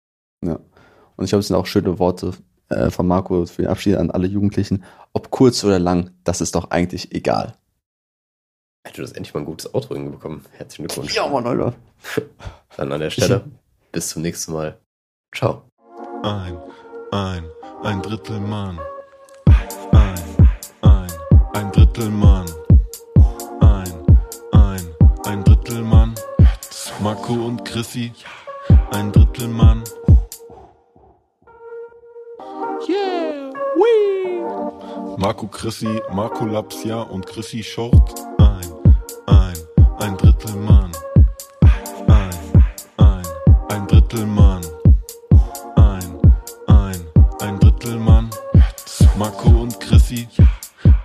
Ja. 0.45 0.61
Und 1.17 1.25
ich 1.25 1.31
glaube, 1.31 1.41
es 1.41 1.49
sind 1.49 1.57
auch 1.57 1.67
schöne 1.67 1.99
Worte 1.99 2.33
äh, 2.69 2.91
von 2.91 3.07
Marco 3.07 3.47
für 3.47 3.63
den 3.63 3.71
Abschied 3.71 3.97
an 3.97 4.11
alle 4.11 4.27
Jugendlichen. 4.27 4.85
Ob 5.13 5.31
kurz 5.31 5.63
oder 5.65 5.79
lang, 5.79 6.11
das 6.25 6.41
ist 6.41 6.55
doch 6.55 6.71
eigentlich 6.71 7.13
egal. 7.15 7.55
Hätte 8.87 8.97
du 8.97 9.03
das 9.03 9.13
endlich 9.13 9.33
mal 9.33 9.41
ein 9.41 9.47
gutes 9.47 9.73
Outro 9.75 9.95
hinbekommen. 9.95 10.43
Herzlichen 10.53 10.87
Glückwunsch. 10.87 11.15
Ja, 11.15 11.27
Mann, 11.27 11.47
Alter. 11.47 11.75
Dann 12.77 12.93
an 12.93 13.01
der 13.01 13.11
Stelle. 13.11 13.45
Bis 13.93 14.09
zum 14.09 14.23
nächsten 14.23 14.53
Mal. 14.53 14.79
Ciao. 15.35 15.63
Ein, 16.23 16.59
ein, 17.13 17.45
ein 17.85 18.01
Drittel 18.01 18.41
Mann. 18.41 18.81
Ein, 19.93 20.49
ein, 20.83 21.13
ein 21.53 21.73
Drittel 21.73 22.09
Mann. 22.09 22.47
Ein, 23.61 23.93
ein, 24.53 24.81
ein 25.27 25.45
Drittel 25.45 25.83
Mann. 25.83 26.15
Marco 27.01 27.35
und 27.35 27.65
Chrissy, 27.65 28.13
ein 28.93 29.13
Drittel 29.13 29.49
Mann. 29.49 29.85
Yeah, 32.89 33.53
wee. 33.77 35.17
Marco 35.19 35.47
Chrissy, 35.47 36.01
Marco 36.13 36.47
Lapsia 36.47 37.03
und 37.03 37.27
Chrissy 37.27 37.63
Short. 37.63 38.15
Ein, 38.39 38.73
ein, 39.27 39.55
ein 39.99 40.17
Drittel 40.17 40.57
Mann. 40.57 40.91
Ein, 42.07 42.65
ein, 42.97 43.23
ein 43.69 43.87
Drittel 43.87 44.25
Mann. 44.25 44.64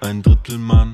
ein 0.01 0.21
Drittel 0.21 0.57
Mann. 0.57 0.93